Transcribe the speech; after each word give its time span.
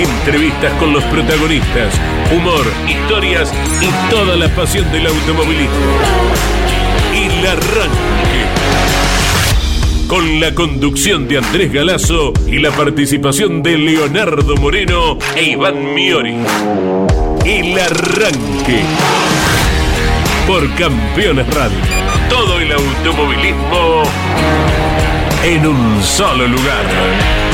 Entrevistas 0.00 0.72
con 0.78 0.94
los 0.94 1.04
protagonistas, 1.04 1.92
humor, 2.34 2.64
historias 2.88 3.52
y 3.82 4.10
toda 4.10 4.34
la 4.34 4.48
pasión 4.48 4.90
del 4.92 5.06
automovilismo. 5.06 5.76
El 7.14 7.46
Arranque. 7.46 8.46
Con 10.08 10.40
la 10.40 10.54
conducción 10.54 11.28
de 11.28 11.36
Andrés 11.36 11.70
Galazo 11.70 12.32
y 12.46 12.60
la 12.60 12.70
participación 12.70 13.62
de 13.62 13.76
Leonardo 13.76 14.56
Moreno 14.56 15.18
e 15.36 15.50
Iván 15.50 15.94
Miori. 15.94 16.36
El 17.44 17.78
Arranque. 17.78 18.80
Por 20.46 20.74
Campeones 20.76 21.46
Radio. 21.52 21.76
Todo 22.30 22.58
el 22.58 22.72
automovilismo 22.72 24.02
en 25.44 25.66
un 25.66 26.02
solo 26.02 26.46
lugar. 26.48 27.49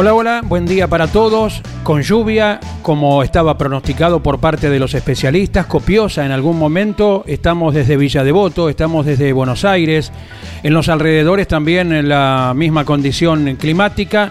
Hola, 0.00 0.14
hola, 0.14 0.42
buen 0.44 0.64
día 0.64 0.86
para 0.86 1.08
todos. 1.08 1.60
Con 1.82 2.02
lluvia, 2.02 2.60
como 2.82 3.24
estaba 3.24 3.58
pronosticado 3.58 4.22
por 4.22 4.38
parte 4.38 4.70
de 4.70 4.78
los 4.78 4.94
especialistas, 4.94 5.66
copiosa 5.66 6.24
en 6.24 6.30
algún 6.30 6.56
momento. 6.56 7.24
Estamos 7.26 7.74
desde 7.74 7.96
Villa 7.96 8.22
Devoto, 8.22 8.68
estamos 8.68 9.04
desde 9.06 9.32
Buenos 9.32 9.64
Aires, 9.64 10.12
en 10.62 10.72
los 10.72 10.88
alrededores 10.88 11.48
también 11.48 11.92
en 11.92 12.08
la 12.08 12.52
misma 12.54 12.84
condición 12.84 13.56
climática. 13.56 14.30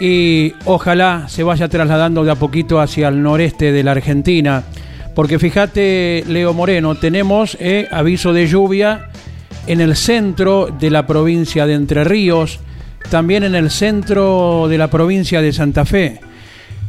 Y 0.00 0.54
ojalá 0.64 1.26
se 1.28 1.42
vaya 1.42 1.68
trasladando 1.68 2.24
de 2.24 2.30
a 2.30 2.36
poquito 2.36 2.80
hacia 2.80 3.08
el 3.08 3.22
noreste 3.22 3.72
de 3.72 3.82
la 3.82 3.90
Argentina. 3.90 4.62
Porque 5.14 5.38
fíjate, 5.38 6.24
Leo 6.26 6.54
Moreno, 6.54 6.94
tenemos 6.94 7.58
eh, 7.60 7.88
aviso 7.92 8.32
de 8.32 8.46
lluvia 8.46 9.10
en 9.66 9.82
el 9.82 9.96
centro 9.96 10.68
de 10.68 10.88
la 10.88 11.06
provincia 11.06 11.66
de 11.66 11.74
Entre 11.74 12.04
Ríos 12.04 12.60
también 13.10 13.44
en 13.44 13.54
el 13.54 13.70
centro 13.70 14.66
de 14.68 14.78
la 14.78 14.88
provincia 14.88 15.40
de 15.40 15.52
Santa 15.52 15.84
Fe. 15.84 16.20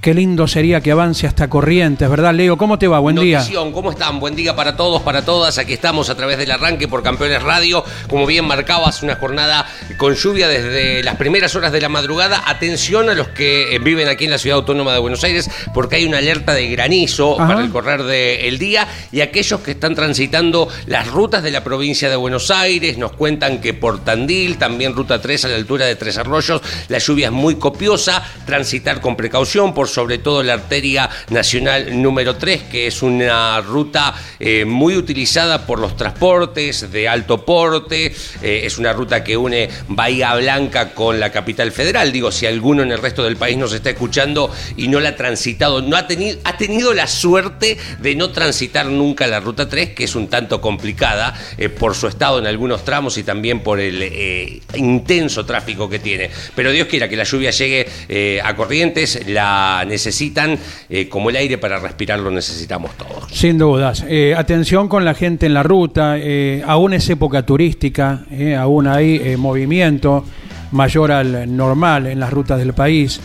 Qué 0.06 0.14
lindo 0.14 0.48
sería 0.48 0.82
que 0.82 0.92
avance 0.92 1.26
hasta 1.26 1.50
Corrientes, 1.50 2.08
¿verdad, 2.08 2.32
Leo? 2.32 2.58
¿Cómo 2.58 2.78
te 2.78 2.88
va? 2.88 3.00
Buen 3.00 3.16
día. 3.16 3.44
¿Cómo 3.74 3.90
están? 3.90 4.20
Buen 4.20 4.36
día 4.36 4.56
para 4.56 4.78
todos, 4.78 5.02
para 5.02 5.26
todas. 5.26 5.58
Aquí 5.58 5.74
estamos 5.74 6.12
a 6.12 6.16
través 6.16 6.38
del 6.38 6.52
arranque 6.52 6.88
por 6.88 7.02
Campeones 7.02 7.42
Radio. 7.42 7.84
Como 8.08 8.28
bien 8.28 8.46
marcabas, 8.46 9.02
una 9.02 9.16
jornada 9.16 9.66
con 9.98 10.14
lluvia 10.14 10.48
desde 10.48 11.02
las 11.02 11.16
primeras 11.16 11.56
horas 11.56 11.72
de 11.72 11.82
la 11.82 11.90
madrugada. 11.90 12.44
Atención 12.46 13.10
a 13.10 13.16
los 13.16 13.30
que 13.30 13.80
viven 13.82 14.08
aquí 14.08 14.26
en 14.26 14.30
la 14.30 14.38
ciudad 14.38 14.60
autónoma 14.60 14.94
de 14.94 15.00
Buenos 15.00 15.24
Aires, 15.24 15.50
porque 15.74 15.96
hay 15.96 16.06
una 16.06 16.20
alerta 16.20 16.54
de 16.54 16.68
granizo 16.68 17.38
para 17.38 17.62
el 17.62 17.72
correr 17.72 18.04
del 18.04 18.60
día. 18.60 18.88
Y 19.12 19.22
aquellos 19.22 19.62
que 19.62 19.72
están 19.72 19.96
transitando 19.96 20.70
las 20.86 21.08
rutas 21.08 21.42
de 21.42 21.50
la 21.50 21.64
provincia 21.64 22.12
de 22.12 22.16
Buenos 22.16 22.52
Aires, 22.52 23.00
nos 23.00 23.14
cuentan 23.14 23.60
que 23.60 23.74
por 23.74 24.04
Tandil, 24.04 24.60
también 24.60 24.94
ruta 24.94 25.20
3 25.20 25.46
a 25.46 25.48
la 25.48 25.56
altura 25.56 25.88
de 25.88 25.96
Tres 25.96 26.20
Arroyos, 26.20 26.62
la 26.90 27.00
lluvia 27.00 27.26
es 27.26 27.34
muy 27.34 27.56
copiosa. 27.56 28.24
Transitar 28.46 29.02
con 29.02 29.16
precaución, 29.16 29.74
por 29.74 29.95
sobre 29.96 30.18
todo 30.18 30.44
la 30.44 30.56
arteria 30.56 31.10
nacional 31.30 32.02
número 32.02 32.36
3, 32.36 32.64
que 32.64 32.86
es 32.86 33.02
una 33.02 33.62
ruta 33.62 34.14
eh, 34.40 34.66
muy 34.66 34.98
utilizada 34.98 35.66
por 35.66 35.80
los 35.80 35.96
transportes 35.96 36.92
de 36.92 37.08
alto 37.08 37.46
porte, 37.46 38.14
eh, 38.42 38.62
es 38.66 38.78
una 38.78 38.92
ruta 38.92 39.24
que 39.24 39.38
une 39.38 39.70
Bahía 39.88 40.36
Blanca 40.36 40.94
con 40.94 41.18
la 41.18 41.32
capital 41.32 41.72
federal. 41.72 42.12
Digo, 42.12 42.30
si 42.34 42.46
alguno 42.46 42.84
en 42.84 42.92
el 42.92 42.98
resto 42.98 43.24
del 43.24 43.38
país 43.38 43.58
nos 43.58 43.72
está 43.72 43.92
escuchando 43.92 44.54
y 44.76 44.90
no 44.90 45.00
la 45.00 45.10
ha 45.10 45.16
transitado, 45.16 45.82
no 45.82 45.96
ha 45.96 46.08
tenido, 46.08 46.40
ha 46.44 46.58
tenido 46.58 46.94
la 46.94 47.08
suerte 47.08 47.78
de 48.00 48.16
no 48.16 48.32
transitar 48.32 48.88
nunca 48.88 49.28
la 49.28 49.40
ruta 49.40 49.70
3, 49.70 49.92
que 49.92 50.04
es 50.04 50.16
un 50.16 50.28
tanto 50.28 50.60
complicada 50.60 51.40
eh, 51.58 51.70
por 51.70 51.96
su 51.96 52.08
estado 52.08 52.40
en 52.40 52.48
algunos 52.48 52.84
tramos 52.84 53.18
y 53.18 53.24
también 53.24 53.62
por 53.62 53.80
el 53.80 54.62
intenso 54.76 55.46
tráfico 55.46 55.90
que 55.90 56.00
tiene. 56.00 56.30
Pero 56.54 56.72
Dios 56.72 56.90
quiera 56.90 57.08
que 57.08 57.16
la 57.16 57.24
lluvia 57.24 57.52
llegue 57.52 58.42
a 58.44 58.56
Corrientes, 58.58 59.22
la 59.28 59.85
necesitan, 59.86 60.58
eh, 60.90 61.08
como 61.08 61.30
el 61.30 61.36
aire 61.36 61.58
para 61.58 61.80
respirar 61.80 62.20
lo 62.20 62.32
necesitamos 62.32 62.92
todos. 62.98 63.32
Sin 63.32 63.58
dudas. 63.58 64.04
Eh, 64.08 64.36
atención 64.38 64.88
con 64.88 65.06
la 65.06 65.14
gente 65.14 65.46
en 65.46 65.54
la 65.54 65.64
ruta, 65.64 66.16
eh, 66.18 66.64
aún 66.66 66.94
es 66.94 67.10
época 67.10 67.46
turística, 67.46 68.26
aún 68.58 68.88
hay 68.88 69.36
movimiento 69.38 70.26
mayor 70.72 71.12
al 71.12 71.56
normal 71.56 72.08
en 72.08 72.20
las 72.20 72.32
rutas 72.32 72.60
del 72.60 72.74
país. 72.74 73.20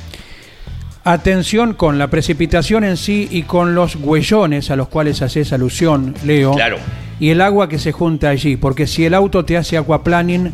Atención 1.02 1.74
con 1.74 1.98
la 1.98 2.08
precipitación 2.08 2.84
en 2.84 2.96
sí 2.96 3.26
y 3.30 3.42
con 3.42 3.74
los 3.74 3.96
huellones 3.96 4.70
a 4.70 4.76
los 4.76 4.88
cuales 4.88 5.22
haces 5.22 5.52
alusión, 5.52 6.14
Leo. 6.24 6.52
Claro. 6.52 6.76
Y 7.18 7.30
el 7.30 7.40
agua 7.40 7.68
que 7.68 7.78
se 7.78 7.92
junta 7.92 8.28
allí, 8.28 8.56
porque 8.56 8.86
si 8.86 9.04
el 9.04 9.14
auto 9.14 9.44
te 9.44 9.56
hace 9.56 9.76
aquaplaning, 9.78 10.52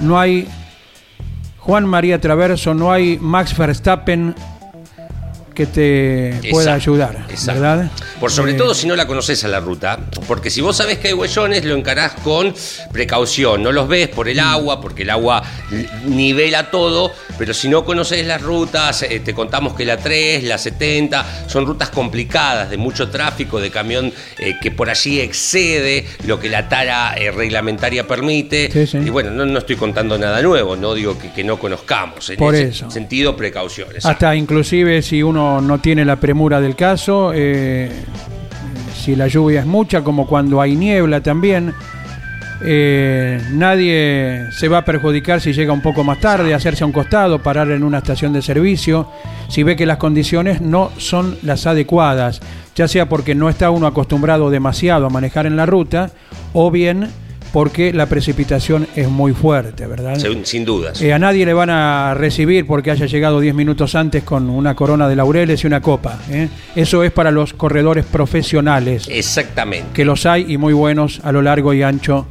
no 0.00 0.18
hay 0.18 0.48
Juan 1.58 1.86
María 1.86 2.20
Traverso, 2.20 2.74
no 2.74 2.90
hay 2.90 3.18
Max 3.20 3.56
Verstappen 3.56 4.34
que 5.52 5.66
te 5.66 6.40
pueda 6.50 6.74
ayudar, 6.74 7.26
¿verdad? 7.46 7.90
Por 8.20 8.30
sobre 8.30 8.52
eh, 8.52 8.54
todo 8.54 8.74
si 8.74 8.86
no 8.86 8.96
la 8.96 9.06
conoces 9.06 9.44
a 9.44 9.48
la 9.48 9.60
ruta, 9.60 9.98
porque 10.26 10.50
si 10.50 10.60
vos 10.60 10.76
sabés 10.76 10.98
que 10.98 11.08
hay 11.08 11.14
huellones, 11.14 11.64
lo 11.64 11.74
encarás 11.74 12.12
con 12.22 12.54
precaución, 12.92 13.62
no 13.62 13.72
los 13.72 13.88
ves 13.88 14.08
por 14.08 14.28
el 14.28 14.40
agua, 14.40 14.80
porque 14.80 15.02
el 15.02 15.10
agua 15.10 15.42
nivela 16.06 16.70
todo, 16.70 17.12
pero 17.38 17.54
si 17.54 17.68
no 17.68 17.84
conoces 17.84 18.26
las 18.26 18.40
rutas, 18.40 19.02
eh, 19.02 19.20
te 19.20 19.34
contamos 19.34 19.74
que 19.74 19.84
la 19.84 19.96
3, 19.96 20.44
la 20.44 20.58
70, 20.58 21.48
son 21.48 21.66
rutas 21.66 21.90
complicadas, 21.90 22.70
de 22.70 22.76
mucho 22.76 23.10
tráfico, 23.10 23.60
de 23.60 23.70
camión 23.70 24.12
eh, 24.38 24.54
que 24.60 24.70
por 24.70 24.88
allí 24.88 25.20
excede 25.20 26.06
lo 26.26 26.38
que 26.38 26.48
la 26.48 26.68
tara 26.68 27.14
reglamentaria 27.14 28.06
permite. 28.06 28.70
Y 29.04 29.10
bueno, 29.10 29.30
no, 29.30 29.58
estoy 29.58 29.76
contando 29.76 30.16
nada 30.18 30.40
nuevo, 30.42 30.76
no 30.76 30.94
digo 30.94 31.16
que, 31.18 31.42
no 31.42 31.58
conozcamos. 31.58 32.30
En 32.30 32.36
por 32.36 32.54
ese 32.54 32.68
eso. 32.68 32.90
sentido, 32.90 33.36
precauciones. 33.36 34.06
Hasta 34.06 34.34
inclusive 34.36 35.02
si 35.02 35.22
uno 35.22 35.41
no, 35.60 35.78
tiene 35.78 36.04
la 36.04 36.16
premura 36.16 36.60
del 36.60 36.76
caso. 36.76 37.32
Eh, 37.34 37.90
si 38.94 39.16
la 39.16 39.26
lluvia 39.26 39.60
es 39.60 39.66
mucha, 39.66 40.02
como 40.02 40.26
cuando 40.26 40.60
hay 40.60 40.76
niebla 40.76 41.20
también. 41.20 41.74
Eh, 42.64 43.42
nadie 43.50 44.46
se 44.52 44.68
va 44.68 44.78
a 44.78 44.84
perjudicar 44.84 45.40
si 45.40 45.52
llega 45.52 45.72
un 45.72 45.80
poco 45.80 46.04
más 46.04 46.20
tarde, 46.20 46.54
hacerse 46.54 46.84
a 46.84 46.86
un 46.86 46.92
costado, 46.92 47.40
parar 47.40 47.70
en 47.72 47.82
una 47.82 47.98
estación 47.98 48.32
de 48.32 48.40
servicio, 48.40 49.08
si 49.48 49.64
ve 49.64 49.74
que 49.74 49.84
las 49.84 49.96
condiciones 49.96 50.60
no 50.60 50.92
son 50.96 51.36
las 51.42 51.66
adecuadas, 51.66 52.40
ya 52.76 52.86
sea 52.86 53.08
porque 53.08 53.34
no 53.34 53.48
está 53.48 53.70
uno 53.70 53.88
acostumbrado 53.88 54.48
demasiado 54.48 55.06
a 55.06 55.10
manejar 55.10 55.46
en 55.46 55.56
la 55.56 55.66
ruta, 55.66 56.10
o 56.52 56.70
bien 56.70 57.08
porque 57.52 57.92
la 57.92 58.06
precipitación 58.06 58.88
es 58.96 59.08
muy 59.08 59.32
fuerte, 59.32 59.86
¿verdad? 59.86 60.18
Sin, 60.44 60.64
dudas. 60.64 61.00
Eh, 61.02 61.12
a 61.12 61.18
nadie 61.18 61.44
le 61.44 61.52
van 61.52 61.70
a 61.70 62.14
recibir 62.14 62.66
porque 62.66 62.90
haya 62.90 63.06
llegado 63.06 63.40
10 63.40 63.54
minutos 63.54 63.94
antes 63.94 64.24
con 64.24 64.48
una 64.48 64.74
corona 64.74 65.08
de 65.08 65.16
laureles 65.16 65.62
y 65.62 65.66
una 65.66 65.80
copa. 65.80 66.18
¿eh? 66.30 66.48
Eso 66.74 67.04
es 67.04 67.12
para 67.12 67.30
los 67.30 67.52
corredores 67.52 68.06
profesionales. 68.06 69.06
Exactamente. 69.08 69.88
Que 69.92 70.04
los 70.04 70.24
hay 70.26 70.46
y 70.48 70.56
muy 70.56 70.72
buenos 70.72 71.20
a 71.22 71.32
lo 71.32 71.42
largo 71.42 71.74
y 71.74 71.82
ancho 71.82 72.26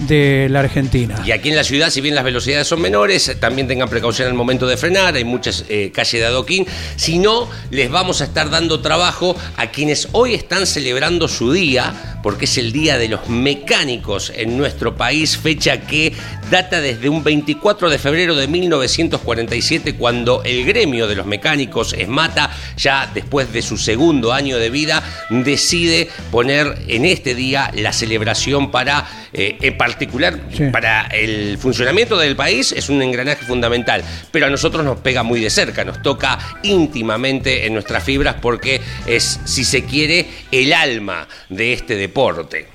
de 0.00 0.48
la 0.50 0.60
Argentina. 0.60 1.22
Y 1.24 1.30
aquí 1.30 1.48
en 1.48 1.56
la 1.56 1.64
ciudad, 1.64 1.90
si 1.90 2.00
bien 2.00 2.14
las 2.14 2.24
velocidades 2.24 2.66
son 2.66 2.80
menores, 2.80 3.36
también 3.40 3.66
tengan 3.66 3.88
precaución 3.88 4.28
al 4.28 4.34
momento 4.34 4.66
de 4.66 4.76
frenar, 4.76 5.14
hay 5.14 5.24
muchas 5.24 5.64
eh, 5.68 5.90
calles 5.94 6.20
de 6.20 6.26
adoquín, 6.26 6.66
si 6.96 7.18
no, 7.18 7.48
les 7.70 7.90
vamos 7.90 8.20
a 8.20 8.24
estar 8.24 8.50
dando 8.50 8.80
trabajo 8.80 9.36
a 9.56 9.68
quienes 9.68 10.08
hoy 10.12 10.34
están 10.34 10.66
celebrando 10.66 11.28
su 11.28 11.52
día, 11.52 12.18
porque 12.22 12.46
es 12.46 12.58
el 12.58 12.72
Día 12.72 12.98
de 12.98 13.08
los 13.08 13.28
Mecánicos 13.28 14.32
en 14.34 14.56
nuestro 14.56 14.96
país, 14.96 15.36
fecha 15.36 15.80
que 15.80 16.12
data 16.50 16.80
desde 16.80 17.08
un 17.08 17.22
24 17.22 17.88
de 17.88 17.98
febrero 17.98 18.34
de 18.34 18.48
1947, 18.48 19.94
cuando 19.94 20.42
el 20.44 20.64
gremio 20.64 21.06
de 21.06 21.14
los 21.14 21.26
mecánicos, 21.26 21.92
ESMATA, 21.92 22.50
ya 22.76 23.10
después 23.12 23.52
de 23.52 23.62
su 23.62 23.76
segundo 23.76 24.32
año 24.32 24.58
de 24.58 24.70
vida, 24.70 25.02
decide 25.30 26.08
poner 26.30 26.76
en 26.88 27.04
este 27.04 27.34
día 27.34 27.70
la 27.74 27.92
celebración 27.92 28.70
para, 28.70 29.06
eh, 29.32 29.56
particular 29.86 30.34
Sí. 30.52 30.64
para 30.72 31.02
el 31.06 31.58
funcionamiento 31.58 32.16
del 32.18 32.34
país 32.34 32.72
es 32.72 32.88
un 32.88 33.00
engranaje 33.02 33.44
fundamental, 33.44 34.02
pero 34.32 34.46
a 34.46 34.50
nosotros 34.50 34.84
nos 34.84 34.98
pega 34.98 35.22
muy 35.22 35.40
de 35.40 35.48
cerca, 35.50 35.84
nos 35.84 36.02
toca 36.02 36.38
íntimamente 36.64 37.66
en 37.66 37.72
nuestras 37.74 38.02
fibras 38.02 38.36
porque 38.42 38.80
es, 39.06 39.40
si 39.44 39.64
se 39.64 39.84
quiere, 39.84 40.26
el 40.50 40.72
alma 40.72 41.28
de 41.48 41.72
este 41.72 41.94
deporte. 41.96 42.66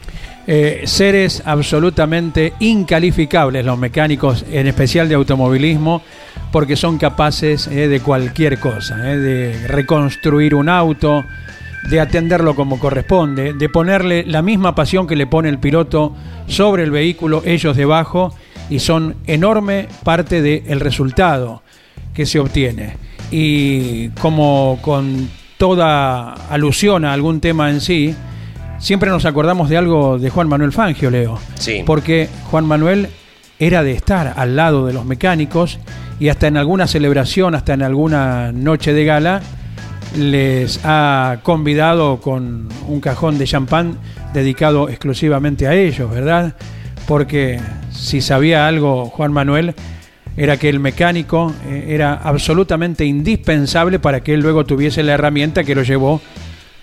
Eh, 0.47 0.83
seres 0.85 1.43
absolutamente 1.45 2.53
incalificables 2.59 3.63
los 3.65 3.77
mecánicos, 3.77 4.43
en 4.51 4.67
especial 4.67 5.07
de 5.07 5.15
automovilismo, 5.15 6.01
porque 6.51 6.75
son 6.75 6.97
capaces 6.97 7.67
eh, 7.67 7.87
de 7.87 7.99
cualquier 7.99 8.57
cosa, 8.59 9.11
eh, 9.11 9.17
de 9.17 9.67
reconstruir 9.67 10.55
un 10.55 10.67
auto, 10.69 11.25
de 11.89 11.99
atenderlo 11.99 12.55
como 12.55 12.79
corresponde, 12.79 13.53
de 13.53 13.69
ponerle 13.69 14.23
la 14.25 14.41
misma 14.41 14.75
pasión 14.75 15.07
que 15.07 15.15
le 15.15 15.27
pone 15.27 15.49
el 15.49 15.59
piloto 15.59 16.15
sobre 16.47 16.83
el 16.83 16.91
vehículo, 16.91 17.41
ellos 17.45 17.75
debajo, 17.75 18.33
y 18.69 18.79
son 18.79 19.15
enorme 19.27 19.87
parte 20.03 20.41
del 20.41 20.79
resultado 20.79 21.61
que 22.13 22.25
se 22.25 22.39
obtiene. 22.39 22.95
Y 23.31 24.09
como 24.09 24.79
con 24.81 25.29
toda 25.57 26.33
alusión 26.49 27.05
a 27.05 27.13
algún 27.13 27.41
tema 27.41 27.69
en 27.69 27.81
sí, 27.81 28.15
siempre 28.79 29.09
nos 29.09 29.25
acordamos 29.25 29.69
de 29.69 29.77
algo 29.77 30.17
de 30.17 30.29
Juan 30.29 30.47
Manuel 30.47 30.71
Fangio, 30.71 31.09
Leo. 31.09 31.39
Sí. 31.55 31.83
Porque 31.85 32.29
Juan 32.49 32.65
Manuel 32.65 33.09
era 33.59 33.83
de 33.83 33.91
estar 33.91 34.33
al 34.35 34.55
lado 34.55 34.87
de 34.87 34.93
los 34.93 35.05
mecánicos 35.05 35.79
y 36.19 36.29
hasta 36.29 36.47
en 36.47 36.57
alguna 36.57 36.87
celebración, 36.87 37.55
hasta 37.55 37.73
en 37.73 37.83
alguna 37.83 38.51
noche 38.51 38.93
de 38.93 39.05
gala, 39.05 39.41
les 40.15 40.79
ha 40.83 41.39
convidado 41.43 42.19
con 42.19 42.67
un 42.87 42.99
cajón 42.99 43.37
de 43.37 43.45
champán 43.45 43.97
dedicado 44.33 44.89
exclusivamente 44.89 45.67
a 45.67 45.73
ellos, 45.73 46.09
¿verdad? 46.09 46.55
Porque 47.07 47.59
si 47.91 48.21
sabía 48.21 48.67
algo 48.67 49.05
Juan 49.05 49.31
Manuel, 49.31 49.73
era 50.37 50.57
que 50.57 50.69
el 50.69 50.79
mecánico 50.79 51.53
eh, 51.65 51.87
era 51.89 52.13
absolutamente 52.13 53.05
indispensable 53.05 53.99
para 53.99 54.21
que 54.21 54.33
él 54.33 54.39
luego 54.41 54.65
tuviese 54.65 55.03
la 55.03 55.13
herramienta 55.13 55.63
que 55.63 55.75
lo 55.75 55.83
llevó 55.83 56.21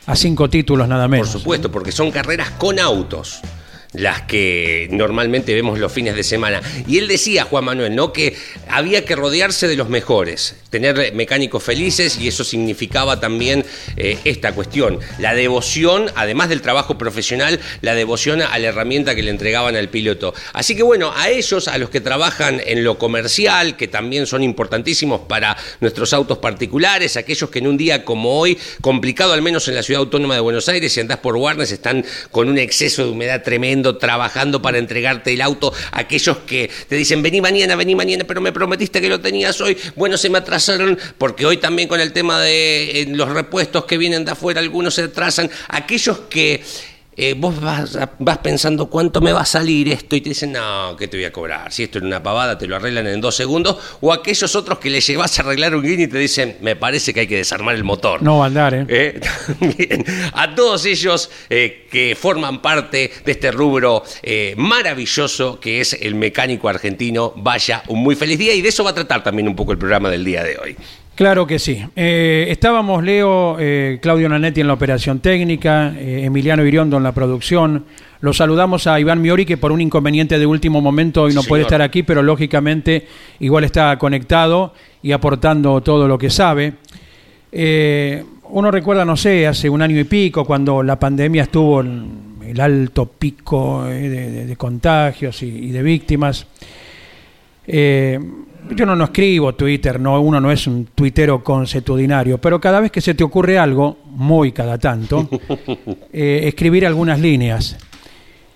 a 0.07 0.17
cinco 0.17 0.49
títulos 0.49 0.89
nada 0.89 1.05
Por 1.05 1.11
menos. 1.11 1.29
supuesto, 1.29 1.71
porque 1.71 1.93
son 1.93 2.11
carreras 2.11 2.51
con 2.53 2.79
autos 2.79 3.41
las 3.93 4.23
que 4.23 4.88
normalmente 4.90 5.55
vemos 5.55 5.79
los 5.79 5.93
fines 5.93 6.14
de 6.14 6.23
semana. 6.23 6.61
Y 6.87 6.99
él 6.99 7.08
decía, 7.08 7.44
Juan 7.44 7.64
Manuel, 7.64 7.94
¿no? 7.94 8.12
que 8.12 8.37
había 8.69 9.05
que 9.05 9.17
rodearse 9.17 9.67
de 9.67 9.76
los 9.76 9.88
mejores, 9.88 10.56
tener 10.70 11.14
mecánicos 11.14 11.62
felices 11.62 12.19
y 12.19 12.29
eso 12.29 12.44
significaba 12.44 13.20
también 13.20 13.64
eh, 13.96 14.19
esta 14.25 14.52
cuestión, 14.52 14.99
la 15.19 15.35
devoción, 15.35 16.11
además 16.14 16.49
del 16.49 16.61
trabajo 16.61 16.99
profesional, 16.99 17.61
la 17.81 17.94
devoción 17.94 18.43
a 18.43 18.58
la 18.58 18.69
herramienta 18.69 19.14
que 19.14 19.23
le 19.23 19.31
entregaban 19.31 19.76
al 19.76 19.88
piloto. 19.88 20.34
Así 20.52 20.76
que 20.76 20.82
bueno, 20.82 21.12
a 21.17 21.31
ellos, 21.31 21.69
a 21.69 21.79
los 21.79 21.91
que 21.91 22.00
trabajan 22.00 22.61
en 22.64 22.84
lo 22.84 22.99
comercial, 22.99 23.76
que 23.76 23.88
también 23.88 24.26
son 24.26 24.43
importantísimos 24.43 25.23
para 25.23 25.56
nuestros 25.81 26.12
autos 26.12 26.38
particulares, 26.38 27.17
aquellos 27.17 27.50
que 27.50 27.61
en 27.61 27.67
un 27.67 27.76
día 27.76 28.05
como 28.05 28.38
hoy, 28.38 28.58
complicado 28.81 29.32
al 29.32 29.43
menos 29.43 29.67
en 29.69 29.75
la 29.75 29.82
ciudad 29.82 30.00
autónoma 30.00 30.34
de 30.34 30.41
Buenos 30.41 30.69
Aires, 30.69 30.93
si 30.93 31.00
andás 31.00 31.19
por 31.19 31.37
Warnes, 31.37 31.73
están 31.73 32.05
con 32.31 32.49
un 32.49 32.58
exceso 32.58 33.05
de 33.05 33.11
humedad 33.11 33.43
tremendo, 33.43 33.78
trabajando 33.99 34.61
para 34.63 34.79
entregarte 34.79 35.33
el 35.33 35.41
auto, 35.41 35.73
aquellos 35.93 36.39
que 36.39 36.71
te 36.89 36.97
dicen, 36.97 37.23
vení 37.23 37.41
mañana, 37.41 37.77
vení 37.77 37.95
mañana, 37.95 38.25
pero 38.25 38.41
me 38.41 38.53
prometiste 38.53 39.01
que 39.01 39.09
lo 39.09 39.21
tenías 39.21 39.61
hoy, 39.61 39.77
bueno, 39.97 40.17
se 40.17 40.29
me 40.31 40.39
atrasaron, 40.39 40.99
porque 41.17 41.47
hoy 41.47 41.59
también 41.59 41.89
con 41.89 42.01
el 42.01 42.13
tema 42.13 42.41
de 42.41 43.03
eh, 43.03 43.07
los 43.09 43.29
repuestos 43.29 43.85
que 43.85 43.99
vienen 43.99 44.25
de 44.25 44.33
afuera, 44.33 44.61
algunos 44.61 44.95
se 44.95 45.03
atrasan, 45.03 45.51
aquellos 45.69 46.19
que... 46.31 46.63
eh, 47.20 47.35
vos 47.37 47.61
vas, 47.61 47.99
vas 48.20 48.38
pensando 48.38 48.87
cuánto 48.87 49.20
me 49.20 49.32
va 49.32 49.41
a 49.41 49.44
salir 49.44 49.88
esto 49.88 50.15
y 50.15 50.20
te 50.20 50.29
dicen, 50.29 50.53
no, 50.53 50.94
¿qué 50.97 51.09
te 51.09 51.17
voy 51.17 51.25
a 51.25 51.32
cobrar? 51.32 51.73
Si 51.73 51.82
esto 51.82 51.99
era 51.99 52.06
una 52.06 52.23
pavada, 52.23 52.56
te 52.56 52.69
lo 52.69 52.76
arreglan 52.76 53.09
en 53.09 53.20
dos 53.20 53.35
segundos. 53.35 53.76
O 54.00 54.12
aquellos 54.12 54.55
otros 54.55 54.79
que 54.79 54.88
le 54.88 55.00
llevas 55.00 55.37
a 55.37 55.43
arreglar 55.43 55.75
un 55.75 55.82
guiño 55.82 56.05
y 56.05 56.06
te 56.06 56.17
dicen, 56.17 56.56
me 56.61 56.76
parece 56.76 57.12
que 57.12 57.20
hay 57.20 57.26
que 57.26 57.38
desarmar 57.38 57.75
el 57.75 57.82
motor. 57.82 58.23
No 58.23 58.38
va 58.38 58.44
a 58.44 58.47
andar, 58.47 58.73
¿eh? 58.73 58.87
Eh, 58.88 59.20
también 59.59 60.05
a 60.32 60.55
todos 60.55 60.87
ellos 60.87 61.29
eh, 61.50 61.88
que 61.91 62.17
forman 62.19 62.62
parte 62.62 63.11
de 63.25 63.32
este 63.32 63.50
rubro 63.50 64.05
maravilloso 64.56 65.59
que 65.59 65.81
es 65.81 65.94
el 65.94 66.15
mecánico 66.15 66.69
argentino, 66.69 67.32
vaya 67.35 67.82
un 67.88 68.00
muy 68.00 68.15
feliz 68.15 68.38
día 68.38 68.55
y 68.55 68.62
de 68.62 68.69
eso 68.69 68.85
va 68.85 68.91
a 68.91 68.94
tratar 68.94 69.25
también 69.25 69.49
un 69.49 69.56
poco 69.56 69.73
el 69.73 69.79
programa 69.79 70.09
del 70.09 70.25
día 70.25 70.44
de 70.44 70.56
hoy. 70.56 70.76
Claro 71.19 71.49
que 71.49 71.59
sí. 71.59 71.85
Eh, 71.97 72.47
estábamos, 72.49 73.03
Leo, 73.03 73.56
eh, 73.59 73.99
Claudio 74.00 74.29
Nanetti 74.29 74.61
en 74.61 74.69
la 74.69 74.75
operación 74.75 75.19
técnica, 75.19 75.93
eh, 75.99 76.23
Emiliano 76.25 76.65
Iriondo 76.65 76.97
en 76.97 77.03
la 77.03 77.11
producción. 77.11 77.87
Los 78.20 78.37
saludamos 78.37 78.87
a 78.87 79.00
Iván 79.00 79.20
Miori, 79.20 79.44
que 79.44 79.56
por 79.56 79.73
un 79.73 79.81
inconveniente 79.81 80.38
de 80.38 80.47
último 80.47 80.81
momento 80.81 81.23
hoy 81.25 81.35
no 81.35 81.43
Sí, 81.43 81.49
puede 81.49 81.62
señor. 81.65 81.73
estar 81.73 81.82
aquí, 81.82 82.05
pero 82.05 82.23
lógicamente 82.23 83.09
igual 83.41 83.65
está 83.65 83.99
conectado 83.99 84.73
y 85.03 85.11
aportando 85.11 85.81
todo 85.81 86.06
lo 86.06 86.19
que 86.19 86.31
sabe. 86.31 86.75
Uno 88.50 88.70
recuerda, 88.70 89.05
no 89.05 89.17
sé, 89.17 89.44
hace 89.49 89.69
un 89.69 89.82
año 89.82 89.99
y 89.99 90.05
pico, 90.05 90.44
cuando 90.44 90.85
la 90.85 91.00
pandemia 91.00 91.43
estuvo 91.43 91.81
en 91.81 92.37
el 92.47 92.61
alto 92.61 93.06
pico 93.06 93.85
de, 93.87 94.09
de- 94.09 94.47
de 94.47 94.56
contagios 94.56 95.43
y, 95.43 95.47
y 95.49 95.70
de 95.73 95.82
víctimas. 95.82 96.47
Eh, 97.67 98.20
yo 98.70 98.87
no, 98.87 98.96
no 98.96 99.05
escribo 99.05 99.55
Twitter, 99.55 99.99
no, 100.00 100.20
uno 100.20 100.40
no 100.40 100.50
es 100.50 100.66
un 100.66 100.87
tuitero 100.87 101.43
consuetudinario, 101.43 102.38
pero 102.38 102.60
cada 102.60 102.81
vez 102.81 102.90
que 102.90 103.00
se 103.00 103.14
te 103.14 103.25
ocurre 103.25 103.58
algo, 103.58 103.99
muy 104.06 104.52
cada 104.52 104.78
tanto, 104.78 105.28
eh, 106.12 106.40
escribir 106.44 106.87
algunas 106.87 107.20
líneas. 107.20 107.76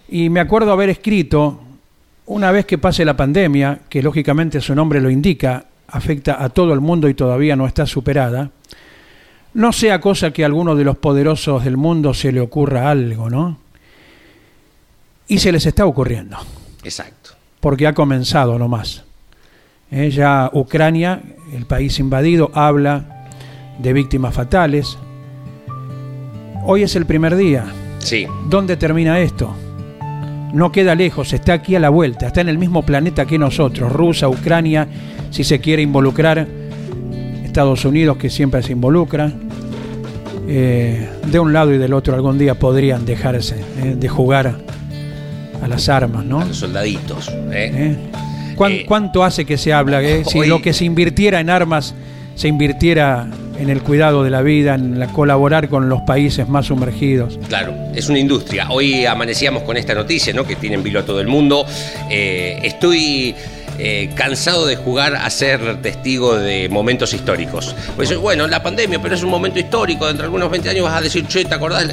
Y 0.08 0.28
me 0.28 0.40
acuerdo 0.40 0.72
haber 0.72 0.90
escrito, 0.90 1.60
una 2.26 2.50
vez 2.50 2.66
que 2.66 2.78
pase 2.78 3.04
la 3.04 3.16
pandemia, 3.16 3.80
que 3.88 4.02
lógicamente 4.02 4.60
su 4.60 4.74
nombre 4.74 5.00
lo 5.00 5.10
indica, 5.10 5.66
afecta 5.88 6.42
a 6.42 6.48
todo 6.48 6.72
el 6.72 6.80
mundo 6.80 7.08
y 7.08 7.14
todavía 7.14 7.56
no 7.56 7.66
está 7.66 7.86
superada, 7.86 8.50
no 9.54 9.72
sea 9.72 10.00
cosa 10.00 10.32
que 10.32 10.42
a 10.42 10.46
alguno 10.46 10.74
de 10.74 10.84
los 10.84 10.96
poderosos 10.96 11.64
del 11.64 11.76
mundo 11.76 12.14
se 12.14 12.32
le 12.32 12.40
ocurra 12.40 12.90
algo, 12.90 13.28
¿no? 13.28 13.58
Y 15.28 15.38
se 15.38 15.52
les 15.52 15.66
está 15.66 15.86
ocurriendo 15.86 16.36
Exacto. 16.82 17.30
porque 17.60 17.86
ha 17.86 17.94
comenzado 17.94 18.58
nomás. 18.58 19.04
Eh, 19.92 20.10
ya 20.10 20.50
Ucrania, 20.54 21.20
el 21.52 21.66
país 21.66 21.98
invadido, 21.98 22.50
habla 22.54 23.26
de 23.78 23.92
víctimas 23.92 24.34
fatales. 24.34 24.96
Hoy 26.64 26.82
es 26.82 26.96
el 26.96 27.04
primer 27.04 27.36
día. 27.36 27.66
Sí, 27.98 28.26
¿Dónde 28.48 28.78
termina 28.78 29.20
esto? 29.20 29.54
No 30.54 30.72
queda 30.72 30.94
lejos, 30.94 31.32
está 31.34 31.52
aquí 31.52 31.76
a 31.76 31.80
la 31.80 31.90
vuelta, 31.90 32.26
está 32.26 32.40
en 32.40 32.48
el 32.48 32.58
mismo 32.58 32.82
planeta 32.82 33.26
que 33.26 33.38
nosotros, 33.38 33.92
Rusia, 33.92 34.28
Ucrania, 34.28 34.88
si 35.30 35.44
se 35.44 35.60
quiere 35.60 35.82
involucrar, 35.82 36.46
Estados 37.44 37.84
Unidos 37.84 38.16
que 38.16 38.30
siempre 38.30 38.62
se 38.62 38.72
involucra. 38.72 39.30
Eh, 40.48 41.08
de 41.26 41.38
un 41.38 41.52
lado 41.52 41.72
y 41.72 41.78
del 41.78 41.92
otro 41.92 42.14
algún 42.14 42.38
día 42.38 42.54
podrían 42.58 43.04
dejarse 43.04 43.56
eh, 43.82 43.94
de 43.96 44.08
jugar 44.08 44.58
a 45.62 45.68
las 45.68 45.88
armas, 45.88 46.24
¿no? 46.24 46.40
a 46.40 46.44
los 46.46 46.56
soldaditos. 46.56 47.30
¿eh? 47.52 47.96
¿Eh? 48.52 48.56
¿Cuán- 48.56 48.72
Eh, 48.72 48.84
¿Cuánto 48.86 49.24
hace 49.24 49.44
que 49.44 49.56
se 49.58 49.72
habla? 49.72 50.02
eh? 50.02 50.22
Si 50.26 50.38
hoy- 50.40 50.48
lo 50.48 50.62
que 50.62 50.72
se 50.72 50.84
invirtiera 50.84 51.40
en 51.40 51.50
armas 51.50 51.94
se 52.34 52.48
invirtiera 52.48 53.26
en 53.58 53.68
el 53.68 53.82
cuidado 53.82 54.24
de 54.24 54.30
la 54.30 54.40
vida, 54.42 54.74
en 54.74 54.98
la- 54.98 55.06
colaborar 55.08 55.68
con 55.68 55.88
los 55.90 56.00
países 56.02 56.48
más 56.48 56.66
sumergidos. 56.66 57.38
Claro, 57.48 57.74
es 57.94 58.08
una 58.08 58.18
industria. 58.18 58.66
Hoy 58.70 59.04
amanecíamos 59.04 59.62
con 59.64 59.76
esta 59.76 59.94
noticia, 59.94 60.32
¿no? 60.32 60.44
Que 60.44 60.56
tiene 60.56 60.78
vilo 60.78 61.00
a 61.00 61.04
todo 61.04 61.20
el 61.20 61.26
mundo. 61.28 61.66
Eh, 62.10 62.58
estoy 62.62 63.34
eh, 63.78 64.10
cansado 64.14 64.66
de 64.66 64.76
jugar 64.76 65.16
a 65.16 65.28
ser 65.30 65.80
testigo 65.82 66.36
de 66.36 66.68
momentos 66.68 67.12
históricos. 67.12 67.74
Pues 67.96 68.16
bueno, 68.16 68.46
la 68.46 68.62
pandemia, 68.62 69.00
pero 69.00 69.14
es 69.14 69.22
un 69.22 69.30
momento 69.30 69.58
histórico. 69.58 70.06
Dentro 70.06 70.22
de 70.22 70.26
algunos 70.26 70.50
20 70.50 70.68
años 70.70 70.84
vas 70.84 70.98
a 70.98 71.00
decir, 71.00 71.26
che, 71.26 71.44
¿te 71.44 71.54
acordás? 71.54 71.86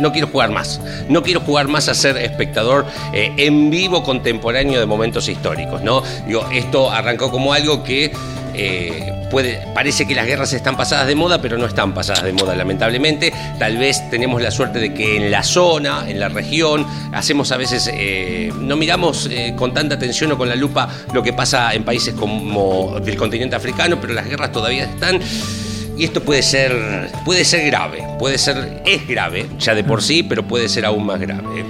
No 0.00 0.12
quiero 0.12 0.28
jugar 0.28 0.50
más. 0.50 0.80
No 1.08 1.22
quiero 1.22 1.40
jugar 1.40 1.68
más 1.68 1.88
a 1.88 1.94
ser 1.94 2.16
espectador 2.16 2.86
eh, 3.12 3.32
en 3.36 3.70
vivo 3.70 4.02
contemporáneo 4.02 4.80
de 4.80 4.86
momentos 4.86 5.28
históricos, 5.28 5.82
¿no? 5.82 6.02
Digo, 6.26 6.46
esto 6.52 6.90
arrancó 6.90 7.30
como 7.30 7.52
algo 7.52 7.82
que 7.82 8.12
eh, 8.54 9.12
parece 9.74 10.06
que 10.06 10.14
las 10.14 10.26
guerras 10.26 10.52
están 10.52 10.76
pasadas 10.76 11.06
de 11.06 11.14
moda, 11.14 11.40
pero 11.40 11.58
no 11.58 11.66
están 11.66 11.94
pasadas 11.94 12.22
de 12.22 12.32
moda, 12.32 12.54
lamentablemente. 12.54 13.32
Tal 13.58 13.78
vez 13.78 14.08
tenemos 14.10 14.42
la 14.42 14.50
suerte 14.50 14.78
de 14.78 14.92
que 14.92 15.16
en 15.16 15.30
la 15.30 15.42
zona, 15.42 16.08
en 16.08 16.20
la 16.20 16.28
región, 16.28 16.86
hacemos 17.12 17.52
a 17.52 17.56
veces, 17.56 17.90
eh, 17.92 18.52
no 18.58 18.76
miramos 18.76 19.28
eh, 19.30 19.54
con 19.56 19.72
tanta 19.72 19.94
atención 19.94 20.32
o 20.32 20.38
con 20.38 20.48
la 20.48 20.56
lupa 20.56 20.88
lo 21.12 21.22
que 21.22 21.32
pasa 21.32 21.72
en 21.74 21.84
países 21.84 22.14
como 22.14 23.00
del 23.00 23.16
continente 23.16 23.56
africano, 23.56 23.98
pero 24.00 24.12
las 24.12 24.28
guerras 24.28 24.52
todavía 24.52 24.84
están. 24.84 25.18
Y 25.96 26.04
esto 26.04 26.22
puede 26.22 26.42
ser, 26.42 27.10
puede 27.24 27.44
ser 27.44 27.66
grave, 27.66 28.02
puede 28.18 28.38
ser, 28.38 28.82
es 28.86 29.06
grave 29.06 29.46
ya 29.58 29.74
de 29.74 29.84
por 29.84 30.02
sí, 30.02 30.22
pero 30.22 30.42
puede 30.42 30.68
ser 30.68 30.84
aún 30.86 31.04
más 31.04 31.20
grave. 31.20 31.64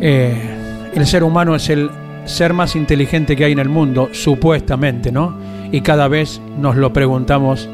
El 0.00 1.06
ser 1.06 1.22
humano 1.22 1.54
es 1.54 1.68
el 1.70 1.88
ser 2.24 2.52
más 2.52 2.76
inteligente 2.76 3.36
que 3.36 3.44
hay 3.44 3.52
en 3.52 3.58
el 3.58 3.68
mundo, 3.68 4.10
supuestamente, 4.12 5.12
¿no? 5.12 5.49
Y 5.72 5.82
cada 5.82 6.08
vez 6.08 6.40
nos 6.58 6.76
lo 6.76 6.92
preguntamos 6.92 7.68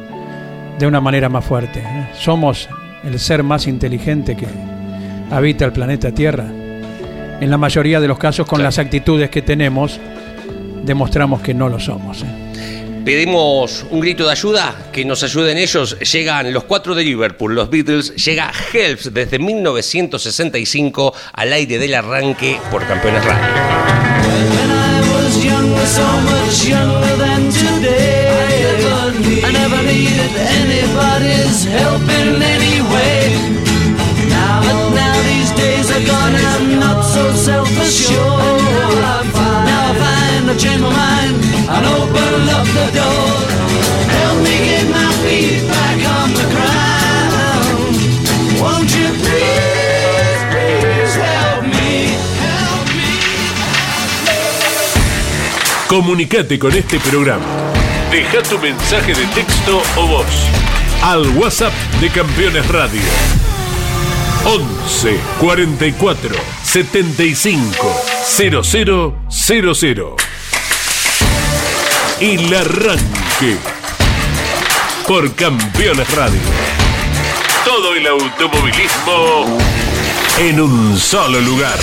de 0.79 0.87
una 0.87 1.00
manera 1.00 1.29
más 1.29 1.45
fuerte. 1.45 1.81
¿eh? 1.81 2.09
¿Somos 2.15 2.69
el 3.05 3.19
ser 3.19 3.43
más 3.43 3.67
inteligente 3.67 4.37
que 4.37 4.47
habita 5.31 5.65
el 5.65 5.73
planeta 5.73 6.12
Tierra? 6.12 6.47
en 7.41 7.50
la 7.50 7.59
mayoría 7.59 8.00
de 8.00 8.09
los 8.09 8.19
casos 8.19 8.47
con 8.47 8.62
las 8.62 8.79
actitudes 8.79 9.31
que 9.31 9.43
tenemos, 9.43 10.00
demostramos 10.83 11.43
que 11.43 11.55
no 11.55 11.69
lo 11.69 11.79
somos. 11.79 12.23
¿eh? 12.23 13.03
Pedimos 13.05 13.85
un 13.91 14.00
grito 14.00 14.25
de 14.25 14.33
ayuda, 14.33 14.75
que 14.93 15.05
nos 15.05 15.23
ayuden 15.23 15.59
ellos. 15.59 15.99
Llegan 16.00 16.53
los 16.53 16.65
cuatro 16.65 16.95
de 16.95 17.05
Liverpool, 17.05 17.55
los 17.55 17.71
Beatles. 17.71 18.17
Llega 18.17 18.50
Helps 18.73 19.15
desde 19.15 19.38
1965 19.38 21.15
al 21.33 21.53
aire 21.53 21.79
del 21.79 21.95
arranque 21.95 22.59
por 22.71 22.85
Campeones 22.87 23.25
Radio. 23.25 23.47
Anybody's 31.57 31.65
help 31.65 32.03
in 32.03 32.43
any 32.43 32.83
way. 32.93 33.33
Now, 34.29 34.61
but 34.61 34.95
now 34.95 35.23
these 35.23 35.51
days 35.53 35.91
are 35.91 36.05
gone 36.07 36.35
I'm 36.35 36.79
not 36.81 37.03
so 37.03 37.33
self-assured. 37.33 38.17
Now 38.21 39.03
I 39.05 39.25
now 39.65 39.91
I 39.91 39.95
find 40.03 40.51
I 40.51 40.57
change 40.57 40.83
my 40.83 40.91
mind 40.91 41.37
and 41.75 41.87
open 41.87 42.49
up 42.57 42.67
the 42.79 42.89
door. 42.99 43.31
Help 44.17 44.39
me 44.45 44.57
get 44.69 44.87
my 44.91 45.11
feet 45.23 45.63
back 45.69 45.99
on 46.17 46.29
the 46.35 46.47
ground. 46.55 47.97
Won't 48.61 48.91
you 48.95 49.09
please. 49.23 49.65
Comunicate 55.89 56.59
con 56.59 56.73
este 56.73 56.99
programa. 56.99 57.47
Deja 58.11 58.43
tu 58.43 58.59
mensaje 58.59 59.15
de 59.15 59.25
texto 59.27 59.81
o 59.97 60.07
voz 60.09 60.27
al 61.03 61.29
WhatsApp 61.37 61.73
de 62.00 62.11
Campeones 62.11 62.67
Radio. 62.69 63.00
11 64.45 65.19
44 65.41 66.37
75 66.62 68.03
0000. 68.25 70.15
El 72.21 72.55
arranque 72.55 73.57
por 75.07 75.35
Campeones 75.35 76.15
Radio. 76.15 76.41
Todo 77.65 77.95
el 77.95 78.07
automovilismo 78.07 79.59
en 80.38 80.61
un 80.61 80.99
solo 80.99 81.41
lugar. 81.41 81.79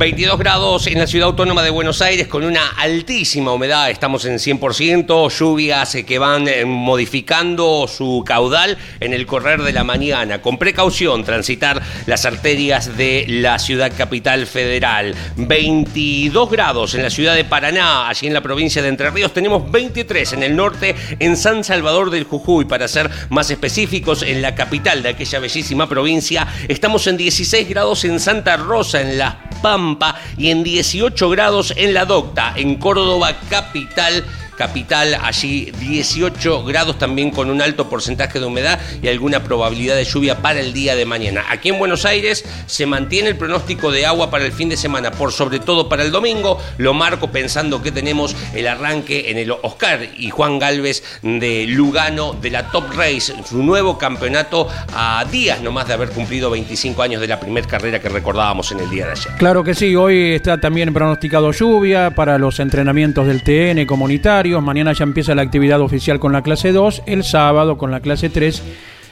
22 0.00 0.38
grados 0.38 0.86
en 0.86 0.98
la 0.98 1.06
ciudad 1.06 1.28
autónoma 1.28 1.62
de 1.62 1.68
Buenos 1.68 2.00
Aires 2.00 2.26
con 2.26 2.42
una 2.42 2.68
altísima 2.78 3.52
humedad, 3.52 3.90
estamos 3.90 4.24
en 4.24 4.36
100%, 4.36 5.30
lluvias 5.30 5.94
eh, 5.94 6.06
que 6.06 6.18
van 6.18 6.48
eh, 6.48 6.64
modificando 6.64 7.86
su 7.86 8.24
caudal 8.24 8.78
en 8.98 9.12
el 9.12 9.26
correr 9.26 9.60
de 9.60 9.74
la 9.74 9.84
mañana. 9.84 10.40
Con 10.40 10.56
precaución 10.56 11.22
transitar 11.22 11.82
las 12.06 12.24
arterias 12.24 12.96
de 12.96 13.26
la 13.28 13.58
ciudad 13.58 13.92
capital 13.94 14.46
federal. 14.46 15.14
22 15.36 16.50
grados 16.50 16.94
en 16.94 17.02
la 17.02 17.10
ciudad 17.10 17.34
de 17.34 17.44
Paraná, 17.44 18.08
allí 18.08 18.26
en 18.26 18.32
la 18.32 18.40
provincia 18.40 18.80
de 18.80 18.88
Entre 18.88 19.10
Ríos. 19.10 19.34
Tenemos 19.34 19.70
23 19.70 20.32
en 20.32 20.42
el 20.42 20.56
norte, 20.56 20.96
en 21.18 21.36
San 21.36 21.62
Salvador 21.62 22.08
del 22.08 22.24
Jujuy, 22.24 22.64
para 22.64 22.88
ser 22.88 23.10
más 23.28 23.50
específicos, 23.50 24.22
en 24.22 24.40
la 24.40 24.54
capital 24.54 25.02
de 25.02 25.10
aquella 25.10 25.40
bellísima 25.40 25.86
provincia. 25.86 26.48
Estamos 26.68 27.06
en 27.06 27.18
16 27.18 27.68
grados 27.68 28.06
en 28.06 28.18
Santa 28.18 28.56
Rosa, 28.56 29.02
en 29.02 29.18
Las 29.18 29.34
Pampas 29.60 29.89
y 30.36 30.50
en 30.50 30.62
18 30.62 31.30
grados 31.30 31.72
en 31.76 31.94
la 31.94 32.04
Docta, 32.04 32.52
en 32.56 32.76
Córdoba 32.76 33.34
capital. 33.48 34.24
Capital, 34.60 35.16
allí 35.22 35.72
18 35.80 36.64
grados 36.64 36.98
también 36.98 37.30
con 37.30 37.48
un 37.48 37.62
alto 37.62 37.88
porcentaje 37.88 38.38
de 38.38 38.44
humedad 38.44 38.78
y 39.02 39.08
alguna 39.08 39.42
probabilidad 39.42 39.96
de 39.96 40.04
lluvia 40.04 40.42
para 40.42 40.60
el 40.60 40.74
día 40.74 40.94
de 40.96 41.06
mañana. 41.06 41.46
Aquí 41.48 41.70
en 41.70 41.78
Buenos 41.78 42.04
Aires 42.04 42.44
se 42.66 42.84
mantiene 42.84 43.30
el 43.30 43.36
pronóstico 43.36 43.90
de 43.90 44.04
agua 44.04 44.30
para 44.30 44.44
el 44.44 44.52
fin 44.52 44.68
de 44.68 44.76
semana, 44.76 45.12
por 45.12 45.32
sobre 45.32 45.60
todo 45.60 45.88
para 45.88 46.02
el 46.02 46.12
domingo. 46.12 46.58
Lo 46.76 46.92
marco 46.92 47.30
pensando 47.30 47.80
que 47.80 47.90
tenemos 47.90 48.36
el 48.54 48.68
arranque 48.68 49.30
en 49.30 49.38
el 49.38 49.50
Oscar 49.50 50.06
y 50.14 50.28
Juan 50.28 50.58
Galvez 50.58 51.02
de 51.22 51.64
Lugano 51.66 52.34
de 52.34 52.50
la 52.50 52.70
Top 52.70 52.84
Race, 52.94 53.32
su 53.48 53.62
nuevo 53.62 53.96
campeonato 53.96 54.68
a 54.92 55.24
días 55.32 55.62
nomás 55.62 55.88
de 55.88 55.94
haber 55.94 56.10
cumplido 56.10 56.50
25 56.50 57.00
años 57.02 57.22
de 57.22 57.28
la 57.28 57.40
primera 57.40 57.66
carrera 57.66 57.98
que 57.98 58.10
recordábamos 58.10 58.70
en 58.72 58.80
el 58.80 58.90
día 58.90 59.06
de 59.06 59.12
ayer. 59.12 59.32
Claro 59.38 59.64
que 59.64 59.72
sí, 59.72 59.96
hoy 59.96 60.34
está 60.34 60.60
también 60.60 60.92
pronosticado 60.92 61.50
lluvia 61.50 62.10
para 62.14 62.36
los 62.36 62.60
entrenamientos 62.60 63.26
del 63.26 63.42
TN 63.42 63.86
comunitario. 63.86 64.49
Mañana 64.60 64.92
ya 64.92 65.04
empieza 65.04 65.34
la 65.34 65.42
actividad 65.42 65.80
oficial 65.80 66.18
con 66.18 66.32
la 66.32 66.42
clase 66.42 66.72
2, 66.72 67.02
el 67.06 67.22
sábado 67.24 67.78
con 67.78 67.90
la 67.90 68.00
clase 68.00 68.30
3. 68.30 68.62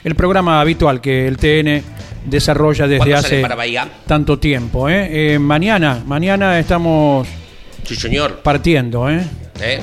El 0.03 0.15
programa 0.15 0.59
habitual 0.61 1.01
que 1.01 1.27
el 1.27 1.37
TN 1.37 1.83
desarrolla 2.25 2.87
desde 2.87 2.97
¿Cuándo 3.11 3.21
sale 3.21 3.47
hace 3.77 3.89
tanto 4.07 4.39
tiempo. 4.39 4.89
¿eh? 4.89 5.33
Eh, 5.35 5.39
mañana, 5.39 6.01
mañana 6.05 6.59
estamos 6.59 7.27
Sí, 7.83 7.95
señor. 7.95 8.39
partiendo. 8.43 9.09
¿eh? 9.09 9.21
¿Eh? 9.61 9.79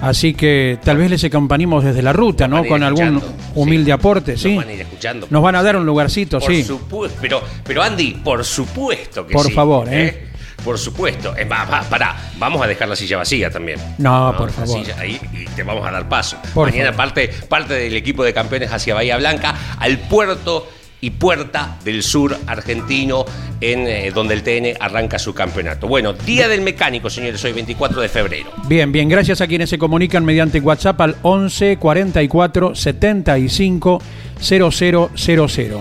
Así 0.00 0.32
que 0.34 0.78
tal 0.84 0.96
vez 0.96 1.10
les 1.10 1.24
acompañamos 1.24 1.82
desde 1.84 2.02
la 2.02 2.12
ruta, 2.12 2.46
Nos 2.46 2.62
¿no? 2.62 2.68
Con 2.68 2.82
algún 2.84 3.20
humilde 3.56 3.86
sí. 3.86 3.90
aporte, 3.90 4.32
Nos 4.32 4.40
¿sí? 4.42 4.56
van 4.56 4.68
a 4.68 4.72
ir 4.72 4.80
escuchando. 4.82 5.26
Nos 5.28 5.42
van 5.42 5.56
a 5.56 5.62
dar 5.62 5.76
un 5.76 5.84
lugarcito, 5.84 6.38
Por 6.38 6.50
sí. 6.52 6.62
supuesto, 6.62 7.18
pero, 7.20 7.42
pero 7.64 7.82
Andy, 7.82 8.12
por 8.24 8.44
supuesto 8.44 9.26
que 9.26 9.32
Por 9.34 9.46
sí. 9.46 9.52
favor, 9.52 9.88
¿eh? 9.90 10.27
Por 10.64 10.78
supuesto. 10.78 11.34
Eh, 11.36 11.44
va, 11.44 11.64
va, 11.64 11.82
pará, 11.82 12.16
vamos 12.38 12.60
a 12.62 12.66
dejar 12.66 12.88
la 12.88 12.96
silla 12.96 13.16
vacía 13.18 13.50
también. 13.50 13.78
No, 13.98 14.34
por 14.36 14.50
favor. 14.50 14.84
silla 14.84 14.96
ahí 15.00 15.18
y 15.32 15.44
te 15.46 15.62
vamos 15.62 15.86
a 15.86 15.90
dar 15.90 16.08
paso. 16.08 16.36
Por 16.54 16.70
Mañana 16.70 16.92
favor. 16.92 16.96
parte, 17.14 17.28
parte 17.48 17.74
del 17.74 17.94
equipo 17.96 18.24
de 18.24 18.32
campeones 18.34 18.72
hacia 18.72 18.94
Bahía 18.94 19.16
Blanca 19.16 19.54
al 19.78 19.98
puerto 19.98 20.68
y 21.00 21.10
puerta 21.10 21.76
del 21.84 22.02
sur 22.02 22.36
argentino 22.48 23.24
en 23.60 23.86
eh, 23.86 24.10
donde 24.12 24.34
el 24.34 24.42
TN 24.42 24.76
arranca 24.80 25.16
su 25.20 25.32
campeonato. 25.32 25.86
Bueno, 25.86 26.12
Día 26.12 26.48
del 26.48 26.60
Mecánico, 26.60 27.08
señores, 27.08 27.42
hoy 27.44 27.52
24 27.52 28.00
de 28.00 28.08
febrero. 28.08 28.50
Bien, 28.66 28.90
bien, 28.90 29.08
gracias 29.08 29.40
a 29.40 29.46
quienes 29.46 29.70
se 29.70 29.78
comunican 29.78 30.24
mediante 30.24 30.58
WhatsApp 30.60 31.00
al 31.00 31.16
11 31.22 31.76
44 31.76 32.74
75 32.74 34.02
0000. 34.40 35.78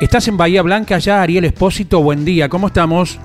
¿Estás 0.00 0.28
en 0.28 0.36
Bahía 0.38 0.62
Blanca 0.62 0.98
ya, 0.98 1.20
Ariel 1.22 1.44
Espósito? 1.44 2.00
Buen 2.00 2.24
día, 2.24 2.48
¿cómo 2.48 2.68
estamos? 2.68 3.18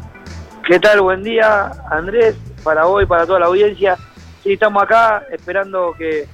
¿Qué 0.69 0.79
tal? 0.79 1.01
Buen 1.01 1.23
día, 1.23 1.71
Andrés, 1.89 2.35
para 2.63 2.85
hoy, 2.85 3.07
para 3.07 3.25
toda 3.25 3.39
la 3.39 3.47
audiencia. 3.47 3.97
Sí, 4.43 4.53
estamos 4.53 4.83
acá 4.83 5.23
esperando 5.31 5.95
que 5.97 6.27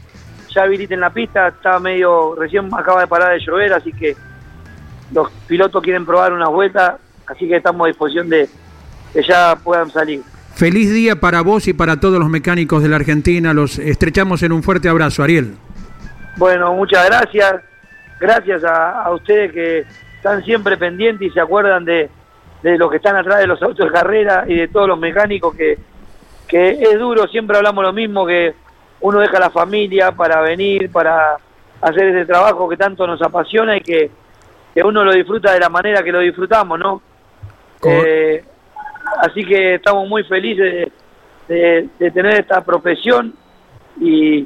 ya 0.54 0.63
habiliten 0.63 1.00
la 1.00 1.10
pista. 1.10 1.48
Está 1.48 1.80
medio, 1.80 2.36
recién 2.36 2.68
acaba 2.74 3.00
de 3.00 3.08
parar 3.08 3.32
de 3.32 3.39
llover, 3.39 3.72
así 3.72 3.94
que 3.94 4.13
los 5.13 5.32
pilotos 5.48 5.82
quieren 5.82 6.06
probar 6.06 6.34
unas 6.34 6.50
vueltas, 6.50 6.96
así 7.27 7.48
que 7.48 7.56
estamos 7.56 7.86
a 7.86 7.88
disposición 7.88 8.27
de 8.27 8.50
que 9.13 9.24
ya 9.24 9.56
puedan 9.56 9.89
salir. 9.89 10.22
Feliz 10.54 10.94
día 10.94 11.18
para 11.18 11.39
vos 11.39 11.70
y 11.70 11.74
para 11.74 12.01
todos 12.01 12.20
los 12.20 12.27
mecánicos 12.27 12.84
de 12.84 12.89
la 12.89 12.98
Argentina. 12.98 13.54
Los 13.54 13.80
estrechamos 13.80 14.44
en 14.44 14.51
un 14.51 14.63
fuerte 14.63 14.89
abrazo, 14.89 15.24
Ariel. 15.24 15.56
Bueno, 16.36 16.74
muchas 16.74 17.06
gracias. 17.06 17.62
Gracias 18.20 18.65
a, 18.65 19.04
a 19.04 19.12
ustedes 19.13 19.54
que 19.54 19.86
están 20.18 20.44
siempre 20.44 20.75
pendientes 20.75 21.25
y 21.25 21.32
se 21.32 21.39
acuerdan 21.39 21.86
de, 21.86 22.10
de 22.72 22.77
los 22.77 22.89
que 22.89 22.98
están 22.98 23.15
atrás 23.15 23.39
de 23.39 23.48
los 23.48 23.62
autos 23.62 23.86
de 23.86 23.91
carrera 23.91 24.43
y 24.48 24.55
de 24.55 24.67
todos 24.69 24.88
los 24.88 24.98
mecánicos 25.00 25.55
que, 25.55 25.77
que 26.48 26.69
es 26.72 26.98
duro, 27.00 27.27
siempre 27.27 27.57
hablamos 27.57 27.84
lo 27.84 27.93
mismo, 27.93 28.25
que 28.25 28.53
uno 29.01 29.19
deja 29.19 29.39
la 29.39 29.50
familia 29.51 30.12
para 30.12 30.41
venir, 30.41 30.89
para 30.91 31.38
hacer 31.81 32.07
ese 32.07 32.25
trabajo 32.25 32.67
que 32.67 32.77
tanto 32.77 33.05
nos 33.05 33.22
apasiona 33.22 33.77
y 33.77 33.81
que, 33.81 34.10
que 34.74 34.81
uno 34.84 35.03
lo 35.03 35.13
disfruta 35.13 35.53
de 35.53 35.60
la 35.60 35.69
manera 35.69 36.01
que 36.03 36.12
lo 36.12 36.19
disfrutamos, 36.19 36.79
¿no? 36.79 37.01
Eh, 38.03 38.43
así 39.19 39.45
que 39.45 39.75
estamos 39.75 40.07
muy 40.10 40.24
felices 40.24 40.91
de, 41.48 41.53
de- 41.55 41.89
de 42.00 42.12
tener 42.12 42.39
esta 42.39 42.63
profesión 42.65 43.34
y, 44.01 44.39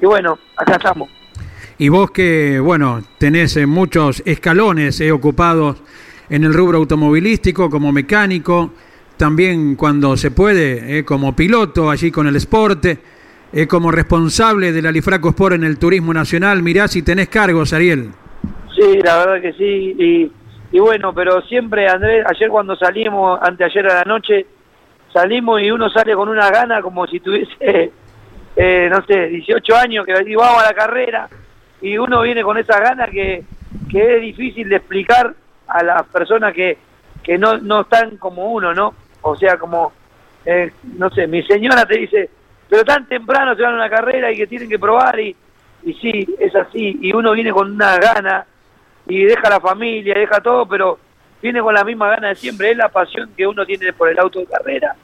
y 0.00 0.06
bueno, 0.06 0.38
acá 0.56 0.76
estamos. 0.76 1.08
Y 1.76 1.88
vos 1.88 2.12
que, 2.12 2.60
bueno, 2.60 3.02
tenés 3.18 3.56
eh, 3.56 3.66
muchos 3.66 4.22
escalones 4.26 5.00
eh, 5.00 5.10
ocupados 5.10 5.82
en 6.28 6.44
el 6.44 6.54
rubro 6.54 6.78
automovilístico 6.78 7.68
como 7.70 7.92
mecánico, 7.92 8.72
también 9.16 9.76
cuando 9.76 10.16
se 10.16 10.30
puede, 10.30 10.98
eh, 10.98 11.04
como 11.04 11.36
piloto 11.36 11.90
allí 11.90 12.10
con 12.10 12.26
el 12.26 12.36
Sport, 12.36 12.86
eh, 12.86 13.66
como 13.68 13.90
responsable 13.90 14.72
del 14.72 14.86
Alifraco 14.86 15.28
Sport 15.30 15.54
en 15.54 15.64
el 15.64 15.78
turismo 15.78 16.12
nacional. 16.12 16.62
Mirá 16.62 16.88
si 16.88 17.02
tenés 17.02 17.28
cargos, 17.28 17.72
Ariel. 17.72 18.10
Sí, 18.74 18.98
la 19.04 19.18
verdad 19.18 19.40
que 19.40 19.52
sí. 19.52 19.94
Y, 19.98 20.32
y 20.72 20.78
bueno, 20.80 21.14
pero 21.14 21.40
siempre, 21.42 21.88
Andrés, 21.88 22.24
ayer 22.26 22.48
cuando 22.48 22.74
salimos, 22.74 23.38
anteayer 23.40 23.86
a 23.86 23.94
la 23.94 24.04
noche, 24.04 24.46
salimos 25.12 25.62
y 25.62 25.70
uno 25.70 25.88
sale 25.88 26.14
con 26.14 26.28
una 26.28 26.50
gana 26.50 26.82
como 26.82 27.06
si 27.06 27.20
tuviese, 27.20 27.54
eh, 28.56 28.88
no 28.90 29.04
sé, 29.06 29.28
18 29.28 29.76
años, 29.76 30.04
que 30.04 30.14
decís, 30.14 30.36
vamos 30.36 30.62
a 30.62 30.66
la 30.66 30.74
carrera. 30.74 31.28
Y 31.80 31.96
uno 31.98 32.22
viene 32.22 32.42
con 32.42 32.58
esa 32.58 32.80
gana 32.80 33.06
que, 33.06 33.44
que 33.88 34.16
es 34.16 34.22
difícil 34.22 34.68
de 34.68 34.76
explicar 34.76 35.34
a 35.66 35.82
las 35.82 36.02
personas 36.04 36.52
que, 36.52 36.78
que 37.22 37.38
no, 37.38 37.58
no 37.58 37.82
están 37.82 38.16
como 38.16 38.52
uno, 38.52 38.74
¿no? 38.74 38.94
O 39.22 39.36
sea, 39.36 39.56
como, 39.56 39.92
eh, 40.44 40.72
no 40.96 41.10
sé, 41.10 41.26
mi 41.26 41.42
señora 41.42 41.86
te 41.86 41.98
dice, 41.98 42.30
pero 42.68 42.84
tan 42.84 43.06
temprano 43.06 43.54
se 43.54 43.62
van 43.62 43.72
a 43.72 43.76
una 43.76 43.90
carrera 43.90 44.30
y 44.30 44.36
que 44.36 44.46
tienen 44.46 44.68
que 44.68 44.78
probar 44.78 45.18
y, 45.20 45.34
y 45.84 45.94
sí, 45.94 46.26
es 46.38 46.54
así, 46.54 46.98
y 47.00 47.14
uno 47.14 47.32
viene 47.32 47.52
con 47.52 47.72
una 47.72 47.96
gana 47.98 48.46
y 49.06 49.24
deja 49.24 49.48
la 49.48 49.60
familia, 49.60 50.14
deja 50.14 50.40
todo, 50.40 50.66
pero 50.66 50.98
viene 51.42 51.60
con 51.60 51.74
la 51.74 51.84
misma 51.84 52.08
gana 52.08 52.28
de 52.28 52.34
siempre, 52.34 52.70
es 52.70 52.76
la 52.76 52.88
pasión 52.88 53.30
que 53.36 53.46
uno 53.46 53.66
tiene 53.66 53.92
por 53.92 54.08
el 54.08 54.18
auto 54.18 54.40
de 54.40 54.46
carrera 54.46 54.94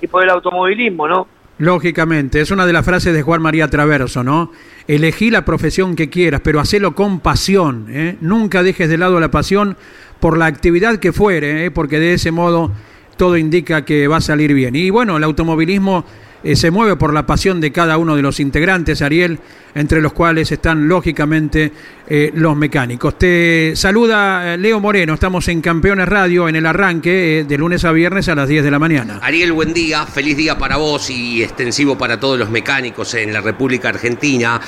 y 0.00 0.06
por 0.06 0.22
el 0.22 0.30
automovilismo, 0.30 1.06
¿no? 1.06 1.28
Lógicamente, 1.58 2.40
es 2.40 2.50
una 2.50 2.66
de 2.66 2.72
las 2.72 2.84
frases 2.84 3.12
de 3.12 3.22
Juan 3.22 3.42
María 3.42 3.68
Traverso, 3.68 4.22
¿no? 4.22 4.52
Elegí 4.86 5.30
la 5.30 5.44
profesión 5.44 5.96
que 5.96 6.08
quieras, 6.08 6.40
pero 6.42 6.60
hacelo 6.60 6.94
con 6.94 7.18
pasión, 7.20 7.86
¿eh? 7.90 8.16
Nunca 8.20 8.62
dejes 8.62 8.88
de 8.88 8.96
lado 8.96 9.18
la 9.18 9.30
pasión 9.30 9.76
por 10.20 10.38
la 10.38 10.46
actividad 10.46 10.98
que 10.98 11.12
fuere, 11.12 11.64
¿eh? 11.64 11.70
porque 11.70 11.98
de 11.98 12.14
ese 12.14 12.30
modo 12.30 12.72
todo 13.16 13.36
indica 13.36 13.84
que 13.84 14.08
va 14.08 14.18
a 14.18 14.20
salir 14.20 14.54
bien. 14.54 14.76
Y 14.76 14.90
bueno, 14.90 15.16
el 15.16 15.24
automovilismo 15.24 16.04
eh, 16.42 16.56
se 16.56 16.70
mueve 16.70 16.96
por 16.96 17.12
la 17.12 17.26
pasión 17.26 17.60
de 17.60 17.72
cada 17.72 17.98
uno 17.98 18.14
de 18.16 18.22
los 18.22 18.40
integrantes, 18.40 19.02
Ariel, 19.02 19.38
entre 19.74 20.00
los 20.00 20.12
cuales 20.12 20.50
están 20.52 20.88
lógicamente 20.88 21.72
eh, 22.08 22.30
los 22.34 22.56
mecánicos. 22.56 23.18
Te 23.18 23.72
saluda 23.76 24.54
eh, 24.54 24.58
Leo 24.58 24.80
Moreno, 24.80 25.14
estamos 25.14 25.46
en 25.48 25.60
Campeones 25.60 26.08
Radio 26.08 26.48
en 26.48 26.56
el 26.56 26.66
arranque 26.66 27.44
de 27.46 27.58
lunes 27.58 27.84
a 27.84 27.92
viernes 27.92 28.28
a 28.28 28.34
las 28.34 28.48
10 28.48 28.64
de 28.64 28.70
la 28.70 28.78
mañana. 28.78 29.18
Ariel, 29.22 29.52
buen 29.52 29.74
día, 29.74 30.06
feliz 30.06 30.36
día 30.36 30.56
para 30.56 30.76
vos 30.76 31.10
y 31.10 31.42
extensivo 31.42 31.98
para 31.98 32.18
todos 32.18 32.38
los 32.38 32.50
mecánicos 32.50 33.14
en 33.14 33.32
la 33.32 33.40
República 33.40 33.88
Argentina. 33.90 34.60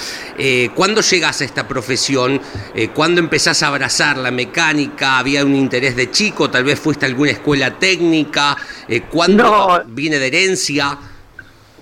¿Cuándo 0.74 1.00
llegas 1.00 1.40
a 1.40 1.44
esta 1.44 1.66
profesión? 1.66 2.40
¿Cuándo 2.94 3.20
empezás 3.20 3.62
a 3.62 3.68
abrazar 3.68 4.18
la 4.18 4.30
mecánica? 4.30 5.18
¿Había 5.18 5.44
un 5.44 5.54
interés 5.54 5.96
de 5.96 6.10
chico? 6.10 6.50
¿Tal 6.50 6.64
vez 6.64 6.78
fuiste 6.78 7.06
a 7.06 7.08
alguna 7.08 7.30
escuela 7.30 7.78
técnica? 7.78 8.56
¿Cuándo 9.10 9.42
No. 9.44 9.82
viene 9.86 10.18
de 10.18 10.26
herencia? 10.26 10.98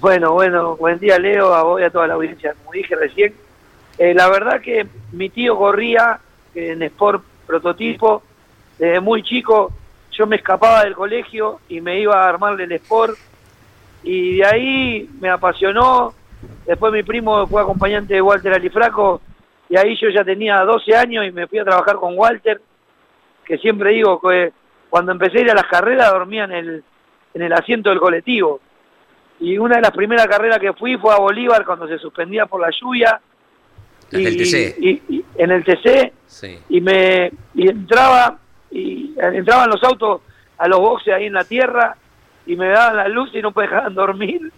Bueno, 0.01 0.33
bueno, 0.33 0.77
buen 0.77 0.99
día 1.01 1.19
Leo, 1.19 1.53
a 1.53 1.65
vos 1.65 1.81
y 1.81 1.85
a 1.85 1.91
toda 1.91 2.07
la 2.07 2.15
audiencia, 2.15 2.55
como 2.55 2.73
dije 2.73 2.95
recién. 2.95 3.35
Eh, 3.99 4.15
la 4.15 4.29
verdad 4.29 4.61
que 4.61 4.87
mi 5.11 5.29
tío 5.29 5.57
corría 5.57 6.21
en 6.55 6.83
Sport 6.83 7.25
Prototipo, 7.47 8.23
desde 8.79 9.01
muy 9.01 9.23
chico 9.25 9.73
yo 10.13 10.27
me 10.27 10.37
escapaba 10.37 10.85
del 10.85 10.95
colegio 10.95 11.61
y 11.69 11.81
me 11.81 12.01
iba 12.01 12.15
a 12.23 12.29
armarle 12.29 12.65
el 12.65 12.73
Sport 12.73 13.17
y 14.03 14.39
de 14.39 14.47
ahí 14.47 15.11
me 15.21 15.31
apasionó. 15.31 16.13
Después 16.67 16.93
mi 16.93 17.03
primo 17.03 17.47
fue 17.47 17.63
acompañante 17.63 18.15
de 18.15 18.23
Walter 18.23 18.53
Alifraco 18.53 19.21
y 19.69 19.77
ahí 19.77 19.97
yo 19.97 20.11
ya 20.11 20.25
tenía 20.25 20.61
12 20.61 20.95
años 20.97 21.25
y 21.25 21.33
me 21.33 21.47
fui 21.47 21.59
a 21.59 21.65
trabajar 21.65 21.97
con 21.97 22.17
Walter, 22.17 22.61
que 23.45 23.59
siempre 23.59 23.91
digo 23.91 24.21
que 24.21 24.53
cuando 24.91 25.13
empecé 25.13 25.39
a 25.39 25.41
ir 25.43 25.51
a 25.51 25.55
las 25.55 25.67
carreras 25.67 26.13
dormía 26.13 26.45
en 26.45 26.53
el, 26.53 26.85
en 27.35 27.43
el 27.43 27.53
asiento 27.53 27.91
del 27.91 28.01
colectivo. 28.01 28.61
Y 29.41 29.57
una 29.59 29.77
de 29.77 29.83
las 29.83 29.93
primeras 29.93 30.27
carreras 30.27 30.59
que 30.59 30.73
fui 30.73 30.97
fue 30.97 31.13
a 31.15 31.19
Bolívar 31.19 31.65
cuando 31.65 31.87
se 31.87 31.99
suspendía 31.99 32.47
por 32.47 32.61
la 32.61 32.71
lluvia. 32.71 33.21
Las 34.11 34.23
del 34.25 34.37
TC. 34.39 34.77
y- 34.81 35.03
y 35.17 35.25
en 35.37 35.51
el 35.51 35.65
TC 35.65 36.13
Sí. 36.27 36.59
y 36.71 36.81
me 36.81 37.31
y 37.55 37.69
entraba 37.69 38.39
y 38.71 39.15
entraban 39.19 39.69
los 39.69 39.83
autos 39.85 40.23
a 40.57 40.67
los 40.67 40.81
boxes 40.81 41.13
ahí 41.15 41.27
en 41.27 41.35
la 41.35 41.45
tierra 41.45 41.95
y 42.47 42.57
me 42.57 42.69
daban 42.69 42.97
la 42.97 43.09
luz 43.09 43.31
y 43.35 43.43
no 43.43 43.53
me 43.55 43.63
dejaban 43.63 43.95
dormir. 43.95 44.51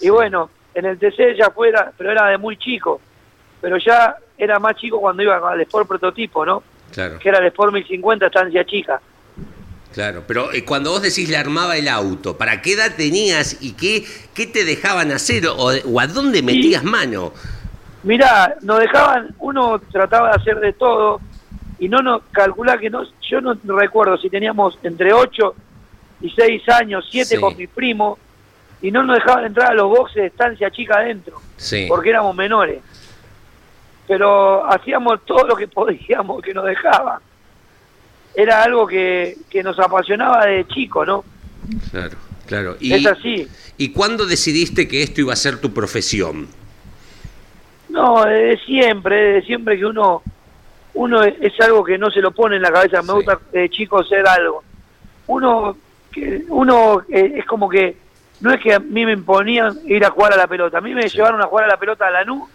Y 0.00 0.08
bueno, 0.08 0.50
en 0.74 0.86
el 0.86 0.98
TC 0.98 1.36
ya 1.38 1.50
fuera, 1.50 1.92
pero 1.96 2.10
era 2.10 2.26
de 2.26 2.38
muy 2.38 2.56
chico. 2.56 3.00
Pero 3.60 3.76
ya 3.78 4.16
era 4.36 4.58
más 4.58 4.74
chico 4.76 5.00
cuando 5.00 5.22
iba 5.22 5.36
al 5.36 5.60
Sport 5.62 5.86
Prototipo, 5.86 6.44
¿no? 6.44 6.62
Claro. 6.92 7.18
Que 7.18 7.28
era 7.28 7.38
el 7.38 7.46
Sport 7.46 7.72
1050 7.72 8.26
estancia 8.26 8.64
chica. 8.64 9.00
Claro, 9.94 10.22
pero 10.26 10.52
eh, 10.52 10.64
cuando 10.64 10.90
vos 10.92 11.02
decís 11.02 11.28
le 11.28 11.36
armaba 11.36 11.76
el 11.76 11.88
auto, 11.88 12.36
¿para 12.38 12.62
qué 12.62 12.74
edad 12.74 12.94
tenías 12.96 13.56
y 13.60 13.72
qué, 13.72 14.04
qué 14.34 14.46
te 14.46 14.64
dejaban 14.64 15.10
hacer 15.10 15.46
o, 15.48 15.54
o 15.84 16.00
a 16.00 16.06
dónde 16.06 16.42
metías 16.42 16.84
mano? 16.84 17.32
Mirá, 18.04 18.56
nos 18.62 18.78
dejaban, 18.78 19.34
uno 19.40 19.80
trataba 19.90 20.28
de 20.30 20.36
hacer 20.36 20.60
de 20.60 20.72
todo 20.74 21.20
y 21.80 21.88
no 21.88 21.98
nos 21.98 22.22
calculá 22.30 22.78
que 22.78 22.88
no, 22.88 23.02
yo 23.28 23.40
no 23.40 23.54
recuerdo 23.76 24.16
si 24.16 24.30
teníamos 24.30 24.78
entre 24.82 25.12
8 25.12 25.54
y 26.22 26.30
6 26.30 26.68
años, 26.68 27.06
7 27.10 27.34
Sí. 27.34 27.40
con 27.40 27.56
mi 27.56 27.66
primo, 27.66 28.16
y 28.82 28.90
no 28.90 29.02
nos 29.02 29.16
dejaban 29.16 29.46
entrar 29.46 29.72
a 29.72 29.74
los 29.74 29.88
boxes 29.88 30.16
de 30.22 30.26
estancia 30.26 30.70
chica 30.70 30.98
adentro, 30.98 31.40
Sí. 31.56 31.86
porque 31.88 32.10
éramos 32.10 32.34
menores. 32.36 32.80
Pero 34.06 34.64
hacíamos 34.70 35.24
todo 35.24 35.46
lo 35.46 35.56
que 35.56 35.68
podíamos 35.68 36.42
que 36.42 36.52
nos 36.54 36.64
dejaban. 36.64 37.20
Era 38.40 38.62
algo 38.62 38.86
que, 38.86 39.36
que 39.50 39.62
nos 39.62 39.78
apasionaba 39.78 40.46
de 40.46 40.66
chico, 40.66 41.04
¿no? 41.04 41.24
Claro, 41.90 42.16
claro. 42.46 42.76
Y, 42.80 42.94
Es 42.94 43.06
así. 43.06 43.46
¿Y 43.76 43.90
cuándo 43.90 44.24
decidiste 44.24 44.88
que 44.88 45.02
esto 45.02 45.20
iba 45.20 45.34
a 45.34 45.36
ser 45.36 45.60
tu 45.60 45.74
profesión? 45.74 46.48
No, 47.90 48.24
de 48.24 48.58
siempre, 48.64 49.34
de 49.34 49.42
siempre 49.42 49.76
que 49.76 49.84
uno, 49.84 50.22
uno 50.94 51.22
es, 51.22 51.52
algo 51.60 51.84
que 51.84 51.98
no 51.98 52.10
se 52.10 52.20
lo 52.20 52.30
pone 52.30 52.56
en 52.56 52.62
la 52.62 52.72
cabeza. 52.72 53.02
Me 53.02 53.08
Sí. 53.08 53.12
gusta 53.14 53.40
de 53.52 53.68
chico 53.68 54.02
ser 54.04 54.26
algo. 54.26 54.62
Uno, 55.26 55.76
que, 56.10 56.44
uno 56.48 57.02
eh, 57.10 57.34
es 57.36 57.44
como 57.44 57.68
que 57.68 57.96
no 58.40 58.52
es 58.54 58.60
que 58.60 58.72
a 58.72 58.78
mí 58.78 59.04
me 59.04 59.12
imponían 59.12 59.78
ir 59.84 60.02
a 60.04 60.10
jugar 60.10 60.32
a 60.32 60.36
la 60.36 60.46
pelota. 60.46 60.78
A 60.78 60.80
mí 60.80 60.94
me 60.94 61.08
llevaron 61.08 61.42
a 61.42 61.46
jugar 61.46 61.66
a 61.66 61.68
la 61.68 61.76
pelota 61.76 62.06
a 62.06 62.10
Lanús 62.10 62.48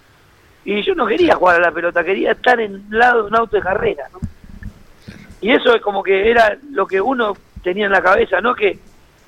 y 0.63 0.82
yo 0.82 0.95
no 0.95 1.06
quería 1.06 1.36
jugar 1.36 1.58
a 1.58 1.60
la 1.60 1.71
pelota, 1.71 2.04
quería 2.04 2.32
estar 2.32 2.60
en 2.60 2.86
lado 2.89 3.21
de 3.21 3.28
un 3.28 3.36
auto 3.36 3.56
de 3.56 3.62
carrera. 3.62 4.06
¿no? 4.12 4.19
Y 5.46 5.52
eso 5.52 5.76
es 5.76 5.82
como 5.82 6.02
que 6.02 6.30
era 6.32 6.58
lo 6.72 6.88
que 6.88 7.00
uno 7.00 7.34
tenía 7.64 7.86
en 7.86 7.92
la 7.92 8.02
cabeza, 8.02 8.42
no 8.42 8.56
que 8.56 8.80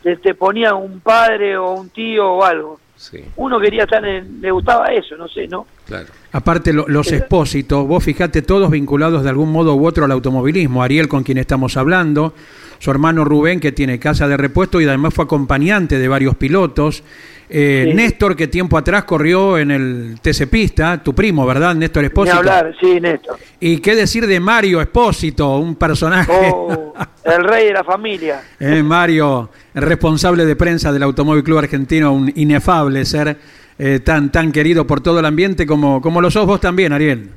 te, 0.02 0.16
te 0.18 0.34
ponía 0.34 0.74
un 0.74 1.00
padre 1.00 1.56
o 1.58 1.74
un 1.74 1.90
tío 1.90 2.28
o 2.28 2.44
algo. 2.44 2.80
Sí, 2.96 3.24
Uno 3.36 3.60
quería 3.60 3.84
estar 3.84 4.04
en, 4.04 4.42
le 4.42 4.50
gustaba 4.50 4.88
eso, 4.88 5.16
no 5.18 5.28
sé, 5.28 5.48
¿no? 5.48 5.68
claro. 5.86 6.08
Aparte, 6.32 6.74
lo- 6.74 6.88
los 6.88 7.12
expósitos, 7.12 7.88
vos 7.88 8.04
fijate, 8.04 8.42
todos 8.42 8.72
vinculados 8.72 9.24
de 9.24 9.30
algún 9.30 9.52
modo 9.52 9.76
u 9.76 9.86
otro 9.86 10.06
al 10.06 10.12
automovilismo. 10.12 10.82
Ariel, 10.82 11.08
con 11.08 11.22
quien 11.24 11.38
estamos 11.38 11.78
hablando, 11.78 12.34
su 12.80 12.90
hermano 12.90 13.24
Rubén, 13.24 13.60
que 13.60 13.72
tiene 13.72 14.00
casa 14.00 14.28
de 14.28 14.36
repuesto 14.38 14.82
y 14.82 14.86
además 14.88 15.14
fue 15.14 15.26
acompañante 15.26 16.00
de 16.00 16.08
varios 16.08 16.36
pilotos. 16.36 17.04
Eh, 17.50 17.86
Sí. 17.90 17.94
Néstor, 17.94 18.36
que 18.36 18.48
tiempo 18.48 18.78
atrás 18.78 19.06
corrió 19.06 19.58
en 19.58 19.72
el 19.72 20.20
TC 20.22 20.48
Pista, 20.48 21.02
tu 21.02 21.16
primo, 21.16 21.46
¿verdad? 21.46 21.76
Néstor 21.76 22.04
Ni 22.04 22.08
Espósito. 22.08 22.38
hablar, 22.38 22.76
sí, 22.80 23.00
Néstor. 23.00 23.38
Y 23.60 23.78
qué 23.80 23.96
decir 23.96 24.28
de 24.28 24.40
Mario 24.40 24.82
Espósito, 24.82 25.58
un 25.58 25.76
personaje. 25.76 26.32
Oh, 26.52 26.94
el 27.24 27.44
rey 27.44 27.68
de 27.68 27.74
la 27.74 27.84
familia. 27.84 28.42
Eh, 28.60 28.84
Mario, 28.84 29.50
responsable 29.74 30.46
de 30.46 30.56
prensa 30.56 30.92
del 30.92 31.04
Automóvil 31.04 31.44
Club 31.44 31.60
Argentino, 31.60 32.12
un 32.12 32.32
inefable 32.36 33.06
ser 33.06 33.38
eh, 33.80 34.00
tan, 34.00 34.32
tan 34.32 34.52
querido 34.52 34.86
por 34.86 35.00
todo 35.02 35.20
el 35.20 35.26
ambiente 35.26 35.66
como, 35.66 36.02
como 36.02 36.20
lo 36.20 36.30
sos 36.32 36.46
vos 36.46 36.60
también, 36.60 36.92
Ariel. 36.92 37.30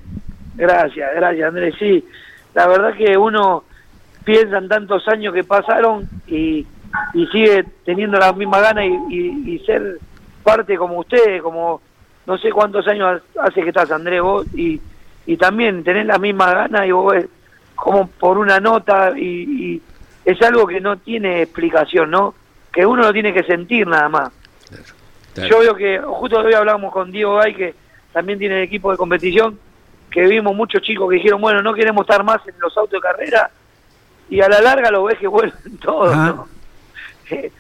Gracias, 0.56 1.08
gracias, 1.14 1.48
Andrés. 1.48 1.74
Sí, 1.78 2.04
la 2.54 2.66
verdad 2.66 2.94
que 2.96 3.16
uno 3.16 3.64
piensa 4.24 4.58
en 4.58 4.68
tantos 4.68 5.06
años 5.08 5.32
que 5.34 5.44
pasaron 5.44 6.08
y, 6.26 6.66
y 7.14 7.26
sigue 7.28 7.64
teniendo 7.84 8.18
la 8.18 8.32
misma 8.32 8.60
gana 8.60 8.84
y, 8.84 8.92
y- 9.10 9.54
y 9.54 9.58
ser 9.66 9.98
parte 10.42 10.76
como 10.76 10.98
usted, 10.98 11.40
como 11.42 11.80
no 12.26 12.38
sé 12.38 12.50
cuántos 12.50 12.86
años 12.88 13.22
hace 13.40 13.62
que 13.62 13.68
estás, 13.68 13.90
Andrés, 13.90 14.22
vos, 14.22 14.46
y, 14.54 14.80
y 15.26 15.36
también 15.36 15.82
tenés 15.84 16.06
la 16.06 16.18
misma 16.18 16.52
gana 16.52 16.86
y 16.86 16.92
vos 16.92 17.12
ves 17.12 17.26
como 17.74 18.06
por 18.08 18.38
una 18.38 18.60
nota 18.60 19.12
y, 19.16 19.22
y 19.74 19.82
es 20.24 20.40
algo 20.42 20.66
que 20.66 20.80
no 20.80 20.96
tiene 20.98 21.42
explicación, 21.42 22.10
¿no? 22.10 22.34
Que 22.72 22.84
uno 22.86 23.02
lo 23.02 23.12
tiene 23.12 23.32
que 23.32 23.42
sentir 23.42 23.86
nada 23.86 24.08
más. 24.08 24.30
claro. 25.34 25.48
Yo 25.50 25.58
veo 25.60 25.74
que, 25.74 25.98
justo 26.00 26.38
hoy 26.40 26.52
hablamos 26.54 26.92
con 26.92 27.10
Diego 27.10 27.36
Gay, 27.38 27.54
que 27.54 27.74
también 28.12 28.38
tiene 28.38 28.62
equipo 28.62 28.90
de 28.90 28.96
competición, 28.98 29.58
que 30.10 30.26
vimos 30.26 30.54
muchos 30.54 30.82
chicos 30.82 31.08
que 31.08 31.16
dijeron, 31.16 31.40
bueno, 31.40 31.62
no 31.62 31.72
queremos 31.72 32.02
estar 32.02 32.22
más 32.24 32.40
en 32.46 32.54
los 32.60 32.76
autos 32.76 32.92
de 32.92 33.00
carrera, 33.00 33.50
y 34.28 34.40
a 34.40 34.48
la 34.48 34.60
larga 34.60 34.90
lo 34.90 35.04
ves 35.04 35.18
que 35.18 35.26
vuelven 35.26 35.78
todos, 35.80 36.12
Ajá. 36.12 36.26
¿no? 36.28 36.48
Eh, 37.30 37.50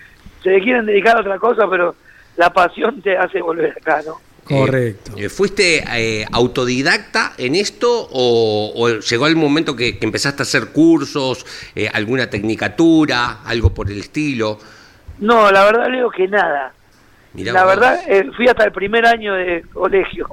Se 0.42 0.58
quieren 0.60 0.86
dedicar 0.86 1.16
a 1.16 1.20
otra 1.20 1.38
cosa, 1.38 1.68
pero 1.68 1.94
la 2.36 2.50
pasión 2.52 3.02
te 3.02 3.16
hace 3.16 3.42
volver 3.42 3.72
acá, 3.72 4.00
¿no? 4.06 4.20
Correcto. 4.44 5.12
Eh, 5.16 5.28
¿Fuiste 5.28 5.84
eh, 5.96 6.24
autodidacta 6.32 7.34
en 7.38 7.54
esto 7.54 8.08
o, 8.10 8.72
o 8.74 8.88
llegó 9.00 9.26
el 9.26 9.36
momento 9.36 9.76
que, 9.76 9.98
que 9.98 10.06
empezaste 10.06 10.42
a 10.42 10.44
hacer 10.44 10.68
cursos, 10.72 11.44
eh, 11.76 11.88
alguna 11.92 12.28
tecnicatura, 12.30 13.42
algo 13.44 13.72
por 13.74 13.90
el 13.90 13.98
estilo? 13.98 14.58
No, 15.18 15.52
la 15.52 15.64
verdad 15.64 15.88
leo 15.90 16.10
que 16.10 16.26
nada. 16.26 16.72
Mirá 17.34 17.52
la 17.52 17.64
vos. 17.64 17.68
verdad, 17.76 18.00
eh, 18.08 18.30
fui 18.34 18.48
hasta 18.48 18.64
el 18.64 18.72
primer 18.72 19.04
año 19.06 19.34
de 19.34 19.62
colegio. 19.72 20.26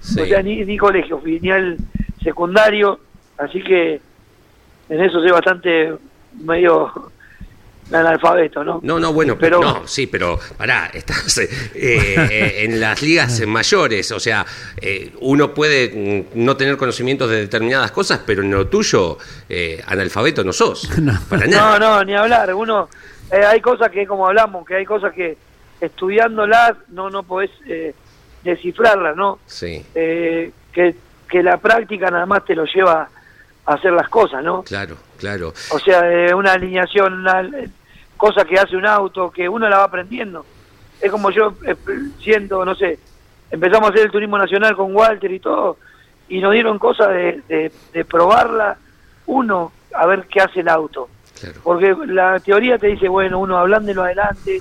Sí. 0.00 0.20
O 0.20 0.26
sea, 0.26 0.40
ni, 0.42 0.64
ni 0.64 0.78
colegio, 0.78 1.18
fui 1.20 1.40
ni 1.40 1.50
al 1.50 1.76
secundario, 2.22 3.00
así 3.36 3.60
que 3.62 4.00
en 4.88 5.00
eso 5.02 5.20
soy 5.20 5.30
bastante 5.32 5.92
medio 6.40 7.10
analfabeto, 7.92 8.62
¿no? 8.64 8.80
No, 8.82 8.98
no, 8.98 9.12
bueno, 9.12 9.36
Pero- 9.38 9.60
no, 9.60 9.86
sí, 9.86 10.06
pero 10.06 10.38
pará, 10.56 10.90
estás 10.92 11.38
eh, 11.38 11.48
eh, 11.74 12.64
en 12.64 12.80
las 12.80 13.00
ligas 13.02 13.40
mayores, 13.46 14.10
o 14.12 14.20
sea, 14.20 14.44
eh, 14.80 15.12
uno 15.20 15.54
puede 15.54 16.24
mm, 16.34 16.44
no 16.44 16.56
tener 16.56 16.76
conocimientos 16.76 17.30
de 17.30 17.40
determinadas 17.42 17.90
cosas, 17.92 18.20
pero 18.26 18.42
en 18.42 18.50
lo 18.50 18.66
tuyo, 18.66 19.18
eh, 19.48 19.82
analfabeto 19.86 20.44
no 20.44 20.52
sos, 20.52 20.88
para 21.28 21.46
No, 21.46 21.56
nada. 21.56 21.78
no, 21.78 22.04
ni 22.04 22.14
hablar. 22.14 22.52
Uno, 22.54 22.88
eh, 23.32 23.44
hay 23.44 23.60
cosas 23.60 23.90
que, 23.90 24.06
como 24.06 24.26
hablamos, 24.26 24.66
que 24.66 24.74
hay 24.76 24.84
cosas 24.84 25.12
que 25.14 25.36
estudiándolas 25.80 26.72
no 26.88 27.08
no 27.10 27.22
podés 27.22 27.50
eh, 27.66 27.94
descifrarlas, 28.44 29.16
¿no? 29.16 29.38
Sí, 29.46 29.84
Eh, 29.94 30.50
que, 30.72 30.94
que 31.28 31.42
la 31.42 31.56
práctica 31.58 32.10
nada 32.10 32.26
más 32.26 32.44
te 32.44 32.54
lo 32.54 32.64
lleva 32.64 33.08
hacer 33.68 33.92
las 33.92 34.08
cosas, 34.08 34.42
¿no? 34.42 34.62
Claro, 34.62 34.96
claro. 35.18 35.52
O 35.70 35.78
sea, 35.78 36.00
eh, 36.10 36.34
una 36.34 36.52
alineación, 36.52 37.12
una 37.20 37.48
cosa 38.16 38.44
que 38.44 38.58
hace 38.58 38.76
un 38.76 38.86
auto, 38.86 39.30
que 39.30 39.48
uno 39.48 39.68
la 39.68 39.78
va 39.78 39.84
aprendiendo. 39.84 40.44
Es 41.00 41.10
como 41.10 41.30
yo 41.30 41.54
eh, 41.64 41.76
siento, 42.20 42.64
no 42.64 42.74
sé, 42.74 42.98
empezamos 43.50 43.88
a 43.88 43.92
hacer 43.92 44.06
el 44.06 44.10
turismo 44.10 44.38
nacional 44.38 44.74
con 44.74 44.94
Walter 44.96 45.30
y 45.30 45.38
todo, 45.38 45.76
y 46.28 46.40
nos 46.40 46.52
dieron 46.52 46.78
cosas 46.78 47.08
de, 47.08 47.42
de, 47.46 47.72
de 47.92 48.04
probarla, 48.04 48.76
uno, 49.26 49.72
a 49.94 50.06
ver 50.06 50.26
qué 50.26 50.40
hace 50.40 50.60
el 50.60 50.68
auto. 50.68 51.08
Claro. 51.38 51.60
Porque 51.62 51.94
la 52.06 52.40
teoría 52.40 52.78
te 52.78 52.88
dice, 52.88 53.08
bueno, 53.08 53.38
uno 53.38 53.58
hablándolo 53.58 54.02
adelante, 54.02 54.60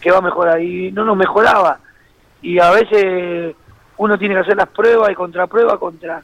que 0.00 0.10
va 0.10 0.18
a 0.18 0.22
mejorar, 0.22 0.60
y 0.60 0.92
no 0.92 1.04
nos 1.04 1.16
mejoraba. 1.16 1.78
Y 2.42 2.58
a 2.58 2.70
veces 2.70 3.56
uno 3.96 4.18
tiene 4.18 4.34
que 4.34 4.40
hacer 4.42 4.56
las 4.56 4.68
pruebas 4.68 5.10
y 5.10 5.14
contrapruebas 5.14 5.78
contra, 5.78 6.22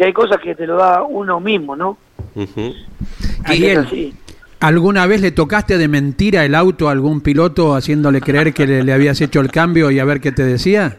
que 0.00 0.06
hay 0.06 0.12
cosas 0.14 0.38
que 0.40 0.54
te 0.54 0.66
lo 0.66 0.78
da 0.78 1.02
uno 1.02 1.40
mismo, 1.40 1.76
¿no? 1.76 1.98
Y. 2.34 4.14
¿Alguna 4.58 5.06
vez 5.06 5.20
le 5.20 5.30
tocaste 5.30 5.76
de 5.76 5.88
mentira 5.88 6.42
el 6.46 6.54
auto 6.54 6.88
a 6.88 6.92
algún 6.92 7.20
piloto 7.20 7.74
haciéndole 7.74 8.22
creer 8.22 8.54
que 8.54 8.66
le, 8.66 8.82
le 8.82 8.94
habías 8.94 9.20
hecho 9.20 9.40
el 9.40 9.50
cambio 9.50 9.90
y 9.90 9.98
a 9.98 10.06
ver 10.06 10.22
qué 10.22 10.32
te 10.32 10.42
decía? 10.42 10.96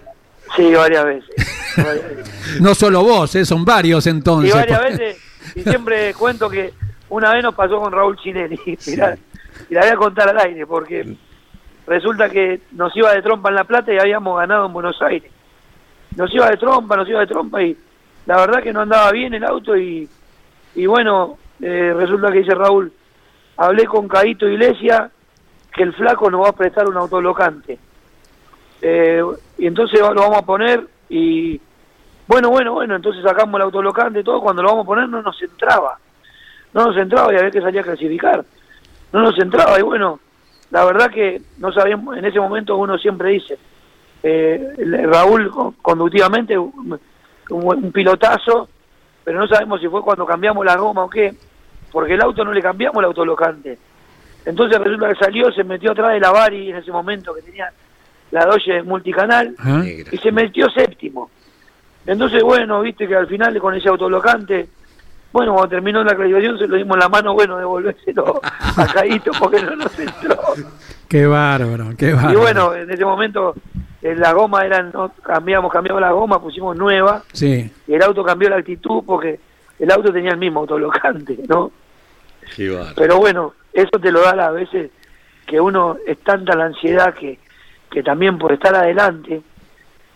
Sí, 0.56 0.72
varias 0.76 1.04
veces. 1.04 1.36
varias 1.78 2.16
veces. 2.16 2.32
No 2.62 2.76
solo 2.76 3.02
vos, 3.02 3.34
¿eh? 3.34 3.44
son 3.44 3.66
varios 3.66 4.06
Y 4.06 4.10
entonces. 4.12 4.54
varias 4.54 4.82
veces, 4.84 5.18
y 5.56 5.62
siempre 5.62 6.14
cuento 6.14 6.48
que 6.48 6.72
una 7.10 7.34
vez 7.34 7.42
nos 7.42 7.56
pasó 7.56 7.80
con 7.80 7.92
Raúl 7.92 8.18
Chinelli, 8.18 8.60
mirá, 8.86 9.18
y 9.68 9.74
la 9.74 9.82
voy 9.82 9.90
a 9.90 9.96
contar 9.96 10.30
al 10.30 10.38
aire, 10.46 10.68
porque 10.68 11.16
resulta 11.88 12.30
que 12.30 12.62
nos 12.74 12.96
iba 12.96 13.12
de 13.16 13.24
trompa 13.24 13.50
en 13.50 13.56
La 13.56 13.64
Plata 13.64 13.92
y 13.92 13.98
habíamos 13.98 14.38
ganado 14.38 14.68
en 14.68 14.74
Buenos 14.74 15.02
Aires. 15.02 15.32
Nos 16.16 16.32
iba 16.36 16.52
de 16.52 16.58
trompa, 16.58 16.96
nos 16.96 17.10
iba 17.10 17.22
de 17.22 17.28
trompa 17.28 17.64
y 17.64 17.76
la 18.26 18.38
verdad 18.38 18.62
que 18.64 18.74
no 18.74 18.82
andaba 18.82 19.12
bien 19.12 19.34
el 19.34 19.44
auto 19.44 19.76
y, 19.76 20.08
y 20.76 20.86
bueno, 20.86 21.38
eh, 21.62 21.94
resulta 21.96 22.32
que 22.32 22.40
dice 22.40 22.56
Raúl, 22.56 22.92
hablé 23.58 23.86
con 23.86 24.08
Caíto 24.08 24.48
Iglesia 24.48 25.10
que 25.74 25.84
el 25.84 25.94
flaco 25.94 26.30
nos 26.30 26.44
va 26.46 26.50
a 26.50 26.56
prestar 26.56 26.88
un 26.88 26.98
autolocante. 26.98 27.78
Eh, 28.82 29.24
y 29.58 29.68
entonces 29.68 30.00
lo 30.00 30.14
vamos 30.16 30.38
a 30.38 30.46
poner 30.46 30.86
y 31.10 31.60
bueno, 32.28 32.50
bueno, 32.50 32.74
bueno, 32.74 32.96
entonces 32.96 33.24
sacamos 33.24 33.56
el 33.60 33.64
autolocante 33.64 34.22
y 34.22 34.24
todo, 34.24 34.42
cuando 34.42 34.62
lo 34.64 34.70
vamos 34.70 34.86
a 34.86 34.88
poner 34.88 35.10
no 35.10 35.22
nos 35.22 35.42
entraba. 35.42 35.98
No 36.74 36.86
nos 36.88 36.98
entraba 36.98 37.34
y 37.34 37.38
había 37.38 37.52
que 37.52 37.62
salir 37.62 37.82
a 37.82 37.84
clasificar. 37.84 38.44
No 39.12 39.22
nos 39.22 39.38
entraba 39.38 39.78
y 39.78 39.82
bueno, 39.82 40.20
la 40.72 40.86
verdad 40.86 41.12
que 41.12 41.42
no 41.58 41.72
sabíamos, 41.74 42.18
en 42.18 42.26
ese 42.26 42.40
momento 42.40 42.78
uno 42.78 42.98
siempre 42.98 43.32
dice, 43.32 43.58
eh, 44.24 44.74
Raúl 45.12 45.52
con- 45.52 45.74
conductivamente 45.74 46.56
un, 47.52 47.92
pilotazo, 47.92 48.70
pero 49.24 49.40
no 49.40 49.48
sabemos 49.48 49.80
si 49.80 49.88
fue 49.88 50.02
cuando 50.02 50.26
cambiamos 50.26 50.66
la 50.66 50.78
goma 50.78 51.04
o 51.04 51.10
qué, 51.10 51.34
porque 51.92 52.14
el 52.14 52.22
auto 52.22 52.44
no 52.44 52.54
le 52.54 52.62
cambiamos 52.62 53.00
el 53.00 53.06
autolocante. 53.06 53.78
Entonces 54.46 54.80
resulta 54.80 55.10
que 55.10 55.16
salió, 55.16 55.52
se 55.52 55.64
metió 55.64 55.92
atrás 55.92 56.14
de 56.14 56.20
la 56.20 56.32
Bari 56.32 56.72
en 56.72 56.78
ese 56.78 56.92
momento 56.92 57.34
que 57.34 57.42
tenía 57.42 57.72
la 58.32 58.46
Dodge 58.46 58.82
multicanal 58.84 59.54
¿Ah? 59.60 59.84
Y 59.86 60.18
se 60.18 60.32
metió 60.32 60.70
séptimo. 60.70 61.30
Entonces, 62.06 62.42
bueno, 62.42 62.82
viste 62.82 63.08
que 63.08 63.16
al 63.16 63.28
final 63.28 63.60
con 63.60 63.76
ese 63.76 63.90
autolocante, 63.90 64.68
bueno, 65.32 65.54
cuando 65.54 65.70
terminó 65.70 66.04
la 66.04 66.16
clasificación 66.16 66.58
se 66.58 66.68
lo 66.68 66.78
dimos 66.78 66.98
la 66.98 67.10
mano, 67.10 67.34
bueno, 67.34 67.58
devolvérselo 67.58 68.42
a 68.78 68.86
Caíto 68.88 69.32
porque 69.38 69.62
no 69.62 69.76
nos 69.76 70.00
entró. 70.00 70.40
Qué 71.08 71.28
bárbaro, 71.28 71.90
qué 71.98 72.10
Y 72.10 72.14
bárbaro. 72.14 72.40
bueno, 72.40 72.74
en 72.74 72.90
ese 72.90 73.06
momento 73.06 73.54
la 74.02 74.34
goma 74.34 74.66
eran, 74.66 74.92
no, 74.94 75.12
cambiamos, 75.22 75.72
cambiamos 75.72 76.02
la 76.02 76.12
goma, 76.12 76.42
pusimos 76.42 76.76
nueva 76.76 77.24
Sí, 77.34 77.70
y 77.88 77.94
el 77.94 78.02
auto 78.02 78.24
cambió 78.24 78.50
la 78.50 78.58
actitud 78.58 79.04
porque 79.06 79.40
el 79.80 79.92
auto 79.92 80.12
tenía 80.12 80.32
el 80.32 80.38
mismo 80.38 80.62
autolocante, 80.62 81.38
¿no? 81.48 81.72
Qué 82.56 82.70
bárbaro. 82.70 82.96
Pero 82.96 83.18
bueno, 83.18 83.54
eso 83.74 84.00
te 84.02 84.12
lo 84.12 84.22
da 84.22 84.32
a 84.48 84.52
veces 84.52 84.90
que 85.46 85.60
uno 85.60 85.98
es 86.08 86.18
tanta 86.20 86.56
la 86.56 86.66
ansiedad 86.66 87.14
que, 87.14 87.38
que 87.90 88.02
también 88.04 88.38
por 88.38 88.52
estar 88.54 88.74
adelante, 88.76 89.42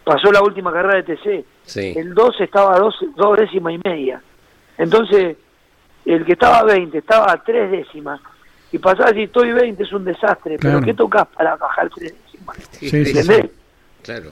pasó 0.04 0.32
la 0.32 0.42
última 0.42 0.72
carrera 0.72 1.02
de 1.02 1.16
TC, 1.16 1.46
Sí. 1.66 1.94
el 1.98 2.14
2 2.14 2.42
estaba 2.42 2.76
a 2.76 2.80
dos, 2.80 2.96
dos 3.16 3.38
décimas 3.38 3.74
y 3.74 3.80
media. 3.84 4.22
Entonces, 4.78 5.36
el 6.06 6.24
que 6.26 6.34
estaba 6.34 6.60
a 6.60 6.64
20 6.64 6.98
estaba 7.00 7.32
a 7.32 7.44
tres 7.44 7.72
décimas. 7.72 8.20
Y 8.72 8.78
pasaba 8.78 9.10
si 9.12 9.24
estoy 9.24 9.52
20 9.52 9.82
es 9.82 9.92
un 9.94 10.06
desastre, 10.06 10.58
Claro. 10.58 10.78
pero 10.80 10.86
¿qué 10.86 10.94
tocas 10.94 11.26
para 11.28 11.56
bajar 11.56 11.90
tres 11.96 12.14
décimas? 12.24 12.58
sí, 12.72 12.90
sí, 12.90 13.06
sí. 13.06 13.18
¿Entendés? 13.20 13.52
Claro. 14.06 14.32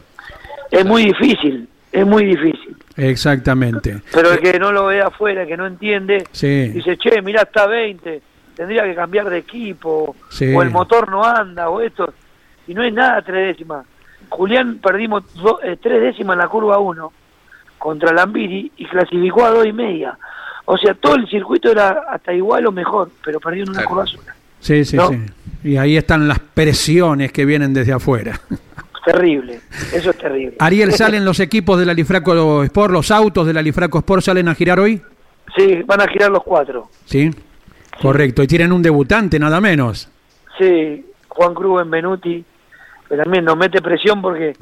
Es 0.71 0.85
muy 0.85 1.05
difícil, 1.05 1.67
es 1.91 2.05
muy 2.05 2.25
difícil. 2.25 2.75
exactamente. 2.95 4.01
Pero 4.13 4.31
el 4.33 4.39
que 4.39 4.57
no 4.59 4.71
lo 4.71 4.85
ve 4.87 5.01
afuera, 5.01 5.45
que 5.45 5.57
no 5.57 5.65
entiende, 5.67 6.23
Sí. 6.31 6.69
dice, 6.69 6.95
che, 6.97 7.21
mirá, 7.21 7.41
está 7.41 7.65
20, 7.67 8.21
tendría 8.55 8.83
que 8.83 8.95
cambiar 8.95 9.29
de 9.29 9.39
equipo, 9.39 10.15
Sí. 10.29 10.53
o 10.53 10.61
el 10.61 10.69
motor 10.69 11.09
no 11.09 11.23
anda, 11.23 11.69
o 11.69 11.81
esto. 11.81 12.13
Y 12.67 12.73
no 12.73 12.83
es 12.83 12.93
nada 12.93 13.21
tres 13.21 13.47
décimas. 13.57 13.85
Julián 14.29 14.77
perdimos 14.81 15.31
do- 15.35 15.59
eh, 15.63 15.77
tres 15.81 16.01
décimas 16.01 16.35
en 16.35 16.39
la 16.39 16.47
curva 16.47 16.77
1 16.79 17.11
contra 17.77 18.13
Lambiri 18.13 18.71
y 18.77 18.85
clasificó 18.85 19.45
a 19.45 19.49
dos 19.51 19.65
y 19.65 19.73
media. 19.73 20.17
O 20.65 20.77
sea, 20.77 20.93
todo 20.93 21.15
el 21.15 21.27
circuito 21.27 21.71
era 21.71 22.03
hasta 22.09 22.33
igual 22.33 22.65
o 22.67 22.71
mejor, 22.71 23.11
pero 23.23 23.39
perdió 23.39 23.63
en 23.63 23.69
una 23.69 23.79
Claro. 23.79 23.89
curva 23.89 24.05
sola. 24.07 24.33
Sí, 24.59 24.85
sí, 24.85 24.95
¿No? 24.95 25.09
sí. 25.09 25.19
Y 25.65 25.77
ahí 25.77 25.97
están 25.97 26.27
las 26.27 26.39
presiones 26.39 27.31
que 27.33 27.43
vienen 27.45 27.73
desde 27.73 27.91
afuera. 27.93 28.39
Terrible, 29.05 29.59
eso 29.93 30.11
es 30.11 30.17
terrible. 30.17 30.55
Ariel, 30.59 30.93
¿salen 30.93 31.25
los 31.25 31.39
equipos 31.41 31.77
de 31.77 31.85
la 31.85 31.93
Lifraco 31.93 32.63
Sport, 32.63 32.93
los 32.93 33.11
autos 33.11 33.45
de 33.45 33.53
la 33.53 33.61
Lifraco 33.61 33.99
Sport 33.99 34.23
salen 34.23 34.47
a 34.47 34.55
girar 34.55 34.79
hoy? 34.79 35.01
Sí, 35.57 35.81
van 35.85 36.01
a 36.01 36.07
girar 36.07 36.31
los 36.31 36.43
cuatro. 36.43 36.89
Sí. 37.05 37.29
Correcto. 38.01 38.43
Y 38.43 38.47
tienen 38.47 38.71
un 38.71 38.81
debutante, 38.81 39.39
nada 39.39 39.61
menos. 39.61 40.09
Sí, 40.57 41.05
Juan 41.27 41.53
Cruz 41.53 41.79
Benvenuti, 41.79 42.43
que 43.07 43.17
también 43.17 43.45
nos 43.45 43.57
mete 43.57 43.81
presión 43.81 44.21
porque 44.21 44.55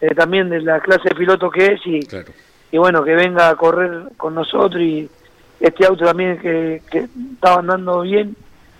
eh, 0.00 0.14
también 0.14 0.48
de 0.48 0.60
la 0.60 0.80
clase 0.80 1.08
de 1.08 1.14
piloto 1.14 1.50
que 1.50 1.66
es 1.66 1.80
y, 1.84 2.00
claro. 2.00 2.30
y 2.70 2.78
bueno, 2.78 3.04
que 3.04 3.14
venga 3.14 3.48
a 3.48 3.56
correr 3.56 4.10
con 4.16 4.34
nosotros 4.34 4.80
y 4.82 5.08
este 5.60 5.86
auto 5.86 6.04
también 6.04 6.38
que, 6.38 6.82
que 6.90 7.08
estaba 7.34 7.60
andando 7.60 8.02
bien, 8.02 8.36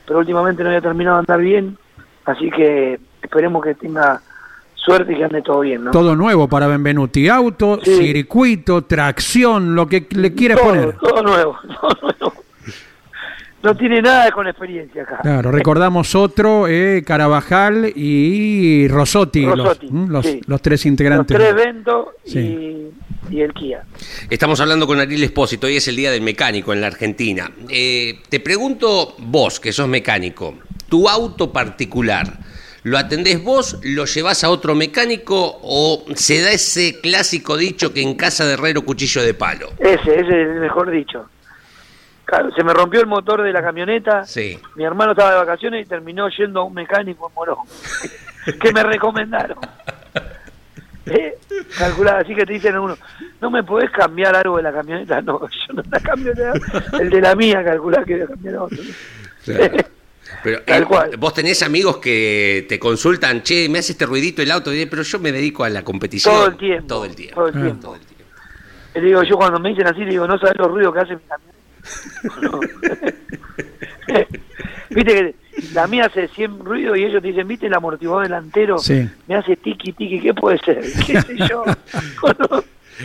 pero 0.07 0.21
últimamente 0.21 0.63
no 0.63 0.69
había 0.71 0.81
terminado 0.81 1.17
de 1.17 1.21
andar 1.21 1.41
bien, 1.41 1.77
así 2.25 2.51
que 2.51 3.01
esperemos 3.23 3.65
que 3.65 3.75
tenga 3.75 4.21
suerte 4.89 5.13
y 5.13 5.17
que 5.17 5.25
ande 5.25 5.43
todo 5.43 5.61
bien, 5.61 5.85
¿no? 5.85 5.91
Todo 5.91 6.17
nuevo 6.17 6.49
para 6.49 6.67
Benvenuti. 6.67 7.29
Auto, 7.29 7.79
Sí. 7.83 7.97
circuito, 7.97 8.83
tracción, 8.83 9.75
lo 9.75 9.87
que 9.87 10.07
le 10.11 10.33
quieras 10.35 10.59
todo, 10.59 10.69
poner. 10.69 10.97
todo 10.97 11.23
nuevo, 11.23 11.57
todo 11.81 11.99
nuevo. 12.03 12.33
No 13.61 13.75
tiene 13.77 14.01
nada 14.01 14.31
con 14.31 14.47
experiencia 14.47 15.03
acá. 15.03 15.19
Claro, 15.21 15.51
recordamos 15.51 16.15
otro, 16.15 16.69
eh, 16.69 17.03
Carabajal 17.05 17.93
y 17.95 18.87
Rosotti, 18.87 19.43
los- 19.43 19.59
Rosotti, 19.59 19.89
los, 19.91 20.25
sí. 20.25 20.41
los 20.47 20.63
tres 20.63 20.81
Los 20.81 20.87
integrantes. 20.87 21.37
tres 21.37 21.55
Ventos 21.57 22.07
Sí. 22.25 22.39
y, 22.39 23.35
y 23.37 23.41
el 23.41 23.53
Kia. 23.53 23.83
Estamos 24.31 24.61
hablando 24.61 24.87
con 24.87 25.01
Ariel 25.01 25.25
Espósito, 25.25 25.67
hoy 25.67 25.77
es 25.77 25.89
el 25.89 25.97
Día 25.97 26.13
del 26.13 26.23
Mecánico 26.23 26.73
en 26.73 26.81
la 26.81 26.87
Argentina. 26.87 27.51
Eh, 27.69 28.21
te 28.29 28.39
pregunto, 28.39 29.17
vos, 29.19 29.59
que 29.59 29.73
sos 29.73 29.89
mecánico, 29.89 30.55
tu 30.89 31.09
auto 31.09 31.53
particular, 31.53 32.39
¿lo 32.89 32.99
atendés 32.99 33.43
vos, 33.43 33.79
lo 33.83 34.07
llevas 34.07 34.45
a 34.45 34.51
otro 34.51 34.75
mecánico 34.75 35.61
o 35.63 36.05
se 36.15 36.41
da 36.41 36.51
ese 36.51 37.01
clásico 37.01 37.57
dicho 37.57 37.93
que 37.93 38.01
en 38.03 38.15
casa 38.15 38.47
de 38.47 38.55
herrero 38.55 38.83
cuchillo 38.83 39.23
de 39.23 39.35
palo? 39.35 39.71
Ese, 39.79 40.15
ese 40.15 40.21
es 40.21 40.49
el 40.49 40.61
mejor 40.61 40.91
dicho. 40.91 41.29
Claro, 42.25 42.51
se 42.51 42.63
me 42.63 42.73
rompió 42.75 43.01
el 43.01 43.07
motor 43.07 43.43
de 43.43 43.53
la 43.53 43.63
camioneta. 43.63 44.25
Sí. 44.25 44.59
Mi 44.75 44.85
hermano 44.85 45.13
estaba 45.13 45.33
de 45.33 45.37
vacaciones 45.37 45.87
y 45.87 45.89
terminó 45.89 46.29
yendo 46.29 46.61
a 46.61 46.65
un 46.65 46.75
mecánico 46.75 47.29
en 47.29 47.35
Morón. 47.35 47.59
que 48.61 48.73
me 48.73 48.83
recomendaron. 48.83 49.59
Eh, 51.11 51.39
calculá, 51.79 52.19
así 52.19 52.35
que 52.35 52.45
te 52.45 52.53
dicen 52.53 52.75
a 52.75 52.83
uno, 52.83 52.99
¿no 53.41 53.51
me 53.51 53.63
podés 53.63 53.91
cambiar 53.91 54.37
algo 54.37 54.59
de 54.59 54.63
la 54.65 54.73
camioneta? 54.73 55.23
No, 55.23 55.41
yo 55.41 55.73
no 55.73 55.83
la 55.91 56.01
cambio. 56.01 56.35
El 57.01 57.09
de 57.09 57.21
la 57.23 57.35
mía, 57.35 57.65
calculá 57.65 58.05
que 58.05 58.17
voy 58.17 58.25
a 58.25 58.27
cambiar 58.27 58.57
otro. 58.57 58.79
Pero 60.43 60.63
Tal 60.63 60.83
eh, 60.83 60.87
cual. 60.87 61.17
vos 61.19 61.35
tenés 61.35 61.63
amigos 61.63 61.97
que 61.99 62.67
te 62.69 62.79
consultan, 62.79 63.43
che, 63.43 63.69
me 63.69 63.79
hace 63.81 63.93
este 63.93 64.07
ruidito 64.07 64.41
el 64.43 64.51
auto, 64.51 64.71
pero 64.91 65.03
yo 65.03 65.19
me 65.19 65.33
dedico 65.33 65.65
a 65.65 65.69
la 65.71 65.83
competición. 65.83 66.35
Todo 66.35 66.47
el 66.47 66.57
tiempo. 66.57 66.87
Todo 66.87 67.05
el 67.05 67.15
tiempo. 67.15 67.35
Todo 67.35 67.49
el 67.49 67.57
Ah. 67.57 67.61
tiempo. 67.63 67.81
Todo 67.83 67.95
el 67.97 68.01
tiempo. 68.03 68.25
Le 68.95 69.01
digo, 69.03 69.23
yo 69.23 69.37
cuando 69.37 69.59
me 69.61 69.69
dicen 69.71 69.87
así, 69.87 70.01
le 70.01 70.11
digo, 70.11 70.27
no 70.27 70.39
sabes 70.39 70.57
los 70.59 70.69
ruidos 70.71 70.95
que 70.95 71.01
hace 71.01 71.15
mi 71.17 71.23
camioneta. 71.23 71.59
No. 72.43 72.61
Viste 74.91 75.13
que 75.13 75.35
la 75.75 75.87
mía 75.87 76.07
hace 76.07 76.29
100 76.29 76.61
ruidos 76.65 76.97
y 76.99 77.05
ellos 77.05 77.21
te 77.23 77.29
dicen, 77.29 77.47
¿viste 77.47 77.67
el 77.67 77.75
amortiguador 77.75 78.25
delantero? 78.25 78.79
Sí. 78.79 79.09
Me 79.27 79.35
hace 79.35 79.57
tiki 79.57 79.93
tiki, 79.93 80.21
¿qué 80.21 80.33
puede 80.35 80.59
ser? 80.59 80.81
¿Qué 81.07 81.21
sé 81.21 81.37
yo? 81.49 81.63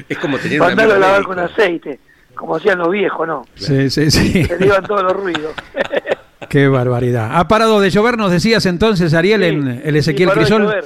Es 0.07 0.17
como 0.17 0.37
tener 0.37 0.61
un 0.61 0.67
Mandarlo 0.67 0.93
a 0.95 0.99
lavar 0.99 1.23
con 1.23 1.35
médico. 1.35 1.53
aceite, 1.53 1.99
como 2.35 2.55
hacían 2.55 2.79
los 2.79 2.89
viejos, 2.89 3.27
¿no? 3.27 3.45
Sí, 3.55 3.89
sí, 3.89 4.09
sí. 4.09 4.45
Se 4.45 4.57
le 4.59 4.65
iban 4.67 4.83
todos 4.85 5.03
los 5.03 5.13
ruidos. 5.13 5.53
Qué 6.49 6.67
barbaridad. 6.67 7.29
Ha 7.33 7.47
parado 7.47 7.79
de 7.81 7.89
llover, 7.89 8.17
nos 8.17 8.31
decías 8.31 8.65
entonces, 8.65 9.13
Ariel, 9.13 9.43
en 9.43 9.63
Sí, 9.63 9.81
el 9.85 9.93
sí, 9.93 9.99
Ezequiel 9.99 10.29
paró 10.29 10.41
de 10.41 10.45
Crisol. 10.45 10.63
llover. 10.63 10.85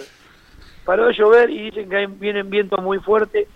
Paró 0.85 1.07
de 1.07 1.13
llover 1.13 1.49
y 1.49 1.63
dicen 1.71 1.89
que 1.89 2.07
vienen 2.07 2.49
vientos 2.49 2.81
muy 2.81 2.99
fuertes 2.99 3.47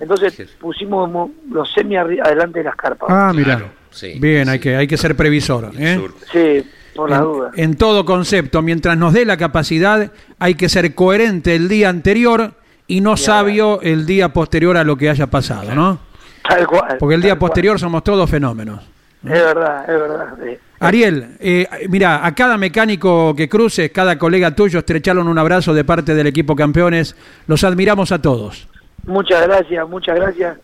Entonces 0.00 0.34
Sí. 0.34 0.44
pusimos 0.58 1.08
mo- 1.08 1.30
los 1.50 1.72
semi 1.72 1.94
adelante 1.96 2.58
de 2.58 2.64
las 2.64 2.74
carpas. 2.74 3.08
Ah, 3.08 3.30
mira. 3.32 3.56
Claro, 3.56 3.72
sí, 3.90 4.18
Bien, 4.18 4.46
sí. 4.46 4.50
hay 4.50 4.58
que 4.58 4.74
hay 4.76 4.86
que 4.88 4.96
ser 4.96 5.14
previsor. 5.14 5.70
¿eh? 5.78 6.00
Sí, 6.32 6.68
por 6.96 7.08
la 7.08 7.18
en, 7.18 7.22
duda. 7.22 7.50
en 7.54 7.76
todo 7.76 8.04
concepto, 8.04 8.62
mientras 8.62 8.96
nos 8.98 9.12
dé 9.12 9.24
la 9.24 9.36
capacidad, 9.36 10.10
hay 10.40 10.54
que 10.56 10.68
ser 10.68 10.94
coherente 10.96 11.54
el 11.54 11.68
día 11.68 11.88
anterior 11.88 12.54
y 12.88 13.00
no 13.00 13.16
sabio 13.16 13.80
el 13.82 14.04
día 14.04 14.30
posterior 14.32 14.76
a 14.76 14.82
lo 14.82 14.96
que 14.96 15.08
haya 15.08 15.28
pasado, 15.28 15.72
¿no? 15.72 16.00
Tal 16.48 16.66
cual. 16.66 16.96
Porque 16.98 17.14
el 17.14 17.22
día 17.22 17.36
cual. 17.36 17.50
posterior 17.50 17.78
somos 17.78 18.02
todos 18.02 18.28
fenómenos. 18.28 18.80
Es 19.24 19.30
verdad, 19.30 19.82
es 19.88 20.00
verdad. 20.00 20.26
sí. 20.42 20.58
Ariel, 20.82 21.36
eh, 21.38 21.66
mira, 21.88 22.26
a 22.26 22.34
cada 22.34 22.58
mecánico 22.58 23.36
que 23.36 23.48
cruces, 23.48 23.92
cada 23.92 24.18
colega 24.18 24.52
tuyo, 24.52 24.80
estrecharon 24.80 25.28
un 25.28 25.38
abrazo 25.38 25.72
de 25.72 25.84
parte 25.84 26.12
del 26.12 26.26
equipo 26.26 26.56
campeones. 26.56 27.14
Los 27.46 27.62
admiramos 27.62 28.10
a 28.10 28.20
todos. 28.20 28.68
Muchas 29.06 29.46
gracias, 29.46 29.88
muchas 29.88 30.16
gracias. 30.16 30.58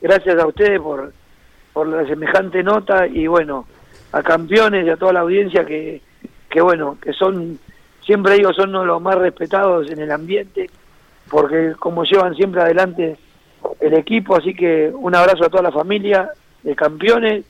Gracias 0.00 0.38
a 0.38 0.46
ustedes 0.46 0.80
por, 0.80 1.12
por 1.72 1.88
la 1.88 2.06
semejante 2.06 2.62
nota 2.62 3.08
y 3.08 3.26
bueno, 3.26 3.66
a 4.12 4.22
campeones 4.22 4.86
y 4.86 4.90
a 4.90 4.96
toda 4.96 5.12
la 5.12 5.20
audiencia 5.20 5.64
que, 5.64 6.00
que 6.48 6.60
bueno, 6.60 6.96
que 7.02 7.12
son, 7.12 7.58
siempre 8.06 8.34
digo, 8.34 8.52
son 8.52 8.70
los 8.70 9.02
más 9.02 9.16
respetados 9.16 9.90
en 9.90 9.98
el 9.98 10.12
ambiente, 10.12 10.70
porque 11.28 11.72
como 11.80 12.04
llevan 12.04 12.36
siempre 12.36 12.62
adelante 12.62 13.16
el 13.80 13.94
equipo, 13.94 14.36
así 14.36 14.54
que 14.54 14.92
un 14.94 15.16
abrazo 15.16 15.46
a 15.46 15.48
toda 15.48 15.64
la 15.64 15.72
familia 15.72 16.30
de 16.62 16.76
campeones 16.76 17.44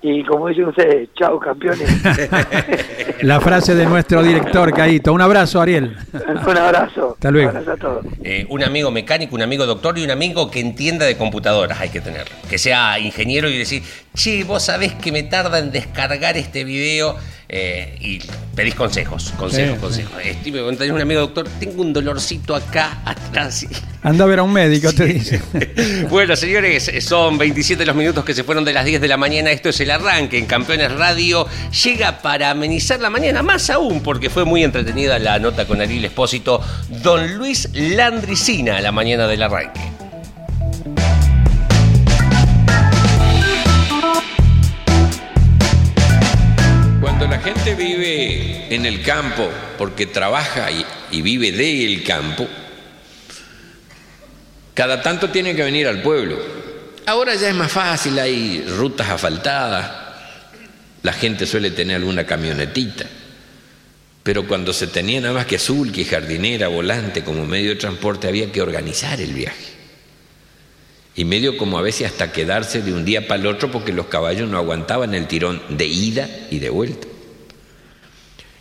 y 0.00 0.22
como 0.24 0.48
dicen 0.48 0.66
ustedes, 0.66 1.08
chao 1.14 1.40
campeones. 1.40 1.88
La 3.22 3.40
frase 3.40 3.74
de 3.74 3.84
nuestro 3.84 4.22
director, 4.22 4.72
Caíto. 4.72 5.12
Un 5.12 5.20
abrazo, 5.20 5.60
Ariel. 5.60 5.96
un 6.46 6.56
abrazo. 6.56 7.14
Hasta 7.14 7.30
luego. 7.32 7.50
Un 7.50 7.56
abrazo 7.56 7.72
a 7.72 7.76
todos. 7.76 8.06
Eh, 8.22 8.46
un 8.48 8.62
amigo 8.62 8.92
mecánico, 8.92 9.34
un 9.34 9.42
amigo 9.42 9.66
doctor 9.66 9.98
y 9.98 10.04
un 10.04 10.10
amigo 10.12 10.50
que 10.50 10.60
entienda 10.60 11.04
de 11.04 11.16
computadoras 11.16 11.80
hay 11.80 11.88
que 11.88 12.00
tener. 12.00 12.26
Que 12.48 12.58
sea 12.58 12.98
ingeniero 13.00 13.48
y 13.48 13.58
decir, 13.58 13.82
che, 14.14 14.44
vos 14.44 14.64
sabés 14.64 14.94
que 14.94 15.10
me 15.10 15.24
tarda 15.24 15.58
en 15.58 15.72
descargar 15.72 16.36
este 16.36 16.62
video 16.62 17.16
eh, 17.50 17.96
y 18.00 18.20
pedís 18.54 18.74
consejos, 18.74 19.32
consejos, 19.38 19.76
Sí, 19.76 19.80
consejos. 19.80 20.12
Estoy, 20.22 20.52
me 20.52 20.76
tenés 20.76 20.92
un 20.92 21.00
amigo 21.00 21.20
doctor, 21.20 21.48
tengo 21.58 21.80
un 21.80 21.94
dolorcito 21.94 22.54
acá 22.54 23.00
atrás. 23.06 23.66
Anda 24.02 24.24
a 24.24 24.26
ver 24.26 24.40
a 24.40 24.42
un 24.42 24.52
médico, 24.52 24.92
te 24.92 25.06
dice. 25.06 25.40
Bueno, 26.10 26.36
señores, 26.36 26.90
son 27.00 27.38
27 27.38 27.86
los 27.86 27.96
minutos 27.96 28.24
que 28.24 28.34
se 28.34 28.44
fueron 28.44 28.64
de 28.64 28.72
las 28.72 28.84
10 28.84 29.00
de 29.00 29.08
la 29.08 29.16
mañana. 29.16 29.50
Esto 29.50 29.70
es 29.70 29.80
el 29.80 29.90
arranque 29.90 30.38
en 30.38 30.46
Campeones 30.46 30.92
Radio. 30.92 31.46
Llega 31.84 32.20
para 32.20 32.50
amenizar 32.50 33.00
la 33.00 33.10
mañana, 33.10 33.42
más 33.42 33.70
aún 33.70 34.02
porque 34.02 34.28
fue 34.28 34.44
muy 34.44 34.62
entretenida 34.62 35.18
la 35.18 35.38
nota 35.38 35.66
con 35.66 35.80
Ariel 35.80 36.04
Espósito. 36.04 36.60
Don 37.02 37.36
Luis 37.36 37.70
Landricina, 37.72 38.80
la 38.80 38.92
mañana 38.92 39.26
del 39.26 39.42
arranque. 39.42 40.07
La 47.30 47.40
gente 47.40 47.74
vive 47.74 48.74
en 48.74 48.86
el 48.86 49.02
campo 49.02 49.50
porque 49.76 50.06
trabaja 50.06 50.68
y, 51.10 51.22
vive 51.22 51.52
del 51.52 52.02
campo, 52.02 52.46
cada 54.72 55.02
tanto 55.02 55.28
tiene 55.28 55.54
que 55.54 55.62
venir 55.62 55.86
al 55.88 56.00
pueblo. 56.00 56.38
Ahora 57.06 57.34
ya 57.34 57.48
es 57.48 57.54
más 57.54 57.70
fácil, 57.70 58.18
hay 58.18 58.64
rutas 58.66 59.08
asfaltadas, 59.10 59.90
la 61.02 61.12
gente 61.12 61.46
suele 61.46 61.70
tener 61.70 61.96
alguna 61.96 62.24
camionetita, 62.24 63.06
pero 64.22 64.46
cuando 64.46 64.72
se 64.72 64.86
tenía 64.86 65.20
nada 65.20 65.34
más 65.34 65.46
que 65.46 65.58
sulky, 65.58 66.04
jardinera, 66.04 66.68
volante 66.68 67.24
como 67.24 67.46
medio 67.46 67.70
de 67.70 67.76
transporte 67.76 68.28
había 68.28 68.50
que 68.50 68.62
organizar 68.62 69.20
el 69.20 69.32
viaje. 69.32 69.78
Y 71.14 71.24
medio 71.24 71.56
como 71.56 71.78
a 71.78 71.82
veces 71.82 72.06
hasta 72.06 72.30
quedarse 72.30 72.80
de 72.80 72.92
un 72.92 73.04
día 73.04 73.26
para 73.26 73.40
el 73.40 73.48
otro 73.48 73.72
porque 73.72 73.92
los 73.92 74.06
caballos 74.06 74.48
no 74.48 74.56
aguantaban 74.56 75.14
el 75.14 75.26
tirón 75.26 75.60
de 75.68 75.86
ida 75.86 76.28
y 76.50 76.60
de 76.60 76.70
vuelta. 76.70 77.07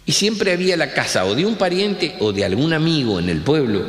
Y 0.08 0.13
siempre 0.13 0.54
había 0.54 0.78
la 0.78 0.93
casa 0.93 1.26
o 1.26 1.36
de 1.36 1.46
un 1.46 1.58
pariente 1.58 2.15
o 2.20 2.32
de 2.32 2.46
algún 2.46 2.72
amigo 2.72 3.20
en 3.20 3.28
el 3.28 3.41
pueblo 3.41 3.86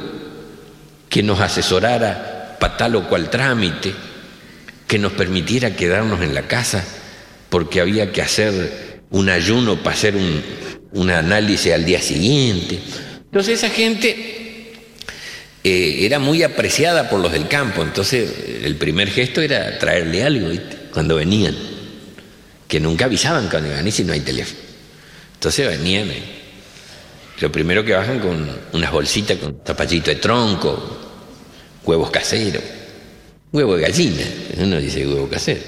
que 1.08 1.22
nos 1.22 1.40
asesorara 1.40 2.56
para 2.58 2.76
tal 2.76 2.96
o 2.96 3.08
cual 3.08 3.30
trámite, 3.30 3.94
que 4.88 4.98
nos 4.98 5.12
permitiera 5.12 5.76
quedarnos 5.76 6.20
en 6.20 6.34
la 6.34 6.42
casa 6.42 6.84
porque 7.48 7.80
había 7.80 8.10
que 8.10 8.20
hacer 8.20 9.00
un 9.10 9.28
ayuno 9.28 9.80
para 9.80 9.94
hacer 9.94 10.16
un, 10.16 11.08
análisis 11.08 11.72
al 11.72 11.84
día 11.84 12.02
siguiente. 12.02 12.80
Entonces 13.26 13.62
esa 13.62 13.70
gente 13.70 14.72
eh, 15.62 15.98
era 16.00 16.18
muy 16.18 16.42
apreciada 16.42 17.08
por 17.08 17.20
los 17.20 17.30
del 17.30 17.46
campo, 17.46 17.82
entonces 17.82 18.28
el 18.64 18.74
primer 18.74 19.08
gesto 19.08 19.40
era 19.40 19.78
traerle 19.78 20.24
algo 20.24 20.48
cuando 20.92 21.14
venían, 21.14 21.54
que 22.66 22.80
nunca 22.80 23.04
avisaban 23.04 23.48
cuando 23.48 23.68
iban 23.70 23.86
y 23.86 23.92
si 23.92 24.02
no 24.02 24.12
hay 24.12 24.20
teléfono. 24.20 24.67
Entonces 25.38 25.68
venían, 25.68 26.10
eh, 26.10 26.20
lo 27.38 27.52
primero 27.52 27.84
que 27.84 27.92
bajan 27.92 28.18
con 28.18 28.58
unas 28.72 28.90
bolsitas 28.90 29.38
con 29.38 29.60
zapallito 29.64 30.10
de 30.10 30.16
tronco, 30.16 30.98
huevos 31.84 32.10
caseros, 32.10 32.64
huevo 33.52 33.76
de 33.76 33.82
gallina, 33.82 34.24
uno 34.56 34.78
dice 34.78 35.06
huevo 35.06 35.28
casero. 35.28 35.60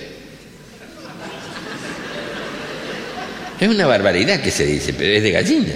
Es 3.61 3.69
una 3.69 3.87
barbaridad 3.87 4.43
que 4.43 4.51
se 4.51 4.67
dice, 4.67 4.93
pero 4.93 5.13
es 5.13 5.23
de 5.23 5.31
gallina. 5.31 5.75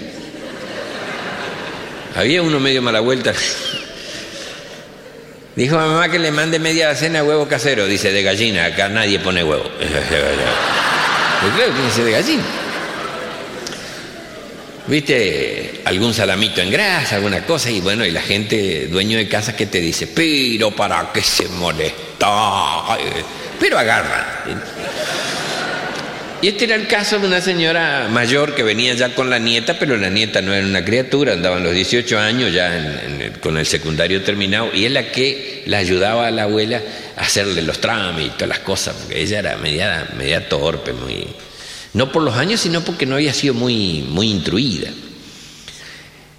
Había 2.17 2.43
uno 2.43 2.59
medio 2.59 2.83
mala 2.83 2.99
vuelta. 2.99 3.33
Dijo 5.55 5.79
a 5.79 5.87
mamá 5.87 6.09
que 6.09 6.19
le 6.19 6.33
mande 6.33 6.59
media 6.59 6.89
docena 6.89 7.23
de 7.23 7.29
huevo 7.29 7.47
casero. 7.47 7.87
Dice, 7.87 8.11
de 8.11 8.25
gallina, 8.25 8.65
acá 8.65 8.89
nadie 8.89 9.21
pone 9.21 9.45
huevo. 9.45 9.65
Claro, 11.57 11.73
tiene 11.75 11.89
que 11.89 11.95
ser 11.95 12.05
de 12.07 12.11
gallina. 12.11 12.64
¿Viste? 14.87 15.81
Algún 15.87 16.13
salamito 16.13 16.61
en 16.61 16.71
grasa, 16.71 17.17
alguna 17.17 17.45
cosa, 17.47 17.71
y 17.71 17.81
bueno, 17.81 18.05
y 18.05 18.11
la 18.11 18.21
gente, 18.21 18.87
dueño 18.89 19.17
de 19.17 19.29
casa, 19.29 19.57
que 19.57 19.67
te 19.67 19.81
dice, 19.81 20.07
pero 20.07 20.71
para 20.73 21.11
qué 21.13 21.23
se 21.23 21.49
molesta. 21.49 22.83
Pero 23.59 23.79
agarra. 23.79 24.45
Y 26.43 26.49
este 26.49 26.65
era 26.65 26.75
el 26.75 26.87
caso 26.87 27.19
de 27.19 27.27
una 27.27 27.41
señora 27.41 28.09
mayor 28.11 28.55
que 28.55 28.63
venía 28.63 28.93
ya 28.93 29.15
con 29.15 29.31
la 29.31 29.39
nieta, 29.39 29.79
pero 29.79 29.97
la 29.97 30.11
nieta 30.11 30.43
no 30.43 30.53
era 30.53 30.67
una 30.67 30.85
criatura, 30.85 31.33
andaban 31.33 31.65
los 31.65 31.73
18 31.73 32.19
años 32.19 32.53
ya 32.53 32.77
en- 32.77 33.33
con 33.41 33.57
el 33.57 33.65
secundario 33.65 34.23
terminado, 34.23 34.69
y 34.75 34.85
es 34.85 34.93
la 34.93 35.11
que 35.11 35.63
la 35.65 35.79
ayudaba 35.79 36.27
a 36.27 36.31
la 36.31 36.43
abuela 36.43 36.83
a 37.17 37.23
hacerle 37.23 37.63
los 37.63 37.81
trámites, 37.81 38.47
las 38.47 38.59
cosas, 38.59 38.95
porque 38.95 39.23
ella 39.23 39.39
era 39.39 39.57
media, 39.57 40.07
media 40.19 40.47
torpe, 40.47 40.93
muy, 40.93 41.27
no 41.95 42.13
por 42.13 42.23
los 42.23 42.37
años, 42.37 42.61
sino 42.61 42.85
porque 42.85 43.07
no 43.07 43.15
había 43.15 43.33
sido 43.33 43.55
muy, 43.55 44.05
muy 44.09 44.31
instruida. 44.31 44.91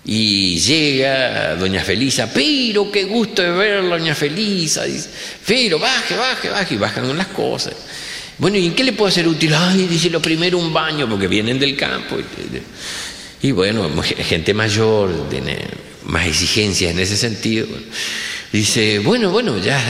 Y 0.08 0.60
llega 0.60 1.56
doña 1.56 1.84
Felisa, 1.84 2.32
pero 2.32 2.91
qué 2.91 3.06
gusto 3.06 3.41
de 3.41 3.50
verla, 3.50 3.98
doña 3.98 4.13
Felisa. 4.13 4.84
Dice, 4.84 5.10
pero 5.48 5.80
baje, 5.80 6.15
baje, 6.15 6.50
baje, 6.50 6.76
y 6.76 6.78
bajan 6.78 7.18
las 7.18 7.28
cosas. 7.28 7.74
Bueno, 8.38 8.58
¿y 8.58 8.68
en 8.68 8.76
qué 8.76 8.84
le 8.84 8.94
puedo 8.94 9.10
ser 9.10 9.28
útil? 9.28 9.54
Ay, 9.56 9.88
dice, 9.88 10.10
lo 10.10 10.22
primero 10.22 10.58
un 10.60 10.72
baño, 10.72 11.10
porque 11.10 11.28
vienen 11.28 11.58
del 11.58 11.76
campo. 11.76 12.18
Y 13.41 13.52
bueno, 13.52 13.89
gente 14.04 14.54
mayor, 14.54 15.30
tiene 15.30 15.58
más 16.04 16.28
exigencias 16.28 16.91
en 16.91 17.00
ese 17.00 17.18
sentido. 17.18 17.68
Dice, 18.52 19.00
bueno, 19.00 19.32
bueno, 19.32 19.58
ya 19.58 19.82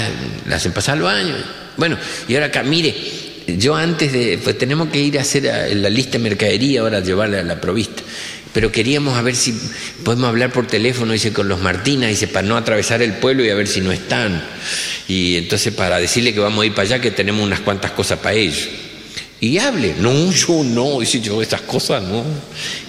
la 0.48 0.56
hacen 0.56 0.72
pasar 0.72 0.96
al 0.98 1.04
baño. 1.04 1.36
Bueno, 1.76 1.98
y 2.28 2.36
ahora 2.36 2.46
acá, 2.46 2.64
mire, 2.64 2.96
yo 3.48 3.76
antes 3.76 4.12
de, 4.14 4.40
pues 4.44 4.58
tenemos 4.58 4.90
que 4.90 5.00
ir 5.00 5.18
a 5.18 5.22
hacer 5.22 5.50
a- 5.50 5.68
la 5.68 5.90
lista 5.90 6.14
de 6.14 6.20
mercadería, 6.20 6.82
ahora 6.82 7.00
llevarla 7.02 7.40
a 7.40 7.44
la 7.44 7.62
provista. 7.62 8.04
Pero 8.54 8.72
queríamos 8.72 9.18
a 9.18 9.22
ver 9.22 9.36
si 9.36 9.54
podemos 10.04 10.30
hablar 10.30 10.52
por 10.54 10.66
teléfono, 10.66 11.12
dice, 11.12 11.34
con 11.34 11.48
los 11.50 11.60
Martínez, 11.60 12.10
dice, 12.12 12.28
para 12.28 12.48
no 12.48 12.56
atravesar 12.56 13.02
el 13.02 13.14
pueblo 13.14 13.44
y 13.44 13.50
a 13.50 13.56
ver 13.56 13.68
si 13.68 13.82
no 13.82 13.92
están. 13.92 14.42
Y 15.10 15.36
entonces 15.36 15.74
para 15.74 15.98
decirle 16.00 16.34
que 16.34 16.40
vamos 16.40 16.64
a 16.64 16.66
ir 16.66 16.74
para 16.74 16.84
allá, 16.88 17.00
que 17.02 17.12
tenemos 17.12 17.44
unas 17.46 17.60
cuantas 17.60 17.92
cosas 17.92 18.20
para 18.20 18.34
ellos. 18.36 18.68
Y 19.42 19.58
hable. 19.58 19.96
No, 20.00 20.32
yo 20.32 20.64
no, 20.64 21.02
dice 21.02 21.20
yo, 21.20 21.42
esas 21.42 21.62
cosas 21.62 22.02
no. 22.04 22.24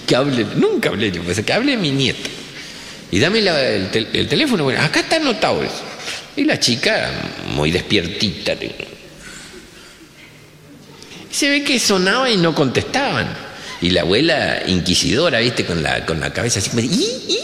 Que 0.07 0.15
hable, 0.15 0.45
nunca 0.55 0.87
hablé 0.89 1.11
yo, 1.11 1.21
pues 1.21 1.41
que 1.41 1.51
hable 1.53 1.75
mi 1.75 1.91
nieta. 1.91 2.29
Y 3.11 3.19
dame 3.19 3.39
el, 3.39 3.89
tel- 3.91 4.07
el 4.13 4.27
teléfono, 4.27 4.63
bueno, 4.63 4.81
acá 4.81 5.01
está 5.01 5.17
anotado 5.17 5.61
eso. 5.63 5.81
Y 6.37 6.45
la 6.45 6.57
chica, 6.59 7.11
muy 7.53 7.71
despiertita, 7.71 8.55
se 11.37 11.49
ve 11.49 11.63
que 11.63 11.79
sonaba 11.79 12.29
y 12.31 12.37
no 12.37 12.55
contestaban. 12.55 13.27
Y 13.79 13.91
la 13.91 14.01
abuela 14.01 14.63
inquisidora, 14.65 15.37
viste, 15.39 15.65
con 15.65 15.83
la, 15.83 16.03
con 16.03 16.19
la 16.19 16.33
cabeza 16.33 16.57
así, 16.57 16.71
"¿Y? 16.79 17.31
¿Y? 17.31 17.39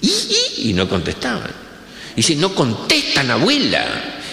¿Y? 0.00 0.08
¿Y? 0.10 0.70
y 0.70 0.72
no 0.72 0.88
contestaban. 0.88 1.50
Y 2.12 2.16
dice, 2.16 2.34
no 2.36 2.52
contestan, 2.54 3.30
abuela. 3.30 3.84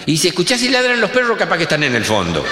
Y 0.08 0.14
dice, 0.14 0.30
escuchás 0.30 0.60
si 0.60 0.70
ladran 0.70 1.00
los 1.00 1.12
perros, 1.12 1.38
capaz 1.38 1.58
que 1.58 1.64
están 1.64 1.84
en 1.84 1.96
el 1.96 2.04
fondo. 2.04 2.44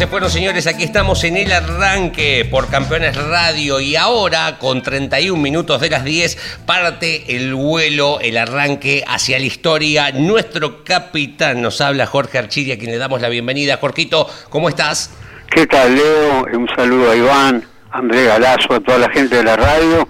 Se 0.00 0.30
señores. 0.30 0.66
Aquí 0.66 0.84
estamos 0.84 1.24
en 1.24 1.36
el 1.36 1.52
arranque 1.52 2.48
por 2.50 2.70
Campeones 2.70 3.14
Radio. 3.22 3.80
Y 3.80 3.96
ahora, 3.96 4.56
con 4.58 4.82
31 4.82 5.38
minutos 5.38 5.78
de 5.78 5.90
las 5.90 6.04
10, 6.04 6.62
parte 6.64 7.36
el 7.36 7.52
vuelo, 7.52 8.18
el 8.18 8.38
arranque 8.38 9.04
hacia 9.06 9.38
la 9.38 9.44
historia. 9.44 10.10
Nuestro 10.12 10.84
capitán 10.84 11.60
nos 11.60 11.82
habla 11.82 12.06
Jorge 12.06 12.38
Archiri, 12.38 12.72
a 12.72 12.78
quien 12.78 12.92
le 12.92 12.96
damos 12.96 13.20
la 13.20 13.28
bienvenida. 13.28 13.76
Jorquito, 13.76 14.26
¿cómo 14.48 14.70
estás? 14.70 15.14
¿Qué 15.50 15.66
tal, 15.66 15.94
Leo? 15.94 16.46
Un 16.50 16.68
saludo 16.74 17.10
a 17.10 17.16
Iván, 17.16 17.62
a 17.90 17.98
André 17.98 18.24
Galazo, 18.24 18.72
a 18.72 18.80
toda 18.80 18.96
la 18.96 19.10
gente 19.10 19.36
de 19.36 19.44
la 19.44 19.56
radio, 19.56 20.08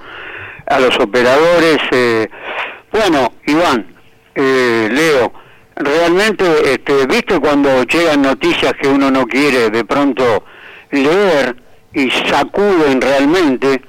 a 0.68 0.78
los 0.78 0.96
operadores. 1.00 1.78
eh, 1.90 2.28
bueno, 2.92 3.32
Iván, 3.44 3.92
eh, 4.36 4.88
Leo, 4.92 5.32
realmente, 5.80 6.44
este, 6.74 7.06
¿viste 7.06 7.38
cuando 7.40 7.82
llegan 7.84 8.22
noticias 8.22 8.72
que 8.80 8.88
uno 8.88 9.10
no 9.10 9.26
quiere 9.26 9.70
de 9.70 9.84
pronto 9.84 10.44
leer 10.90 11.56
y 11.92 12.10
sacuden 12.10 13.00
realmente? 13.00 13.82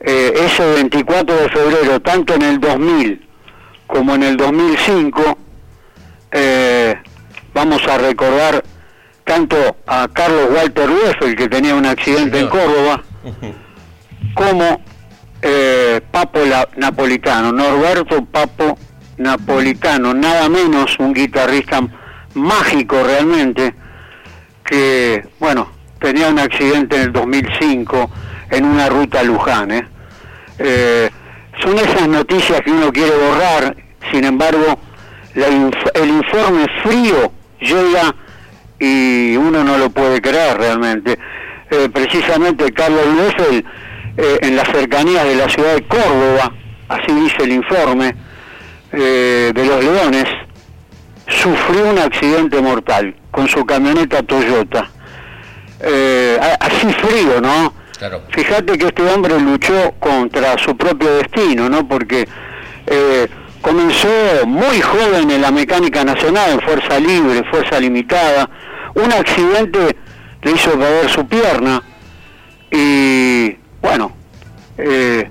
Eh, 0.00 0.32
ese 0.46 0.64
24 0.74 1.34
de 1.34 1.48
febrero, 1.48 2.00
tanto 2.00 2.34
en 2.34 2.42
el 2.42 2.60
2000 2.60 3.26
como 3.86 4.14
en 4.14 4.22
el 4.22 4.36
2005, 4.36 5.38
eh, 6.32 6.94
vamos 7.54 7.84
a 7.88 7.98
recordar 7.98 8.62
tanto 9.24 9.56
a 9.86 10.06
Carlos 10.12 10.50
Walter 10.54 10.88
Weffel, 10.90 11.34
que 11.36 11.48
tenía 11.48 11.74
un 11.74 11.86
accidente 11.86 12.38
en 12.38 12.48
Córdoba, 12.48 13.02
como 14.34 14.82
eh, 15.42 16.00
Papo 16.10 16.40
La- 16.44 16.68
Napolitano, 16.76 17.52
Norberto 17.52 18.24
Papo 18.24 18.78
Napolitano, 19.18 20.14
nada 20.14 20.48
menos 20.48 20.98
un 20.98 21.12
guitarrista 21.12 21.80
mágico 22.34 23.02
realmente, 23.04 23.74
que, 24.64 25.26
bueno, 25.38 25.70
tenía 26.00 26.28
un 26.28 26.38
accidente 26.38 26.96
en 26.96 27.02
el 27.02 27.12
2005 27.12 28.10
en 28.50 28.64
una 28.64 28.88
ruta 28.88 29.20
a 29.20 29.22
Luján. 29.24 29.70
¿eh? 29.72 29.88
Eh, 30.58 31.10
son 31.62 31.76
esas 31.78 32.06
noticias 32.08 32.60
que 32.62 32.70
uno 32.70 32.92
quiere 32.92 33.12
borrar, 33.16 33.76
sin 34.12 34.24
embargo, 34.24 34.78
la 35.34 35.48
inf- 35.48 35.90
el 35.94 36.08
informe 36.08 36.66
frío 36.82 37.32
llega 37.60 38.14
y 38.78 39.36
uno 39.36 39.64
no 39.64 39.76
lo 39.78 39.90
puede 39.90 40.20
creer 40.20 40.56
realmente. 40.58 41.18
Eh, 41.70 41.88
precisamente 41.92 42.72
Carlos 42.72 43.04
Leffel, 43.16 43.64
en 44.20 44.56
las 44.56 44.68
cercanías 44.70 45.24
de 45.24 45.36
la 45.36 45.48
ciudad 45.48 45.74
de 45.76 45.82
Córdoba, 45.86 46.52
así 46.88 47.12
dice 47.12 47.36
el 47.44 47.52
informe 47.52 48.16
eh, 48.92 49.52
de 49.54 49.64
los 49.64 49.84
Leones, 49.84 50.26
sufrió 51.26 51.90
un 51.90 51.98
accidente 51.98 52.60
mortal 52.60 53.14
con 53.30 53.48
su 53.48 53.64
camioneta 53.64 54.22
Toyota. 54.22 54.90
Eh, 55.80 56.38
así 56.60 56.92
frío, 56.94 57.40
¿no? 57.40 57.72
Claro. 57.98 58.22
Fíjate 58.30 58.78
que 58.78 58.86
este 58.86 59.02
hombre 59.02 59.38
luchó 59.40 59.92
contra 59.98 60.56
su 60.58 60.76
propio 60.76 61.16
destino, 61.16 61.68
¿no? 61.68 61.86
Porque 61.86 62.28
eh, 62.86 63.28
comenzó 63.60 64.08
muy 64.46 64.80
joven 64.80 65.30
en 65.30 65.42
la 65.42 65.50
mecánica 65.50 66.04
nacional, 66.04 66.52
en 66.52 66.60
fuerza 66.60 66.98
libre, 66.98 67.44
fuerza 67.50 67.78
limitada. 67.80 68.48
Un 68.94 69.12
accidente 69.12 69.96
le 70.42 70.50
hizo 70.50 70.70
perder 70.72 71.08
su 71.10 71.26
pierna 71.26 71.82
y, 72.70 73.56
bueno, 73.80 74.12
eh, 74.76 75.30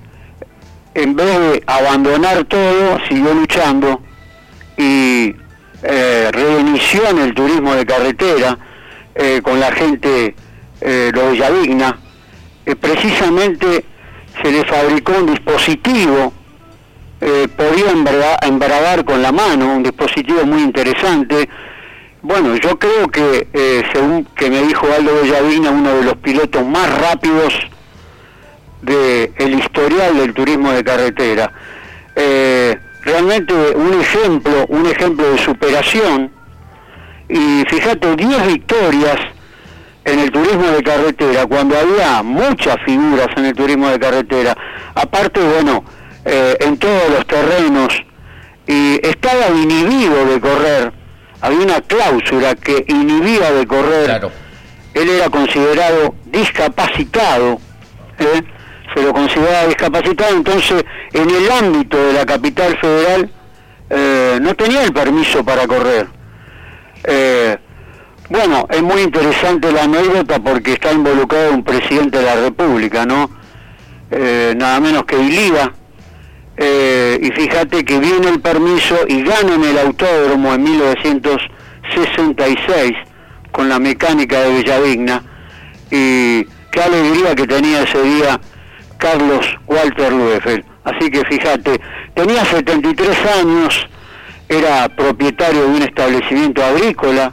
en 1.02 1.14
vez 1.14 1.38
de 1.38 1.62
abandonar 1.66 2.44
todo, 2.44 2.98
siguió 3.08 3.32
luchando 3.34 4.00
y 4.76 5.34
eh, 5.82 6.28
reinició 6.32 7.08
en 7.08 7.18
el 7.18 7.34
turismo 7.34 7.74
de 7.74 7.86
carretera 7.86 8.58
eh, 9.14 9.40
con 9.42 9.60
la 9.60 9.70
gente, 9.72 10.34
eh, 10.80 11.12
Villavigna. 11.14 11.98
Eh, 12.66 12.74
precisamente 12.76 13.84
se 14.42 14.50
le 14.52 14.64
fabricó 14.64 15.12
un 15.12 15.26
dispositivo, 15.26 16.32
eh, 17.20 17.48
podía 17.56 17.90
embra- 17.92 18.38
embragar 18.42 19.04
con 19.04 19.22
la 19.22 19.32
mano, 19.32 19.74
un 19.74 19.82
dispositivo 19.82 20.44
muy 20.44 20.62
interesante. 20.62 21.48
Bueno, 22.22 22.56
yo 22.56 22.76
creo 22.78 23.08
que, 23.08 23.46
según 23.92 24.24
que 24.34 24.50
me 24.50 24.62
dijo 24.62 24.86
Aldo 24.92 25.14
Bellavina, 25.22 25.70
uno 25.70 25.94
de 25.94 26.02
los 26.02 26.16
pilotos 26.16 26.66
más 26.66 26.88
rápidos 27.00 27.54
de 28.82 29.32
el 29.36 29.58
historial 29.58 30.16
del 30.16 30.32
turismo 30.34 30.72
de 30.72 30.84
carretera. 30.84 31.52
Eh, 32.16 32.76
realmente 33.02 33.54
un 33.74 34.00
ejemplo, 34.00 34.66
un 34.68 34.86
ejemplo 34.86 35.30
de 35.32 35.38
superación 35.38 36.30
y 37.28 37.64
fíjate 37.68 38.16
10 38.16 38.46
victorias 38.46 39.16
en 40.04 40.18
el 40.20 40.30
turismo 40.30 40.66
de 40.68 40.82
carretera 40.82 41.46
cuando 41.46 41.76
había 41.78 42.22
muchas 42.22 42.76
figuras 42.84 43.28
en 43.36 43.46
el 43.46 43.54
turismo 43.54 43.88
de 43.88 43.98
carretera. 43.98 44.56
Aparte, 44.94 45.40
bueno, 45.40 45.84
eh, 46.24 46.56
en 46.60 46.76
todos 46.78 47.10
los 47.10 47.26
terrenos 47.26 48.02
y 48.66 48.98
estaba 49.06 49.48
inhibido 49.48 50.24
de 50.26 50.40
correr. 50.40 50.92
Había 51.40 51.58
una 51.60 51.80
cláusula 51.82 52.54
que 52.56 52.84
inhibía 52.88 53.52
de 53.52 53.66
correr 53.66 54.04
Claro. 54.06 54.32
él 54.94 55.08
era 55.08 55.30
considerado 55.30 56.14
discapacitado, 56.26 57.60
¿eh? 58.18 58.42
Se 58.94 59.02
lo 59.02 59.12
consideraba 59.12 59.66
discapacitado, 59.66 60.36
entonces 60.36 60.84
en 61.12 61.30
el 61.30 61.50
ámbito 61.50 61.96
de 61.96 62.12
la 62.12 62.26
capital 62.26 62.76
federal 62.78 63.30
eh, 63.90 64.38
no 64.40 64.54
tenía 64.54 64.84
el 64.84 64.92
permiso 64.92 65.44
para 65.44 65.66
correr. 65.66 66.06
Eh, 67.04 67.56
bueno, 68.30 68.66
es 68.70 68.82
muy 68.82 69.02
interesante 69.02 69.70
la 69.72 69.82
anécdota 69.84 70.38
porque 70.38 70.74
está 70.74 70.92
involucrado 70.92 71.54
un 71.54 71.64
presidente 71.64 72.18
de 72.18 72.24
la 72.24 72.36
República, 72.36 73.06
¿no? 73.06 73.30
Eh, 74.10 74.54
nada 74.56 74.80
menos 74.80 75.04
que 75.04 75.18
Iliva. 75.18 75.72
Eh, 76.56 77.18
y 77.22 77.30
fíjate 77.30 77.84
que 77.84 77.98
viene 77.98 78.28
el 78.28 78.40
permiso 78.40 78.96
y 79.06 79.22
gana 79.22 79.54
en 79.54 79.64
el 79.64 79.78
autódromo 79.78 80.52
en 80.52 80.64
1966 80.64 82.92
con 83.52 83.68
la 83.68 83.78
mecánica 83.78 84.40
de 84.40 84.56
Villavigna. 84.58 85.22
Y 85.90 86.44
qué 86.70 86.82
alegría 86.82 87.34
que 87.34 87.46
tenía 87.46 87.84
ese 87.84 88.02
día 88.02 88.38
Carlos 88.98 89.46
Walter 89.66 90.12
Lueffel. 90.12 90.64
Así 90.84 91.10
que 91.10 91.24
fíjate, 91.24 91.80
tenía 92.14 92.44
73 92.44 93.16
años, 93.40 93.88
era 94.48 94.88
propietario 94.88 95.62
de 95.62 95.68
un 95.68 95.82
establecimiento 95.82 96.64
agrícola, 96.64 97.32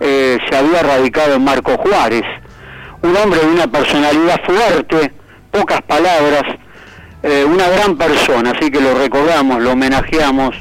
eh, 0.00 0.38
se 0.48 0.56
había 0.56 0.82
radicado 0.82 1.34
en 1.34 1.44
Marco 1.44 1.76
Juárez, 1.78 2.24
un 3.02 3.16
hombre 3.16 3.40
de 3.40 3.46
una 3.46 3.66
personalidad 3.66 4.40
fuerte, 4.44 5.12
pocas 5.50 5.82
palabras, 5.82 6.42
eh, 7.22 7.44
una 7.44 7.68
gran 7.68 7.96
persona, 7.96 8.52
así 8.52 8.70
que 8.70 8.80
lo 8.80 8.94
recordamos, 8.94 9.62
lo 9.62 9.72
homenajeamos, 9.72 10.56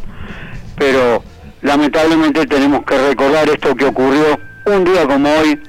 pero 0.78 1.24
lamentablemente 1.62 2.46
tenemos 2.46 2.84
que 2.86 2.98
recordar 2.98 3.50
esto 3.50 3.76
que 3.76 3.86
ocurrió 3.86 4.40
un 4.66 4.84
día 4.84 5.06
como 5.06 5.30
hoy, 5.30 5.62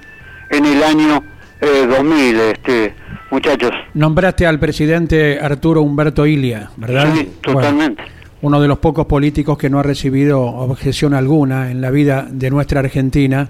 en 0.51 0.65
el 0.65 0.83
año 0.83 1.23
eh, 1.61 1.87
2000, 1.89 2.41
este, 2.41 2.95
muchachos. 3.31 3.71
Nombraste 3.95 4.47
al 4.47 4.59
presidente 4.59 5.39
Arturo 5.41 5.83
Humberto 5.83 6.27
Ilia, 6.27 6.71
¿verdad? 6.77 7.13
Sí, 7.15 7.33
totalmente. 7.43 8.03
Bueno, 8.03 8.17
uno 8.43 8.61
de 8.61 8.69
los 8.69 8.79
pocos 8.79 9.07
políticos 9.07 9.57
que 9.59 9.71
no 9.71 9.79
ha 9.81 9.83
recibido 9.83 10.43
objeción 10.43 11.15
alguna 11.15 11.71
en 11.71 11.81
la 11.81 11.91
vida 11.91 12.27
de 12.31 12.51
nuestra 12.51 12.81
Argentina 12.81 13.49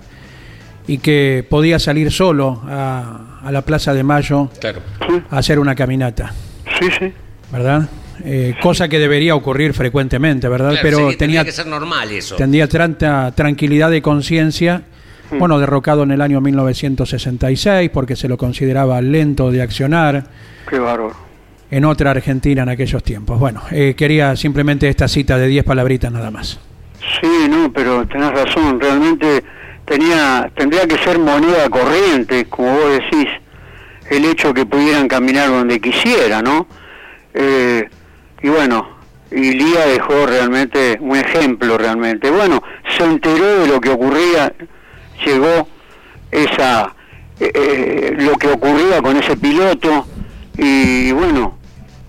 y 0.87 0.99
que 0.99 1.45
podía 1.49 1.79
salir 1.79 2.13
solo 2.13 2.63
a, 2.67 3.41
a 3.43 3.53
la 3.53 3.63
Plaza 3.63 3.93
de 3.93 4.03
Mayo 4.05 4.49
Claro. 4.61 4.81
A 5.31 5.39
hacer 5.39 5.59
una 5.59 5.75
caminata, 5.75 6.33
sí, 6.81 6.89
sí. 6.99 7.13
¿verdad? 7.53 7.89
Eh, 8.25 8.55
cosa 8.63 8.89
que 8.89 8.99
debería 8.99 9.35
ocurrir 9.35 9.75
frecuentemente, 9.75 10.49
¿verdad? 10.49 10.71
Claro, 10.71 10.83
Pero 10.83 11.11
sí, 11.11 11.17
tenía, 11.17 11.45
que 11.45 11.53
ser 11.53 11.67
normal 11.67 12.11
eso. 12.13 12.37
tendría 12.37 12.67
tanta 12.69 13.33
tranquilidad 13.33 13.91
de 13.91 14.01
conciencia. 14.01 14.83
Bueno, 15.33 15.59
derrocado 15.59 16.03
en 16.05 16.11
el 16.13 16.21
año 16.21 16.41
1966 16.41 17.91
porque 17.93 18.17
se 18.17 18.29
lo 18.29 18.37
consideraba 18.37 19.01
lento 19.01 19.51
de 19.51 19.63
accionar 19.63 20.25
Qué 20.69 20.79
bárbaro. 20.79 21.15
en 21.71 21.85
otra 21.85 22.11
Argentina 22.13 22.63
en 22.63 22.69
aquellos 22.69 23.03
tiempos. 23.03 23.39
Bueno, 23.39 23.63
eh, 23.71 23.95
quería 23.97 24.37
simplemente 24.37 24.89
esta 24.89 25.09
cita 25.09 25.39
de 25.39 25.49
10 25.49 25.65
palabritas 25.65 26.13
nada 26.13 26.31
más. 26.31 26.59
Sí, 27.21 27.49
no, 27.49 27.73
pero 27.73 28.07
tenés 28.07 28.33
razón, 28.33 28.81
realmente 28.81 29.45
tenía, 29.85 30.51
tendría 30.57 30.87
que 30.87 30.99
ser 30.99 31.19
moneda 31.19 31.69
corriente, 31.71 32.47
como 32.47 32.73
vos 32.73 32.91
decís, 32.93 33.29
el 34.11 34.25
hecho 34.25 34.53
que 34.55 34.67
pudieran 34.67 35.09
caminar 35.09 35.49
donde 35.49 35.81
quisiera, 35.81 36.43
¿no? 36.43 36.67
Eh, 37.35 37.89
y 38.43 38.49
bueno, 38.49 38.89
y 39.31 39.53
Lía 39.53 39.87
dejó 39.87 40.27
realmente 40.27 40.99
un 41.01 41.17
ejemplo 41.17 41.77
realmente. 41.79 42.31
Bueno, 42.31 42.63
se 42.97 43.05
enteró 43.05 43.61
de 43.61 43.67
lo 43.69 43.81
que 43.81 43.91
ocurría, 43.91 44.53
llegó 45.25 45.69
esa 46.31 46.95
eh, 47.39 47.53
eh, 47.55 48.15
lo 48.19 48.33
que 48.39 48.49
ocurría 48.49 49.03
con 49.03 49.17
ese 49.19 49.37
piloto 49.37 50.07
y 50.57 51.13
bueno, 51.13 51.59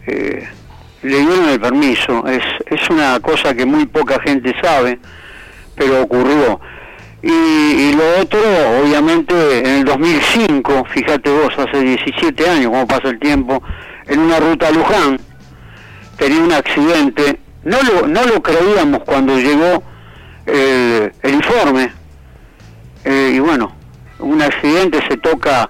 eh, 0.06 0.48
le 1.04 1.20
dieron 1.20 1.50
el 1.50 1.60
permiso. 1.60 2.26
Es, 2.28 2.44
es 2.66 2.90
una 2.90 3.20
cosa 3.20 3.54
que 3.54 3.66
muy 3.66 3.86
poca 3.86 4.22
gente 4.22 4.56
sabe, 4.62 5.00
pero 5.76 6.04
ocurrió. 6.04 6.62
Y, 7.22 7.30
y 7.32 7.94
lo 7.94 8.22
otro, 8.22 8.40
obviamente, 8.82 9.60
en 9.60 9.80
el 9.80 9.86
2005, 9.86 10.86
fíjate 10.94 11.30
vos, 11.30 11.54
hace 11.58 11.82
17 11.82 12.50
años, 12.50 12.72
cómo 12.72 12.88
pasa 12.88 13.10
el 13.10 13.20
tiempo, 13.20 13.62
en 14.06 14.20
una 14.20 14.40
ruta 14.40 14.70
a 14.70 14.72
Luján, 14.72 15.20
tenía 16.18 16.42
un 16.42 16.54
accidente. 16.54 17.40
No 17.64 17.80
lo, 17.82 18.08
no 18.08 18.24
lo 18.24 18.42
creíamos 18.42 19.04
cuando 19.04 19.38
llegó 19.38 19.84
el, 20.46 21.12
el 21.22 21.34
informe. 21.34 21.97
Eh, 23.10 23.36
y 23.36 23.40
bueno, 23.40 23.72
un 24.20 24.42
accidente 24.42 25.00
se 25.08 25.16
toca, 25.16 25.70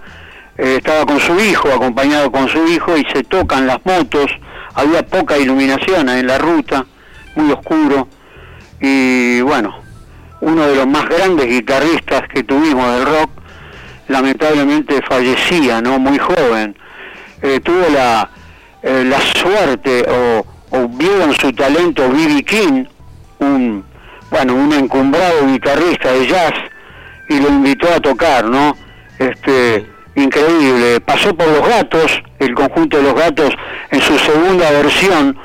eh, 0.58 0.78
estaba 0.78 1.06
con 1.06 1.20
su 1.20 1.40
hijo, 1.40 1.72
acompañado 1.72 2.32
con 2.32 2.50
su 2.50 2.68
hijo, 2.68 2.98
y 2.98 3.06
se 3.14 3.24
tocan 3.24 3.68
las 3.68 3.78
motos. 3.86 4.26
Había 4.74 5.06
poca 5.06 5.38
iluminación 5.38 6.10
en 6.10 6.26
la 6.26 6.40
ruta, 6.40 6.84
muy 7.36 7.52
oscuro. 7.52 8.08
Y 8.82 9.42
bueno, 9.42 9.78
uno 10.42 10.66
de 10.66 10.78
los 10.78 10.88
más 10.88 11.08
grandes 11.08 11.46
guitarristas 11.46 12.24
que 12.28 12.42
tuvimos 12.42 12.92
del 12.96 13.06
rock, 13.06 13.30
lamentablemente 14.08 15.00
fallecía, 15.04 15.80
¿no? 15.80 16.00
Muy 16.00 16.18
joven. 16.18 16.76
Eh, 17.44 17.60
tuvo 17.60 17.86
la, 17.94 18.32
la 18.82 19.22
suerte 19.22 20.04
o, 20.10 20.44
o 20.72 20.88
vio 20.88 21.22
en 21.22 21.34
su 21.34 21.54
talento 21.54 22.10
B.B. 22.10 22.42
King, 22.42 22.86
un, 23.38 23.86
bueno, 24.32 24.56
un 24.56 24.74
encumbrado 24.74 25.46
guitarrista 25.46 26.14
de 26.14 26.26
jazz, 26.26 26.54
y 27.30 27.40
lo 27.40 27.50
invitó 27.50 27.92
a 27.94 28.00
tocar, 28.00 28.46
¿no? 28.46 28.78
Este, 29.20 29.86
increíble. 30.16 31.00
Pasó 31.02 31.36
por 31.36 31.48
Los 31.48 31.68
Gatos, 31.68 32.22
el 32.40 32.54
conjunto 32.54 32.98
de 32.98 33.04
Los 33.04 33.14
Gatos, 33.14 33.54
en 33.92 34.02
su 34.02 34.18
segunda 34.20 34.72
versión, 34.72 35.38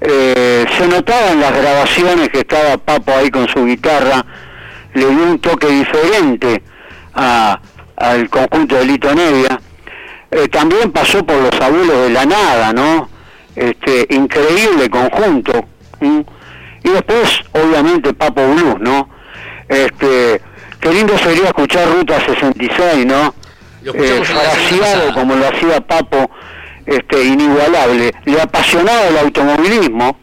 eh, 0.00 0.64
se 0.76 0.86
notaba 0.86 1.32
en 1.32 1.40
las 1.40 1.52
grabaciones 1.52 2.28
que 2.28 2.40
estaba 2.40 2.76
Papo 2.76 3.12
ahí 3.12 3.30
con 3.30 3.48
su 3.48 3.64
guitarra, 3.64 4.24
le 4.94 5.06
dio 5.06 5.22
un 5.24 5.38
toque 5.40 5.66
diferente 5.66 6.62
al 7.14 8.30
conjunto 8.30 8.76
de 8.76 8.84
Lito 8.84 9.12
Nevia. 9.14 9.60
Eh, 10.30 10.48
también 10.48 10.92
pasó 10.92 11.24
por 11.24 11.36
los 11.36 11.60
abuelos 11.60 12.02
de 12.02 12.10
la 12.10 12.26
nada, 12.26 12.72
¿no? 12.72 13.08
Este, 13.56 14.06
increíble 14.10 14.88
conjunto. 14.88 15.66
Y 16.00 16.88
después, 16.88 17.40
obviamente, 17.52 18.14
Papo 18.14 18.46
Blues, 18.46 18.78
¿no? 18.78 19.08
Este, 19.68 20.40
qué 20.80 20.92
lindo 20.92 21.16
sería 21.18 21.46
escuchar 21.46 21.88
Ruta 21.88 22.20
66, 22.20 23.06
¿no? 23.06 23.34
Fraseado 23.82 24.24
pasada. 24.80 25.14
como 25.14 25.34
lo 25.34 25.48
hacía 25.48 25.80
Papo, 25.80 26.30
este, 26.86 27.24
inigualable. 27.24 28.12
Le 28.24 28.40
apasionaba 28.40 29.08
el 29.08 29.18
automovilismo. 29.18 30.18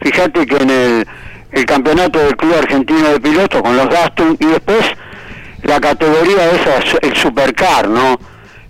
Fíjate 0.00 0.46
que 0.46 0.56
en 0.56 0.70
el, 0.70 1.06
el 1.52 1.66
campeonato 1.66 2.18
del 2.18 2.36
Club 2.36 2.54
Argentino 2.58 3.08
de 3.08 3.20
Pilotos 3.20 3.62
con 3.62 3.76
los 3.76 3.88
Gaston 3.88 4.36
y 4.38 4.46
después 4.46 4.84
la 5.62 5.80
categoría 5.80 6.50
esa, 6.50 6.98
el 7.00 7.16
Supercar, 7.16 7.88
¿no? 7.88 8.18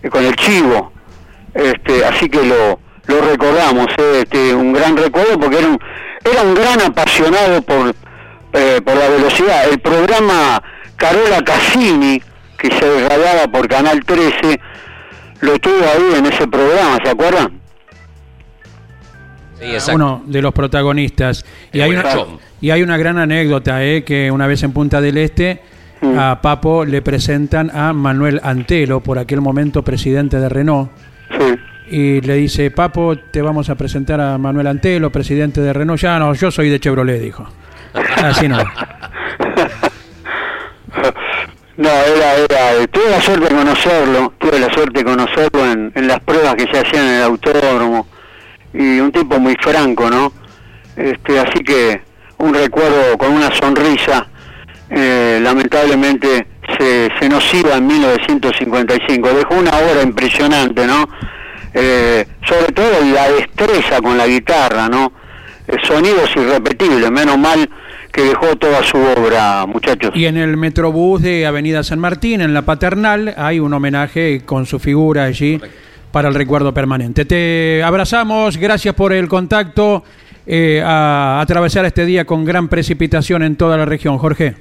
Eh, 0.02 0.08
Con 0.08 0.24
el 0.24 0.36
Chivo. 0.36 0.92
Este, 1.54 2.04
así 2.04 2.28
que 2.28 2.44
lo, 2.44 2.78
lo 3.06 3.20
recordamos, 3.22 3.86
¿eh? 3.98 4.22
este, 4.22 4.54
un 4.54 4.72
gran 4.72 4.96
recuerdo 4.96 5.38
porque 5.40 5.58
era 5.58 5.68
un, 5.68 5.78
era 6.22 6.42
un 6.42 6.54
gran 6.54 6.80
apasionado 6.82 7.62
por, 7.62 7.94
eh, 8.52 8.80
por 8.84 8.96
la 8.96 9.08
velocidad. 9.08 9.68
El 9.70 9.80
programa 9.80 10.62
Carola 10.96 11.42
Cassini, 11.44 12.20
que 12.58 12.70
se 12.70 13.00
grababa 13.04 13.46
por 13.50 13.68
Canal 13.68 14.02
13, 14.04 14.60
lo 15.40 15.58
tuvo 15.58 15.74
ahí 15.84 16.18
en 16.18 16.26
ese 16.26 16.46
programa, 16.48 16.98
¿se 17.04 17.10
acuerdan? 17.10 17.60
Sí, 19.58 19.64
exacto. 19.64 19.94
uno 19.94 20.22
de 20.26 20.42
los 20.42 20.52
protagonistas. 20.52 21.44
Y 21.72 21.80
hay, 21.80 21.90
una, 21.92 22.04
y 22.60 22.70
hay 22.70 22.82
una 22.82 22.96
gran 22.96 23.18
anécdota, 23.18 23.82
eh, 23.84 24.04
que 24.04 24.30
una 24.30 24.46
vez 24.46 24.62
en 24.62 24.72
Punta 24.72 25.00
del 25.00 25.18
Este 25.18 25.62
Mm. 25.98 26.18
a 26.18 26.42
Papo 26.42 26.84
le 26.84 27.00
presentan 27.00 27.70
a 27.74 27.94
Manuel 27.94 28.38
Antelo, 28.44 29.00
por 29.00 29.18
aquel 29.18 29.40
momento 29.40 29.82
presidente 29.82 30.38
de 30.38 30.50
Renault, 30.50 30.90
Sí. 31.30 31.54
y 31.90 32.20
le 32.20 32.34
dice, 32.34 32.70
Papo, 32.70 33.16
te 33.16 33.40
vamos 33.40 33.70
a 33.70 33.76
presentar 33.76 34.20
a 34.20 34.36
Manuel 34.36 34.66
Antelo, 34.66 35.10
presidente 35.10 35.62
de 35.62 35.72
Renault. 35.72 35.98
Ya 35.98 36.18
no, 36.18 36.34
yo 36.34 36.50
soy 36.50 36.68
de 36.68 36.78
Chevrolet, 36.80 37.18
dijo. 37.18 37.48
Así 38.22 38.46
no. 38.46 38.58
No, 41.78 41.90
era, 41.90 42.36
era, 42.36 42.72
eh, 42.72 42.88
tuve 42.88 43.10
la 43.10 43.20
suerte 43.20 43.50
de 43.50 43.54
conocerlo, 43.54 44.32
tuve 44.38 44.58
la 44.58 44.72
suerte 44.72 45.00
de 45.00 45.04
conocerlo 45.04 45.72
en, 45.94 46.08
las 46.08 46.20
pruebas 46.20 46.54
que 46.54 46.66
se 46.72 46.78
hacían 46.78 47.06
en 47.06 47.14
el 47.16 47.22
autódromo, 47.24 48.06
y 48.72 48.98
un 48.98 49.12
tipo 49.12 49.38
muy 49.38 49.54
franco, 49.60 50.08
¿no? 50.08 50.32
Este, 50.96 51.38
así 51.38 51.62
que 51.62 52.00
un 52.38 52.54
recuerdo 52.54 53.18
con 53.18 53.30
una 53.30 53.54
sonrisa, 53.54 54.26
eh, 54.88 55.38
lamentablemente 55.42 56.46
se, 56.78 57.10
se 57.20 57.28
nos 57.28 57.52
iba 57.52 57.74
en 57.74 57.86
1955, 57.86 59.28
dejó 59.34 59.56
una 59.56 59.72
obra 59.72 60.00
impresionante, 60.02 60.86
¿no? 60.86 61.06
Eh, 61.74 62.26
sobre 62.42 62.72
todo 62.72 62.88
la 63.12 63.28
destreza 63.32 64.00
con 64.00 64.16
la 64.16 64.26
guitarra, 64.26 64.88
¿no? 64.88 65.12
Eh, 65.68 65.76
sonidos 65.82 66.30
irrepetibles, 66.34 67.10
menos 67.10 67.36
mal 67.36 67.68
que 68.16 68.22
dejó 68.22 68.56
toda 68.56 68.82
su 68.82 68.96
obra, 68.96 69.66
muchachos. 69.66 70.10
Y 70.14 70.24
en 70.24 70.38
el 70.38 70.56
Metrobús 70.56 71.20
de 71.20 71.46
Avenida 71.46 71.82
San 71.82 71.98
Martín, 71.98 72.40
en 72.40 72.54
la 72.54 72.62
Paternal, 72.62 73.34
hay 73.36 73.60
un 73.60 73.74
homenaje 73.74 74.40
con 74.46 74.64
su 74.64 74.78
figura 74.78 75.24
allí 75.24 75.60
para 76.12 76.28
el 76.28 76.34
recuerdo 76.34 76.72
permanente. 76.72 77.26
Te 77.26 77.82
abrazamos, 77.84 78.56
gracias 78.56 78.94
por 78.94 79.12
el 79.12 79.28
contacto, 79.28 80.02
eh, 80.46 80.82
a 80.82 81.42
atravesar 81.42 81.84
este 81.84 82.06
día 82.06 82.24
con 82.24 82.46
gran 82.46 82.68
precipitación 82.68 83.42
en 83.42 83.56
toda 83.56 83.76
la 83.76 83.84
región. 83.84 84.16
Jorge. 84.16 84.54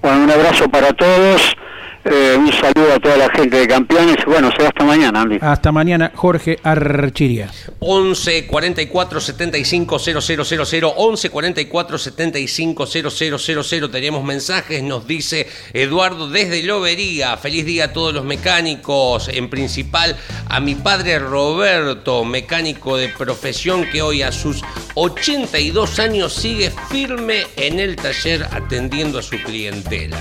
Bueno, 0.00 0.22
un 0.22 0.30
abrazo 0.30 0.68
para 0.68 0.92
todos, 0.92 1.56
eh, 2.04 2.36
un 2.36 2.52
saludo 2.52 2.94
a 2.94 3.00
toda 3.00 3.16
la 3.16 3.30
gente 3.30 3.58
de 3.58 3.68
campeones. 3.68 4.16
Bueno, 4.26 4.50
será 4.52 4.68
hasta 4.68 4.84
mañana, 4.84 5.22
Andy. 5.22 5.38
Hasta 5.40 5.72
mañana, 5.72 6.12
Jorge 6.14 6.58
Archirias. 6.62 7.70
11 7.78 8.46
44 8.46 9.20
75 9.20 9.98
000 9.98 10.94
11 10.96 11.30
44 11.30 11.98
75 11.98 12.86
000 12.86 13.90
Tenemos 13.90 14.24
mensajes, 14.24 14.82
nos 14.82 15.06
dice 15.06 15.48
Eduardo 15.72 16.28
desde 16.28 16.62
Lobería. 16.62 17.36
Feliz 17.36 17.64
día 17.64 17.86
a 17.86 17.92
todos 17.92 18.12
los 18.12 18.24
mecánicos. 18.24 19.28
En 19.28 19.48
principal 19.48 20.16
a 20.48 20.60
mi 20.60 20.74
padre 20.74 21.18
Roberto, 21.18 22.24
mecánico 22.24 22.96
de 22.96 23.08
profesión 23.08 23.86
que 23.90 24.02
hoy 24.02 24.22
a 24.22 24.32
sus 24.32 24.62
82 24.94 25.98
años 25.98 26.32
sigue 26.32 26.72
firme 26.90 27.44
en 27.56 27.80
el 27.80 27.96
taller 27.96 28.46
atendiendo 28.50 29.18
a 29.18 29.22
su 29.22 29.36
clientela. 29.42 30.18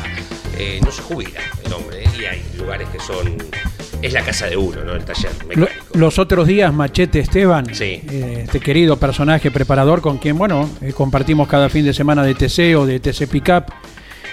Eh, 0.58 0.80
no 0.84 0.92
se 0.92 1.02
jubila 1.02 1.40
el 1.66 1.74
hombre, 1.74 2.04
¿eh? 2.04 2.10
y 2.20 2.26
hay 2.26 2.42
lugares 2.58 2.88
que 2.90 3.00
son. 3.00 3.36
Es 4.02 4.14
la 4.14 4.22
casa 4.24 4.48
de 4.48 4.58
uno, 4.58 4.84
¿no? 4.84 4.94
El 4.94 5.04
taller 5.06 5.32
mecánico. 5.48 5.72
los 5.94 6.18
otros 6.18 6.48
días, 6.48 6.74
Machete 6.74 7.20
Esteban, 7.20 7.68
Sí. 7.74 8.02
eh, 8.10 8.42
este 8.46 8.60
querido 8.60 8.98
personaje 8.98 9.52
preparador 9.52 10.02
con 10.02 10.18
quien, 10.18 10.38
bueno, 10.40 10.68
eh, 10.82 10.92
compartimos 10.92 11.48
cada 11.48 11.70
fin 11.70 11.86
de 11.86 11.94
semana 11.94 12.24
de 12.24 12.34
TC 12.34 12.76
o 12.76 12.86
de 12.88 13.00
TC 13.00 13.28
Pickup, 13.28 13.66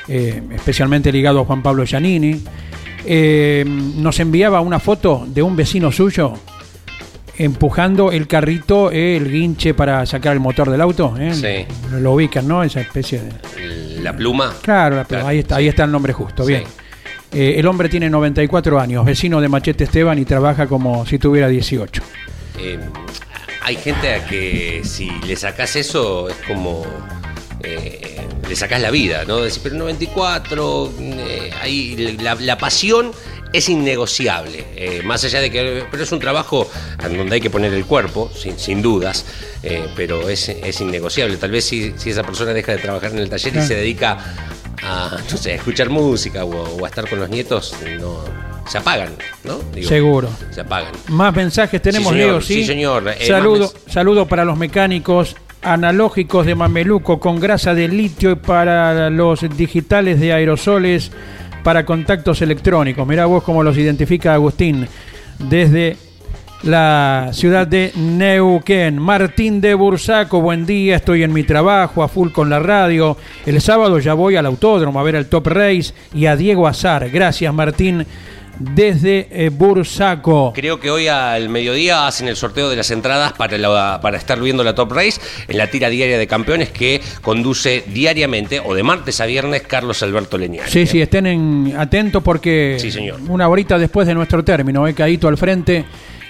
especialmente 0.08 1.12
ligado 1.12 1.40
a 1.40 1.44
Juan 1.44 1.62
Pablo 1.62 1.84
Giannini, 1.84 2.42
nos 4.00 4.20
enviaba 4.20 4.62
una 4.62 4.80
foto 4.80 5.26
de 5.28 5.42
un 5.42 5.54
vecino 5.54 5.92
suyo 5.92 6.32
empujando 7.36 8.10
el 8.10 8.26
carrito, 8.26 8.90
el 8.90 9.30
guinche 9.30 9.74
para 9.74 10.04
sacar 10.06 10.32
el 10.32 10.40
motor 10.40 10.70
del 10.70 10.80
auto. 10.80 11.14
Sí. 11.32 11.66
Lo, 11.90 12.00
lo 12.00 12.12
ubican, 12.14 12.48
¿no? 12.48 12.62
Esa 12.64 12.80
especie 12.80 13.20
de... 13.20 13.32
La 14.02 14.14
pluma. 14.16 14.54
Claro, 14.62 14.96
la- 14.96 15.04
Claro. 15.04 15.26
Ahí, 15.26 15.38
está, 15.40 15.56
ahí 15.56 15.68
está 15.68 15.84
el 15.84 15.90
nombre 15.92 16.12
justo, 16.12 16.44
Sí. 16.44 16.48
bien. 16.52 16.64
Eh, 17.32 17.54
el 17.58 17.66
hombre 17.66 17.88
tiene 17.88 18.08
94 18.08 18.80
años, 18.80 19.04
vecino 19.04 19.40
de 19.40 19.48
Machete 19.48 19.84
Esteban 19.84 20.18
y 20.18 20.24
trabaja 20.24 20.66
como 20.66 21.04
si 21.04 21.18
tuviera 21.18 21.48
18. 21.48 22.02
Eh, 22.58 22.78
hay 23.62 23.76
gente 23.76 24.14
a 24.14 24.26
que 24.26 24.80
si 24.84 25.10
le 25.26 25.36
sacás 25.36 25.76
eso 25.76 26.28
es 26.28 26.36
como. 26.46 26.86
eh, 27.62 28.26
le 28.48 28.56
sacás 28.56 28.80
la 28.80 28.90
vida, 28.90 29.24
¿no? 29.26 29.38
Decir, 29.40 29.60
pero 29.64 29.74
94, 29.76 30.92
eh, 31.00 31.50
ahí 31.60 32.16
la, 32.22 32.34
la 32.36 32.56
pasión 32.56 33.10
es 33.52 33.68
innegociable. 33.68 34.64
eh, 34.76 35.02
más 35.04 35.24
allá 35.24 35.40
de 35.40 35.50
que. 35.50 35.84
Pero 35.90 36.02
es 36.02 36.12
un 36.12 36.18
trabajo 36.18 36.70
en 37.04 37.16
donde 37.16 37.36
hay 37.36 37.40
que 37.40 37.50
poner 37.50 37.72
el 37.72 37.84
cuerpo, 37.84 38.30
sin, 38.34 38.58
sin 38.58 38.82
dudas, 38.82 39.24
eh, 39.62 39.86
pero 39.96 40.28
es, 40.28 40.48
es 40.48 40.80
innegociable. 40.80 41.36
Tal 41.36 41.50
vez 41.50 41.64
si, 41.64 41.94
si 41.96 42.10
esa 42.10 42.22
persona 42.22 42.52
deja 42.52 42.72
de 42.72 42.78
trabajar 42.78 43.10
en 43.12 43.18
el 43.18 43.28
taller 43.30 43.56
y 43.56 43.62
se 43.62 43.74
dedica 43.74 44.18
a, 44.82 45.16
no 45.30 45.36
sé, 45.36 45.52
a 45.52 45.54
escuchar 45.56 45.88
música 45.90 46.44
o, 46.44 46.50
o 46.78 46.84
a 46.84 46.88
estar 46.88 47.08
con 47.08 47.18
los 47.20 47.28
nietos, 47.30 47.74
no. 48.00 48.48
Se 48.68 48.76
apagan, 48.76 49.14
¿no? 49.44 49.58
Digo, 49.74 49.88
Seguro. 49.88 50.28
Se 50.50 50.60
apagan. 50.60 50.92
Más 51.08 51.34
mensajes 51.34 51.80
tenemos, 51.80 52.12
Sí, 52.12 52.18
señor, 52.18 52.28
Leo, 52.32 52.40
¿sí? 52.42 52.54
sí, 52.54 52.64
señor. 52.66 53.08
Eh, 53.18 53.26
saludo, 53.26 53.72
saludo 53.86 54.26
para 54.26 54.44
los 54.44 54.58
mecánicos 54.58 55.36
analógicos 55.62 56.44
de 56.44 56.54
Mameluco 56.54 57.18
con 57.18 57.40
grasa 57.40 57.72
de 57.74 57.88
litio 57.88 58.30
y 58.32 58.34
para 58.36 59.08
los 59.08 59.40
digitales 59.56 60.20
de 60.20 60.34
aerosoles 60.34 61.10
para 61.68 61.84
contactos 61.84 62.40
electrónicos. 62.40 63.06
Mirá 63.06 63.26
vos 63.26 63.42
cómo 63.42 63.62
los 63.62 63.76
identifica 63.76 64.32
Agustín 64.32 64.88
desde 65.38 65.98
la 66.62 67.28
ciudad 67.32 67.66
de 67.66 67.92
Neuquén. 67.94 68.98
Martín 68.98 69.60
de 69.60 69.74
Bursaco, 69.74 70.40
buen 70.40 70.64
día, 70.64 70.96
estoy 70.96 71.24
en 71.24 71.32
mi 71.34 71.42
trabajo, 71.42 72.02
a 72.02 72.08
full 72.08 72.30
con 72.30 72.48
la 72.48 72.58
radio. 72.58 73.18
El 73.44 73.60
sábado 73.60 73.98
ya 73.98 74.14
voy 74.14 74.36
al 74.36 74.46
autódromo 74.46 74.98
a 74.98 75.02
ver 75.02 75.16
al 75.16 75.26
Top 75.26 75.46
Race 75.46 75.92
y 76.14 76.24
a 76.24 76.36
Diego 76.36 76.66
Azar. 76.66 77.10
Gracias, 77.10 77.52
Martín, 77.52 78.06
desde 78.58 79.28
eh, 79.30 79.50
Bursaco. 79.50 80.52
Creo 80.54 80.80
que 80.80 80.90
hoy 80.90 81.06
al 81.08 81.48
mediodía 81.48 82.06
hacen 82.06 82.28
el 82.28 82.36
sorteo 82.36 82.68
de 82.68 82.76
las 82.76 82.90
entradas 82.90 83.32
para, 83.32 83.56
la- 83.58 83.98
para 84.02 84.16
estar 84.18 84.40
viendo 84.40 84.64
la 84.64 84.74
Top 84.74 84.92
Race 84.92 85.20
en 85.46 85.58
la 85.58 85.68
tira 85.68 85.88
diaria 85.88 86.18
de 86.18 86.26
campeones 86.26 86.70
que 86.70 87.00
conduce 87.22 87.84
diariamente 87.86 88.60
o 88.64 88.74
de 88.74 88.82
martes 88.82 89.20
a 89.20 89.26
viernes 89.26 89.62
Carlos 89.62 90.02
Alberto 90.02 90.36
Leñani. 90.38 90.68
Sí, 90.70 90.86
sí, 90.86 91.00
estén 91.00 91.26
en- 91.26 91.74
atentos 91.78 92.22
porque 92.22 92.76
Sí, 92.80 92.90
señor. 92.90 93.20
una 93.28 93.48
horita 93.48 93.78
después 93.78 94.06
de 94.06 94.14
nuestro 94.14 94.42
término, 94.44 94.86
he 94.88 94.94
caído 94.94 95.28
al 95.28 95.36
frente 95.36 95.84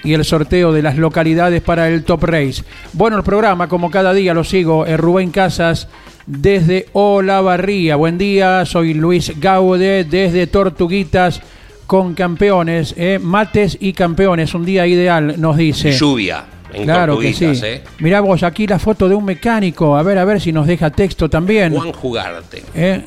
y 0.04 0.12
el 0.12 0.24
sorteo 0.24 0.72
de 0.72 0.82
las 0.82 0.96
localidades 0.96 1.60
para 1.62 1.88
el 1.88 2.04
Top 2.04 2.22
Race. 2.24 2.62
Bueno, 2.92 3.16
el 3.16 3.22
programa, 3.24 3.68
como 3.68 3.90
cada 3.90 4.12
día 4.14 4.32
lo 4.34 4.44
sigo, 4.44 4.86
es 4.86 4.98
Rubén 4.98 5.30
Casas 5.30 5.88
desde 6.26 6.86
Olavarría. 6.92 7.96
Buen 7.96 8.18
día, 8.18 8.64
soy 8.66 8.94
Luis 8.94 9.32
Gaude 9.40 10.04
desde 10.04 10.46
Tortuguitas 10.46 11.40
con 11.88 12.12
campeones, 12.12 12.94
eh, 12.98 13.18
mates 13.18 13.78
y 13.80 13.94
campeones. 13.94 14.52
Un 14.52 14.66
día 14.66 14.86
ideal, 14.86 15.40
nos 15.40 15.56
dice. 15.56 15.90
Lluvia 15.90 16.44
en 16.70 16.84
Claro 16.84 17.18
que 17.18 17.32
sí. 17.32 17.46
¿eh? 17.46 17.82
Mirá 18.00 18.20
vos 18.20 18.42
aquí 18.42 18.66
la 18.66 18.78
foto 18.78 19.08
de 19.08 19.14
un 19.14 19.24
mecánico. 19.24 19.96
A 19.96 20.02
ver, 20.02 20.18
a 20.18 20.26
ver 20.26 20.38
si 20.38 20.52
nos 20.52 20.66
deja 20.66 20.90
texto 20.90 21.30
también. 21.30 21.74
Juan 21.74 21.92
Jugarte. 21.92 22.62
Eh, 22.74 23.02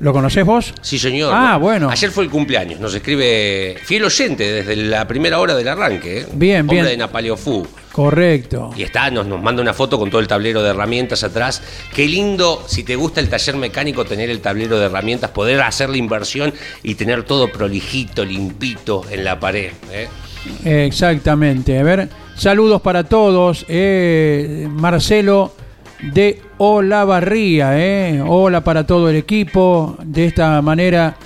¿Lo 0.00 0.12
conocés 0.12 0.44
vos? 0.44 0.74
Sí, 0.82 0.98
señor. 0.98 1.32
Ah, 1.34 1.56
bueno. 1.56 1.88
Ayer 1.88 2.10
fue 2.10 2.24
el 2.24 2.30
cumpleaños. 2.30 2.80
Nos 2.80 2.94
escribe 2.94 3.76
fiel 3.84 4.04
oyente 4.04 4.50
desde 4.50 4.76
la 4.76 5.06
primera 5.06 5.38
hora 5.38 5.54
del 5.54 5.68
arranque. 5.68 6.20
¿eh? 6.20 6.26
Bien, 6.34 6.62
Hombre 6.62 6.76
bien. 6.76 6.86
de 6.88 6.96
Napaleo 6.96 7.36
Fu. 7.36 7.66
Correcto. 7.92 8.70
Y 8.76 8.82
está, 8.82 9.08
nos, 9.10 9.24
nos 9.26 9.40
manda 9.40 9.62
una 9.62 9.72
foto 9.72 9.98
con 9.98 10.10
todo 10.10 10.20
el 10.20 10.26
tablero 10.26 10.62
de 10.62 10.70
herramientas 10.70 11.22
atrás. 11.22 11.62
Qué 11.94 12.08
lindo, 12.08 12.64
si 12.66 12.82
te 12.82 12.96
gusta 12.96 13.20
el 13.20 13.28
taller 13.28 13.56
mecánico, 13.56 14.04
tener 14.04 14.30
el 14.30 14.40
tablero 14.40 14.78
de 14.80 14.86
herramientas, 14.86 15.30
poder 15.30 15.60
hacer 15.62 15.88
la 15.90 15.96
inversión 15.96 16.52
y 16.82 16.96
tener 16.96 17.22
todo 17.22 17.50
prolijito, 17.52 18.24
limpito 18.24 19.04
en 19.10 19.24
la 19.24 19.38
pared. 19.38 19.70
¿eh? 19.92 20.08
Exactamente. 20.64 21.78
A 21.78 21.82
ver, 21.82 22.08
saludos 22.36 22.82
para 22.82 23.04
todos. 23.04 23.64
eh, 23.68 24.66
Marcelo 24.70 25.54
de 26.02 26.40
Olavarría. 26.58 27.78
Eh. 27.78 28.22
Hola 28.26 28.62
para 28.62 28.86
todo 28.86 29.10
el 29.10 29.16
equipo. 29.16 29.96
De 30.04 30.26
esta 30.26 30.60
manera 30.62 31.16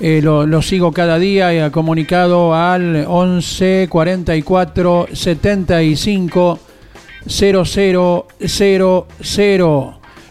eh, 0.00 0.20
lo, 0.22 0.62
sigo 0.62 0.92
cada 0.92 1.18
día 1.18 1.52
y 1.52 1.58
ha 1.58 1.72
comunicado 1.72 2.54
al 2.54 3.04
11 3.06 3.88
44 3.90 5.08
75 5.12 6.60
0000. 7.26 8.24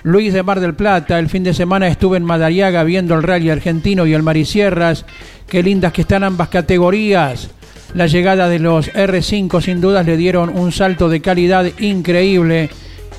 Luis 0.04 0.32
de 0.32 0.44
Mar 0.44 0.62
del 0.62 0.74
Plata, 0.74 1.20
el 1.20 1.28
fin 1.28 1.44
de 1.44 1.54
semana 1.54 1.90
estuve 1.90 2.16
en 2.16 2.24
Madariaga 2.24 2.86
viendo 2.86 3.14
el 3.16 3.24
rally 3.24 3.50
argentino 3.50 4.08
y 4.08 4.14
el 4.14 4.24
Marisierras. 4.24 5.06
Qué 5.50 5.62
lindas 5.62 5.92
que 5.92 6.02
están 6.02 6.24
ambas 6.24 6.48
categorías. 6.48 7.50
La 7.94 8.08
llegada 8.08 8.48
de 8.48 8.60
los 8.60 8.94
R5 8.94 9.62
sin 9.62 9.82
dudas 9.82 10.06
le 10.06 10.16
dieron 10.16 10.50
un 10.50 10.72
salto 10.72 11.10
de 11.10 11.20
calidad 11.20 11.66
increíble. 11.80 12.70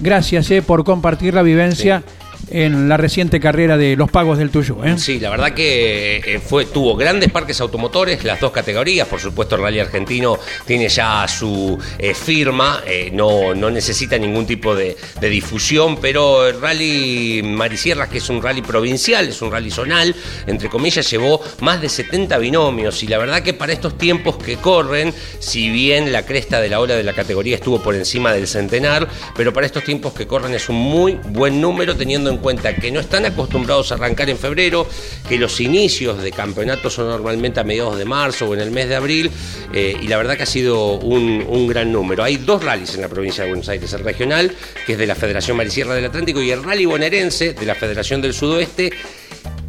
Gracias 0.00 0.50
eh, 0.50 0.62
por 0.62 0.84
compartir 0.84 1.34
la 1.34 1.42
vivencia 1.42 2.02
en 2.50 2.88
la 2.88 2.96
reciente 2.96 3.40
carrera 3.40 3.76
de 3.76 3.96
los 3.96 4.10
pagos 4.10 4.38
del 4.38 4.50
Tuyú. 4.50 4.82
¿eh? 4.84 4.96
Sí, 4.98 5.20
la 5.20 5.30
verdad 5.30 5.52
que 5.52 6.16
eh, 6.16 6.40
fue, 6.40 6.66
tuvo 6.66 6.96
grandes 6.96 7.30
parques 7.30 7.60
automotores, 7.60 8.24
las 8.24 8.40
dos 8.40 8.52
categorías. 8.52 9.06
Por 9.08 9.20
supuesto, 9.20 9.56
el 9.56 9.62
Rally 9.62 9.80
Argentino 9.80 10.38
tiene 10.66 10.88
ya 10.88 11.26
su 11.28 11.78
eh, 11.98 12.14
firma, 12.14 12.82
eh, 12.86 13.10
no, 13.12 13.54
no 13.54 13.70
necesita 13.70 14.18
ningún 14.18 14.46
tipo 14.46 14.74
de, 14.74 14.96
de 15.20 15.28
difusión, 15.28 15.98
pero 16.00 16.46
el 16.46 16.60
Rally 16.60 17.42
Marisierras, 17.44 18.08
que 18.08 18.18
es 18.18 18.28
un 18.28 18.42
rally 18.42 18.62
provincial, 18.62 19.28
es 19.28 19.42
un 19.42 19.50
rally 19.50 19.70
zonal, 19.70 20.14
entre 20.46 20.68
comillas, 20.68 21.08
llevó 21.10 21.40
más 21.60 21.80
de 21.80 21.88
70 21.88 22.38
binomios. 22.38 23.02
Y 23.02 23.06
la 23.08 23.18
verdad 23.18 23.42
que 23.42 23.54
para 23.54 23.72
estos 23.72 23.98
tiempos 23.98 24.36
que 24.38 24.56
corren, 24.56 25.12
si 25.38 25.70
bien 25.70 26.12
la 26.12 26.24
cresta 26.24 26.60
de 26.60 26.68
la 26.68 26.80
ola 26.80 26.94
de 26.96 27.04
la 27.04 27.12
categoría 27.12 27.56
estuvo 27.56 27.82
por 27.82 27.94
encima 27.94 28.32
del 28.32 28.46
centenar, 28.46 29.08
pero 29.36 29.52
para 29.52 29.66
estos 29.66 29.84
tiempos 29.84 30.12
que 30.12 30.26
corren 30.26 30.54
es 30.54 30.68
un 30.68 30.76
muy 30.76 31.18
buen 31.28 31.60
número, 31.60 31.96
teniendo 31.96 32.27
en 32.30 32.38
cuenta 32.38 32.74
que 32.74 32.90
no 32.90 33.00
están 33.00 33.24
acostumbrados 33.24 33.92
a 33.92 33.96
arrancar 33.96 34.30
en 34.30 34.38
febrero, 34.38 34.86
que 35.28 35.38
los 35.38 35.60
inicios 35.60 36.22
de 36.22 36.30
campeonato 36.32 36.90
son 36.90 37.08
normalmente 37.08 37.60
a 37.60 37.64
mediados 37.64 37.98
de 37.98 38.04
marzo 38.04 38.46
o 38.46 38.54
en 38.54 38.60
el 38.60 38.70
mes 38.70 38.88
de 38.88 38.96
abril, 38.96 39.30
eh, 39.72 39.96
y 40.00 40.08
la 40.08 40.16
verdad 40.16 40.36
que 40.36 40.44
ha 40.44 40.46
sido 40.46 40.94
un, 40.94 41.44
un 41.48 41.66
gran 41.66 41.92
número. 41.92 42.22
Hay 42.24 42.36
dos 42.36 42.64
rallies 42.64 42.94
en 42.94 43.02
la 43.02 43.08
provincia 43.08 43.44
de 43.44 43.50
Buenos 43.50 43.68
Aires, 43.68 43.92
el 43.92 44.04
regional, 44.04 44.52
que 44.86 44.92
es 44.92 44.98
de 44.98 45.06
la 45.06 45.14
Federación 45.14 45.56
Marisierra 45.56 45.94
del 45.94 46.04
Atlántico, 46.04 46.42
y 46.42 46.50
el 46.50 46.62
rally 46.62 46.86
bonaerense 46.86 47.54
de 47.54 47.66
la 47.66 47.74
Federación 47.74 48.20
del 48.20 48.34
Sudoeste, 48.34 48.92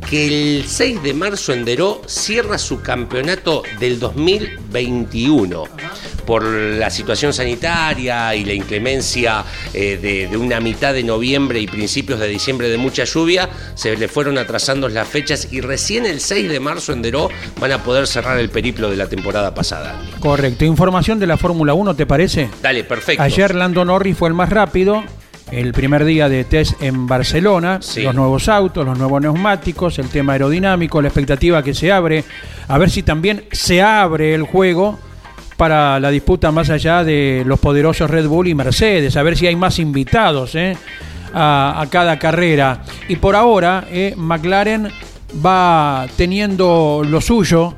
que 0.10 0.28
el 0.28 0.66
6 0.68 1.04
de 1.04 1.14
marzo 1.14 1.54
en 1.54 1.66
Deró 1.66 2.02
cierra 2.08 2.58
su 2.58 2.82
campeonato 2.82 3.64
del 3.80 4.00
2021. 4.00 5.66
Por 6.30 6.44
la 6.44 6.92
situación 6.92 7.34
sanitaria 7.34 8.36
y 8.36 8.46
la 8.46 8.54
inclemencia 8.54 9.44
eh, 9.74 9.98
de, 10.00 10.28
de 10.28 10.38
una 10.38 10.60
mitad 10.60 10.94
de 10.94 11.02
noviembre 11.02 11.60
y 11.60 11.66
principios 11.66 12.20
de 12.20 12.28
diciembre 12.28 12.70
de 12.70 12.78
mucha 12.78 13.04
lluvia, 13.04 13.50
se 13.74 13.98
le 13.98 14.08
fueron 14.08 14.38
atrasando 14.38 14.88
las 14.90 15.08
fechas 15.08 15.48
y 15.52 15.60
recién 15.62 16.06
el 16.06 16.20
6 16.20 16.48
de 16.52 16.60
marzo 16.60 16.94
en 16.94 17.02
Deró 17.02 17.30
van 17.60 17.72
a 17.72 17.80
poder 17.82 18.06
cerrar 18.06 18.38
el 18.38 18.50
periplo 18.52 18.92
de 18.92 18.98
la 18.98 19.08
temporada 19.08 19.56
pasada. 19.56 20.00
Andy. 20.00 20.12
Correcto. 20.20 20.66
Información 20.66 21.18
de 21.18 21.26
la 21.26 21.36
Fórmula 21.36 21.74
1, 21.74 21.96
¿te 21.96 22.06
parece? 22.06 22.48
Dale, 22.62 22.84
perfecto. 22.84 23.24
Ayer 23.24 23.56
Lando 23.56 23.84
Norris 23.84 24.16
fue 24.16 24.28
el 24.30 24.36
más 24.36 24.50
rápido. 24.52 25.04
El 25.52 25.74
primer 25.74 26.06
día 26.06 26.30
de 26.30 26.44
test 26.44 26.80
en 26.80 27.08
Barcelona, 27.08 27.80
Sí. 27.82 28.04
los 28.04 28.14
nuevos 28.14 28.48
autos, 28.50 28.86
los 28.86 29.00
nuevos 29.00 29.20
neumáticos, 29.20 29.98
el 29.98 30.10
tema 30.10 30.34
aerodinámico, 30.34 31.02
la 31.02 31.08
expectativa 31.08 31.64
que 31.64 31.74
se 31.74 31.92
abre, 31.92 32.24
a 32.68 32.78
ver 32.78 32.92
si 32.92 33.02
también 33.02 33.46
se 33.52 33.82
abre 33.82 34.36
el 34.36 34.44
juego 34.44 35.00
para 35.60 36.00
la 36.00 36.10
disputa 36.10 36.54
más 36.54 36.70
allá 36.70 37.04
de 37.04 37.44
los 37.46 37.60
poderosos 37.60 38.10
Red 38.10 38.28
Bull 38.28 38.48
y 38.48 38.56
Mercedes, 38.56 39.18
a 39.18 39.24
ver 39.24 39.36
si 39.36 39.46
hay 39.46 39.58
más 39.58 39.78
invitados 39.78 40.56
¿eh? 40.56 40.78
a, 41.34 41.82
a 41.82 41.90
cada 41.90 42.18
carrera. 42.18 42.84
Y 43.10 43.18
por 43.18 43.36
ahora, 43.36 43.86
eh, 43.92 44.14
McLaren 44.16 44.88
va 45.46 46.08
teniendo 46.16 47.02
lo 47.06 47.20
suyo, 47.20 47.74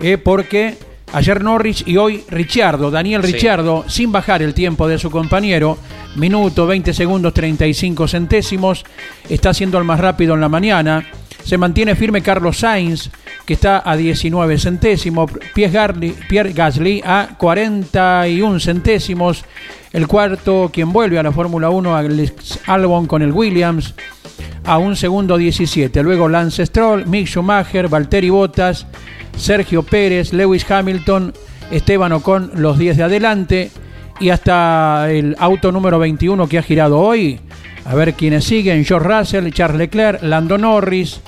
eh, 0.00 0.16
porque 0.16 0.78
ayer 1.12 1.44
Norris 1.44 1.84
y 1.86 1.98
hoy 1.98 2.24
Ricciardo, 2.30 2.90
Daniel 2.90 3.20
Sí. 3.22 3.32
Ricciardo, 3.32 3.84
sin 3.86 4.10
bajar 4.10 4.40
el 4.40 4.54
tiempo 4.54 4.88
de 4.88 4.98
su 4.98 5.10
compañero, 5.10 5.76
minuto 6.14 6.66
20 6.66 6.94
segundos 6.94 7.34
35 7.34 8.08
centésimos, 8.08 8.82
está 9.28 9.52
siendo 9.52 9.76
el 9.76 9.84
más 9.84 10.00
rápido 10.00 10.32
en 10.32 10.40
la 10.40 10.48
mañana. 10.48 11.04
Se 11.46 11.58
mantiene 11.58 11.94
firme 11.94 12.22
Carlos 12.22 12.58
Sainz, 12.58 13.08
que 13.46 13.54
está 13.54 13.88
a 13.88 13.96
19 13.96 14.58
centésimos. 14.58 15.30
Pierre 15.54 16.52
Gasly, 16.52 17.00
a 17.06 17.36
41 17.38 18.58
centésimos. 18.58 19.44
El 19.92 20.08
cuarto, 20.08 20.70
quien 20.72 20.92
vuelve 20.92 21.20
a 21.20 21.22
la 21.22 21.30
Fórmula 21.30 21.70
1, 21.70 21.96
Alex 21.96 22.58
Albon 22.66 23.06
con 23.06 23.22
el 23.22 23.30
Williams, 23.30 23.94
a 24.64 24.78
un 24.78 24.96
segundo 24.96 25.36
17. 25.36 26.02
Luego 26.02 26.28
Lance 26.28 26.66
Stroll, 26.66 27.06
Mick 27.06 27.28
Schumacher, 27.28 27.86
Valtteri 27.86 28.28
Bottas, 28.28 28.84
Sergio 29.36 29.84
Pérez, 29.84 30.32
Lewis 30.32 30.68
Hamilton, 30.68 31.32
Esteban 31.70 32.10
Ocon, 32.10 32.50
los 32.56 32.76
10 32.76 32.96
de 32.96 33.02
adelante. 33.04 33.70
Y 34.18 34.30
hasta 34.30 35.12
el 35.12 35.36
auto 35.38 35.70
número 35.70 36.00
21 36.00 36.48
que 36.48 36.58
ha 36.58 36.62
girado 36.62 36.98
hoy. 36.98 37.38
A 37.84 37.94
ver 37.94 38.14
quiénes 38.14 38.42
siguen. 38.42 38.84
George 38.84 39.08
Russell, 39.08 39.52
Charles 39.52 39.78
Leclerc, 39.78 40.24
Lando 40.24 40.58
Norris. 40.58 41.20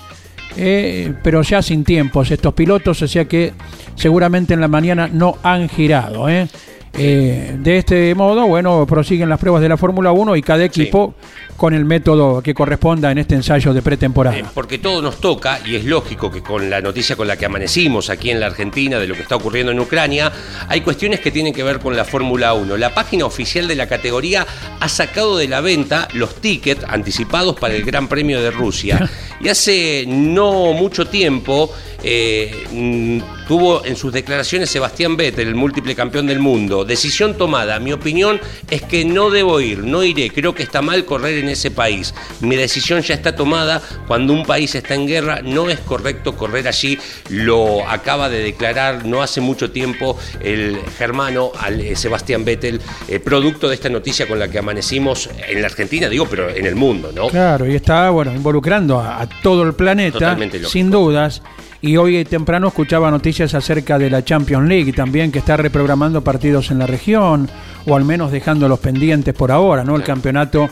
Eh, 0.56 1.12
pero 1.22 1.42
ya 1.42 1.62
sin 1.62 1.84
tiempos 1.84 2.30
estos 2.30 2.54
pilotos, 2.54 3.02
o 3.02 3.08
sea 3.08 3.26
que 3.26 3.52
seguramente 3.94 4.54
en 4.54 4.60
la 4.60 4.68
mañana 4.68 5.08
no 5.12 5.36
han 5.42 5.68
girado. 5.68 6.28
eh. 6.28 6.48
Eh, 6.94 7.56
de 7.58 7.78
este 7.78 8.14
modo, 8.14 8.46
bueno, 8.46 8.84
prosiguen 8.86 9.28
las 9.28 9.38
pruebas 9.38 9.62
de 9.62 9.68
la 9.68 9.76
Fórmula 9.76 10.10
1 10.10 10.34
y 10.36 10.42
cada 10.42 10.64
equipo 10.64 11.14
con 11.56 11.74
el 11.74 11.84
método 11.84 12.42
que 12.42 12.54
corresponda 12.54 13.10
en 13.12 13.18
este 13.18 13.34
ensayo 13.34 13.72
de 13.72 13.82
pretemporada. 13.82 14.36
Eh, 14.36 14.44
porque 14.54 14.78
todo 14.78 15.02
nos 15.02 15.20
toca 15.20 15.60
y 15.64 15.76
es 15.76 15.84
lógico 15.84 16.30
que 16.30 16.42
con 16.42 16.70
la 16.70 16.80
noticia 16.80 17.14
con 17.14 17.28
la 17.28 17.36
que 17.36 17.46
amanecimos 17.46 18.10
aquí 18.10 18.30
en 18.30 18.40
la 18.40 18.46
Argentina 18.46 18.98
de 18.98 19.06
lo 19.06 19.14
que 19.14 19.22
está 19.22 19.36
ocurriendo 19.36 19.70
en 19.70 19.78
Ucrania, 19.78 20.32
hay 20.68 20.80
cuestiones 20.80 21.20
que 21.20 21.30
tienen 21.30 21.52
que 21.52 21.62
ver 21.62 21.78
con 21.78 21.96
la 21.96 22.04
Fórmula 22.04 22.54
1. 22.54 22.76
La 22.76 22.94
página 22.94 23.26
oficial 23.26 23.68
de 23.68 23.76
la 23.76 23.86
categoría 23.86 24.46
ha 24.80 24.88
sacado 24.88 25.36
de 25.36 25.46
la 25.46 25.60
venta 25.60 26.08
los 26.14 26.36
tickets 26.36 26.84
anticipados 26.88 27.56
para 27.56 27.74
el 27.74 27.84
Gran 27.84 28.08
Premio 28.08 28.40
de 28.40 28.50
Rusia 28.50 29.08
Y 29.40 29.48
hace 29.48 30.04
no 30.06 30.72
mucho 30.72 31.06
tiempo 31.06 31.70
eh, 32.02 32.64
mm, 32.70 33.46
tuvo 33.48 33.84
en 33.84 33.96
sus 33.96 34.12
declaraciones 34.12 34.70
Sebastián 34.70 35.16
Vettel, 35.16 35.48
el 35.48 35.54
múltiple 35.54 35.96
campeón 35.96 36.26
del 36.26 36.38
mundo, 36.38 36.84
decisión 36.84 37.36
tomada. 37.36 37.80
Mi 37.80 37.92
opinión 37.92 38.40
es 38.70 38.82
que 38.82 39.04
no 39.04 39.30
debo 39.30 39.60
ir, 39.60 39.78
no 39.78 40.04
iré. 40.04 40.30
Creo 40.30 40.54
que 40.54 40.62
está 40.62 40.82
mal 40.82 41.04
correr 41.04 41.38
en 41.38 41.48
ese 41.48 41.70
país. 41.70 42.14
Mi 42.40 42.56
decisión 42.56 43.02
ya 43.02 43.14
está 43.14 43.34
tomada. 43.34 43.82
Cuando 44.06 44.32
un 44.32 44.44
país 44.44 44.74
está 44.74 44.94
en 44.94 45.06
guerra, 45.06 45.40
no 45.42 45.68
es 45.70 45.80
correcto 45.80 46.36
correr 46.36 46.68
allí. 46.68 46.98
Lo 47.30 47.88
acaba 47.88 48.28
de 48.28 48.42
declarar 48.42 49.04
no 49.06 49.22
hace 49.22 49.40
mucho 49.40 49.70
tiempo 49.70 50.16
el 50.40 50.78
germano 50.98 51.52
eh, 51.68 51.96
Sebastián 51.96 52.44
Vettel, 52.44 52.80
eh, 53.08 53.18
producto 53.18 53.68
de 53.68 53.74
esta 53.74 53.88
noticia 53.88 54.28
con 54.28 54.38
la 54.38 54.48
que 54.48 54.58
amanecimos 54.58 55.28
en 55.48 55.60
la 55.60 55.66
Argentina, 55.66 56.08
digo, 56.08 56.26
pero 56.28 56.48
en 56.48 56.66
el 56.66 56.74
mundo, 56.74 57.10
¿no? 57.12 57.28
Claro, 57.28 57.66
y 57.66 57.74
está 57.74 58.10
bueno 58.10 58.32
involucrando 58.32 59.00
a 59.00 59.27
todo 59.42 59.62
el 59.62 59.74
planeta, 59.74 60.36
sin 60.66 60.90
dudas. 60.90 61.42
Y 61.80 61.96
hoy 61.96 62.24
temprano 62.24 62.68
escuchaba 62.68 63.10
noticias 63.10 63.54
acerca 63.54 63.98
de 63.98 64.10
la 64.10 64.24
Champions 64.24 64.68
League 64.68 64.92
también, 64.92 65.30
que 65.30 65.38
está 65.38 65.56
reprogramando 65.56 66.22
partidos 66.22 66.72
en 66.72 66.80
la 66.80 66.86
región, 66.86 67.48
o 67.86 67.94
al 67.94 68.04
menos 68.04 68.32
dejándolos 68.32 68.80
pendientes 68.80 69.32
por 69.32 69.52
ahora, 69.52 69.84
¿no? 69.84 69.94
El 69.94 70.02
campeonato 70.02 70.68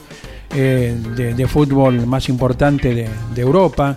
eh, 0.54 0.96
de, 1.14 1.34
de 1.34 1.46
fútbol 1.46 2.06
más 2.06 2.28
importante 2.28 2.92
de, 2.92 3.08
de 3.34 3.42
Europa. 3.42 3.96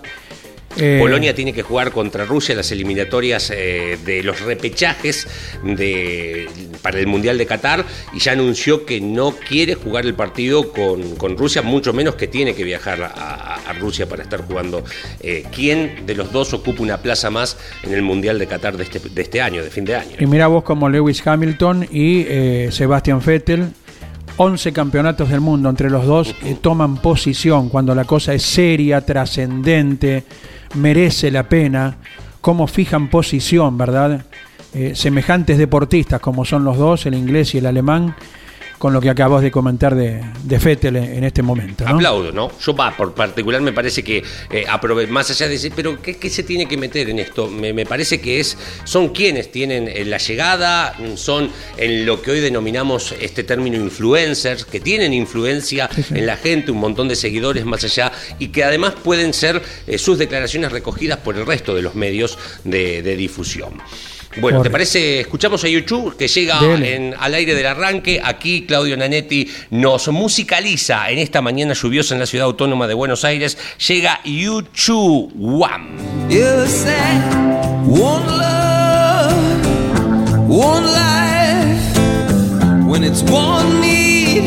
Eh, 0.76 0.98
Polonia 1.00 1.34
tiene 1.34 1.52
que 1.52 1.62
jugar 1.62 1.90
contra 1.90 2.24
Rusia 2.24 2.52
en 2.52 2.58
las 2.58 2.70
eliminatorias 2.70 3.50
eh, 3.50 3.98
de 4.04 4.22
los 4.22 4.40
repechajes 4.40 5.26
de, 5.64 6.48
para 6.80 6.98
el 6.98 7.06
Mundial 7.06 7.38
de 7.38 7.46
Qatar 7.46 7.84
y 8.12 8.20
ya 8.20 8.32
anunció 8.32 8.86
que 8.86 9.00
no 9.00 9.32
quiere 9.32 9.74
jugar 9.74 10.06
el 10.06 10.14
partido 10.14 10.72
con, 10.72 11.16
con 11.16 11.36
Rusia, 11.36 11.62
mucho 11.62 11.92
menos 11.92 12.14
que 12.14 12.28
tiene 12.28 12.54
que 12.54 12.64
viajar 12.64 13.02
a, 13.02 13.58
Rusia 13.78 14.08
para 14.08 14.24
estar 14.24 14.42
jugando. 14.42 14.84
Eh, 15.20 15.44
¿Quién 15.54 16.04
de 16.04 16.14
los 16.14 16.32
dos 16.32 16.52
ocupa 16.52 16.82
una 16.82 16.98
plaza 16.98 17.30
más 17.30 17.56
en 17.82 17.94
el 17.94 18.02
Mundial 18.02 18.38
de 18.38 18.46
Qatar 18.46 18.76
de 18.76 18.82
este, 18.82 18.98
de 18.98 19.22
este 19.22 19.40
año, 19.40 19.62
de 19.62 19.70
fin 19.70 19.84
de 19.84 19.94
año? 19.94 20.16
Y 20.18 20.26
mira 20.26 20.48
vos 20.48 20.64
como 20.64 20.88
Lewis 20.88 21.24
Hamilton 21.26 21.86
y 21.90 22.26
eh, 22.28 22.68
Sebastian 22.72 23.22
Vettel, 23.24 23.68
11 24.36 24.72
campeonatos 24.72 25.30
del 25.30 25.40
mundo 25.40 25.70
entre 25.70 25.88
los 25.88 26.04
dos, 26.04 26.34
eh, 26.42 26.56
toman 26.60 26.96
posición 26.96 27.68
cuando 27.68 27.94
la 27.94 28.04
cosa 28.04 28.34
es 28.34 28.42
seria, 28.42 29.00
trascendente, 29.02 30.24
merece 30.74 31.30
la 31.30 31.48
pena, 31.48 31.96
cómo 32.40 32.66
fijan 32.66 33.08
posición, 33.08 33.76
¿verdad? 33.76 34.24
Eh, 34.72 34.92
semejantes 34.94 35.58
deportistas 35.58 36.20
como 36.20 36.44
son 36.44 36.64
los 36.64 36.76
dos, 36.78 37.06
el 37.06 37.14
inglés 37.14 37.54
y 37.54 37.58
el 37.58 37.66
alemán, 37.66 38.14
con 38.80 38.94
lo 38.94 39.00
que 39.02 39.10
acabas 39.10 39.42
de 39.42 39.50
comentar 39.50 39.94
de, 39.94 40.22
de 40.42 40.56
Vettel 40.58 40.96
en, 40.96 41.22
este 41.22 41.42
momento. 41.42 41.84
¿no? 41.84 41.96
Aplaudo, 41.96 42.32
¿no? 42.32 42.50
Yo 42.60 42.74
va, 42.74 42.96
por 42.96 43.12
particular 43.12 43.60
me 43.60 43.74
parece 43.74 44.02
que 44.02 44.22
eh, 44.50 44.64
aprove- 44.66 45.06
más 45.06 45.30
allá 45.30 45.48
de 45.48 45.52
decir, 45.52 45.70
pero 45.76 46.00
¿qué, 46.00 46.16
qué 46.16 46.30
se 46.30 46.44
tiene 46.44 46.64
que 46.66 46.78
meter 46.78 47.10
en 47.10 47.18
esto? 47.18 47.46
Me, 47.46 47.74
me 47.74 47.84
parece 47.84 48.22
que 48.22 48.40
es, 48.40 48.56
son 48.84 49.10
quienes 49.10 49.52
tienen 49.52 49.86
eh, 49.86 50.06
la 50.06 50.16
llegada, 50.16 50.96
son 51.16 51.50
en 51.76 52.06
lo 52.06 52.22
que 52.22 52.30
hoy 52.30 52.40
denominamos 52.40 53.14
este 53.20 53.44
término 53.44 53.76
influencers, 53.76 54.64
que 54.64 54.80
tienen 54.80 55.12
influencia 55.12 55.90
Sí, 55.94 56.02
sí. 56.02 56.14
en 56.16 56.24
la 56.24 56.38
gente, 56.38 56.70
un 56.72 56.78
montón 56.78 57.06
de 57.06 57.16
seguidores 57.16 57.66
más 57.66 57.84
allá, 57.84 58.10
y 58.38 58.48
que 58.48 58.64
además 58.64 58.94
pueden 59.04 59.34
ser 59.34 59.60
eh, 59.86 59.98
sus 59.98 60.16
declaraciones 60.16 60.72
recogidas 60.72 61.18
por 61.18 61.36
el 61.36 61.44
resto 61.44 61.74
de 61.74 61.82
los 61.82 61.94
medios 61.94 62.38
de, 62.64 63.02
de 63.02 63.14
difusión. 63.16 63.74
Bueno, 64.38 64.62
¿te 64.62 64.70
parece? 64.70 65.20
Escuchamos 65.20 65.64
a 65.64 65.68
YouTube 65.68 66.16
que 66.16 66.28
llega 66.28 66.60
en 66.76 67.14
al 67.18 67.34
aire 67.34 67.54
del 67.54 67.66
arranque. 67.66 68.20
Aquí 68.22 68.64
Claudio 68.64 68.96
Nanetti 68.96 69.50
nos 69.70 70.06
musicaliza 70.08 71.10
en 71.10 71.18
esta 71.18 71.42
mañana 71.42 71.74
lluviosa 71.74 72.14
en 72.14 72.20
la 72.20 72.26
ciudad 72.26 72.46
autónoma 72.46 72.86
de 72.86 72.94
Buenos 72.94 73.24
Aires. 73.24 73.58
Llega 73.88 74.20
YouTube 74.24 75.32
One. 75.36 75.96
You 76.28 76.66
said 76.66 77.22
one 77.88 78.24
love, 78.38 79.66
one 80.48 80.86
life. 80.86 81.98
When 82.86 83.02
it's 83.02 83.22
one 83.22 83.80
need 83.80 84.44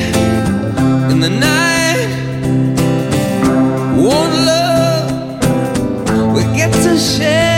in 1.12 1.20
the 1.20 1.30
night, 1.30 2.08
one 3.98 4.46
love. 4.46 5.12
We 6.34 6.44
get 6.56 6.72
to 6.72 6.98
share 6.98 7.53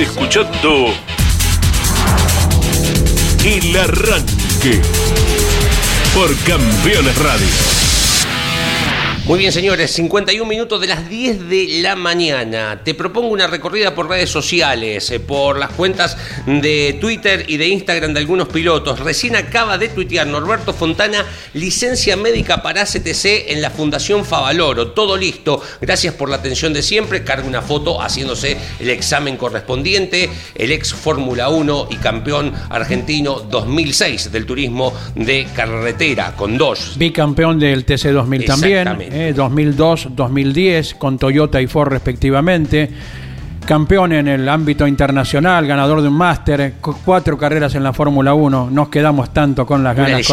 Escuchando 0.00 0.86
El 3.44 3.76
Arranque 3.76 4.80
por 6.14 6.34
Campeones 6.44 7.18
Radio. 7.18 7.91
Muy 9.24 9.38
bien, 9.38 9.52
señores, 9.52 9.92
51 9.92 10.44
minutos 10.48 10.80
de 10.80 10.88
las 10.88 11.08
10 11.08 11.48
de 11.48 11.78
la 11.80 11.94
mañana. 11.94 12.80
Te 12.82 12.92
propongo 12.92 13.28
una 13.28 13.46
recorrida 13.46 13.94
por 13.94 14.08
redes 14.08 14.30
sociales, 14.30 15.08
eh, 15.12 15.20
por 15.20 15.60
las 15.60 15.70
cuentas 15.70 16.16
de 16.44 16.98
Twitter 17.00 17.44
y 17.46 17.56
de 17.56 17.68
Instagram 17.68 18.14
de 18.14 18.18
algunos 18.18 18.48
pilotos. 18.48 18.98
Recién 18.98 19.36
acaba 19.36 19.78
de 19.78 19.88
tuitear 19.88 20.26
Norberto 20.26 20.74
Fontana, 20.74 21.24
licencia 21.54 22.16
médica 22.16 22.62
para 22.62 22.84
CTC 22.84 23.52
en 23.52 23.62
la 23.62 23.70
Fundación 23.70 24.24
Favaloro. 24.24 24.88
Todo 24.88 25.16
listo. 25.16 25.62
Gracias 25.80 26.14
por 26.14 26.28
la 26.28 26.36
atención 26.36 26.72
de 26.72 26.82
siempre. 26.82 27.22
Carga 27.22 27.46
una 27.46 27.62
foto 27.62 28.02
haciéndose 28.02 28.56
el 28.80 28.90
examen 28.90 29.36
correspondiente. 29.36 30.30
El 30.56 30.72
ex 30.72 30.92
Fórmula 30.92 31.48
1 31.48 31.88
y 31.92 31.96
campeón 31.98 32.52
argentino 32.70 33.38
2006 33.38 34.32
del 34.32 34.46
turismo 34.46 34.92
de 35.14 35.46
carretera 35.54 36.34
con 36.34 36.58
dos. 36.58 36.94
Bicampeón 36.96 37.60
del 37.60 37.84
TC 37.84 38.08
2000 38.08 38.44
también, 38.46 38.78
Exactamente. 38.78 39.11
Eh, 39.12 39.32
2002, 39.34 40.08
2010, 40.16 40.94
con 40.94 41.18
Toyota 41.18 41.60
y 41.60 41.66
Ford 41.66 41.88
respectivamente. 41.90 42.90
Campeón 43.66 44.12
en 44.12 44.26
el 44.26 44.48
ámbito 44.48 44.86
internacional, 44.88 45.66
ganador 45.66 46.02
de 46.02 46.08
un 46.08 46.14
máster, 46.14 46.74
cu- 46.80 46.96
cuatro 47.04 47.38
carreras 47.38 47.74
en 47.76 47.84
la 47.84 47.92
Fórmula 47.92 48.34
1. 48.34 48.70
Nos 48.72 48.88
quedamos 48.88 49.32
tanto 49.32 49.64
con 49.64 49.84
las 49.84 49.96
Una 49.96 50.08
ganas. 50.08 50.26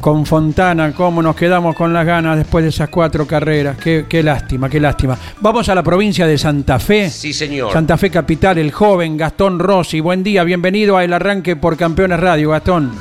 Con, 0.00 0.26
Fontana, 0.26 0.92
cómo 0.92 1.22
nos 1.22 1.34
quedamos 1.34 1.74
con 1.74 1.94
las 1.94 2.04
ganas 2.04 2.36
después 2.36 2.62
de 2.62 2.68
esas 2.68 2.90
cuatro 2.90 3.26
carreras. 3.26 3.78
Qué, 3.78 4.04
qué 4.06 4.22
lástima, 4.22 4.68
qué 4.68 4.78
lástima. 4.78 5.16
Vamos 5.40 5.66
a 5.70 5.74
la 5.74 5.82
provincia 5.82 6.26
de 6.26 6.36
Santa 6.36 6.78
Fe. 6.78 7.08
Sí, 7.08 7.32
señor. 7.32 7.72
Santa 7.72 7.96
Fe 7.96 8.10
Capital, 8.10 8.58
el 8.58 8.70
joven 8.70 9.16
Gastón 9.16 9.58
Rossi. 9.58 10.00
Buen 10.00 10.22
día, 10.22 10.44
bienvenido 10.44 10.98
a 10.98 11.04
El 11.04 11.14
Arranque 11.14 11.56
por 11.56 11.78
Campeones 11.78 12.20
Radio, 12.20 12.50
Gastón. 12.50 12.92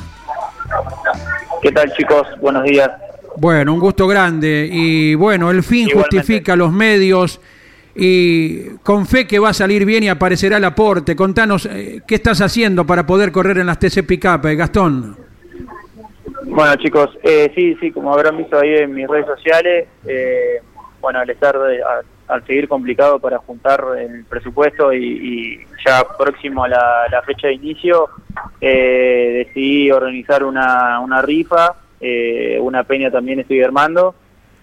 ¿Qué 1.62 1.72
tal 1.74 1.92
chicos? 1.94 2.26
Buenos 2.40 2.64
días. 2.64 2.90
Bueno, 3.38 3.74
un 3.74 3.80
gusto 3.80 4.08
grande. 4.08 4.70
Y 4.72 5.16
bueno, 5.16 5.50
el 5.52 5.64
fin 5.64 5.88
Igualmente. 5.88 6.18
justifica 6.18 6.56
los 6.56 6.72
medios. 6.72 7.40
Y 7.96 8.70
con 8.82 9.06
fe 9.06 9.28
que 9.28 9.38
va 9.38 9.50
a 9.50 9.54
salir 9.54 9.86
bien 9.86 10.04
y 10.04 10.10
aparecerá 10.10 10.58
el 10.58 10.64
aporte. 10.66 11.16
Contanos, 11.16 11.68
eh, 11.68 12.02
¿qué 12.08 12.16
estás 12.16 12.42
haciendo 12.42 12.86
para 12.86 13.06
poder 13.06 13.32
correr 13.32 13.60
en 13.60 13.68
las 13.68 13.78
TC 13.78 14.04
Pickup, 14.04 14.46
eh, 14.48 14.56
Gastón? 14.56 15.16
Bueno 16.46 16.76
chicos, 16.76 17.10
eh, 17.24 17.52
sí, 17.56 17.76
sí, 17.80 17.92
como 17.92 18.14
habrán 18.14 18.38
visto 18.38 18.60
ahí 18.60 18.76
en 18.76 18.94
mis 18.94 19.08
redes 19.08 19.26
sociales, 19.26 19.88
eh, 20.06 20.62
bueno, 21.02 21.20
al 21.20 21.30
estar, 21.30 21.58
al 22.28 22.46
seguir 22.46 22.68
complicado 22.68 23.18
para 23.20 23.38
juntar 23.40 23.84
el 23.98 24.26
presupuesto 24.26 24.92
y, 24.94 25.04
y 25.04 25.60
ya 25.86 26.04
próximo 26.18 26.64
a 26.64 26.68
la, 26.68 27.08
la 27.10 27.22
fecha 27.24 27.48
de 27.48 27.54
inicio, 27.54 28.10
eh, 28.62 29.46
decidí 29.48 29.90
organizar 29.92 30.44
una, 30.44 31.00
una 31.00 31.22
rifa, 31.22 31.76
eh, 32.06 32.60
una 32.60 32.84
peña 32.84 33.10
también 33.10 33.40
estoy 33.40 33.62
armando 33.64 34.14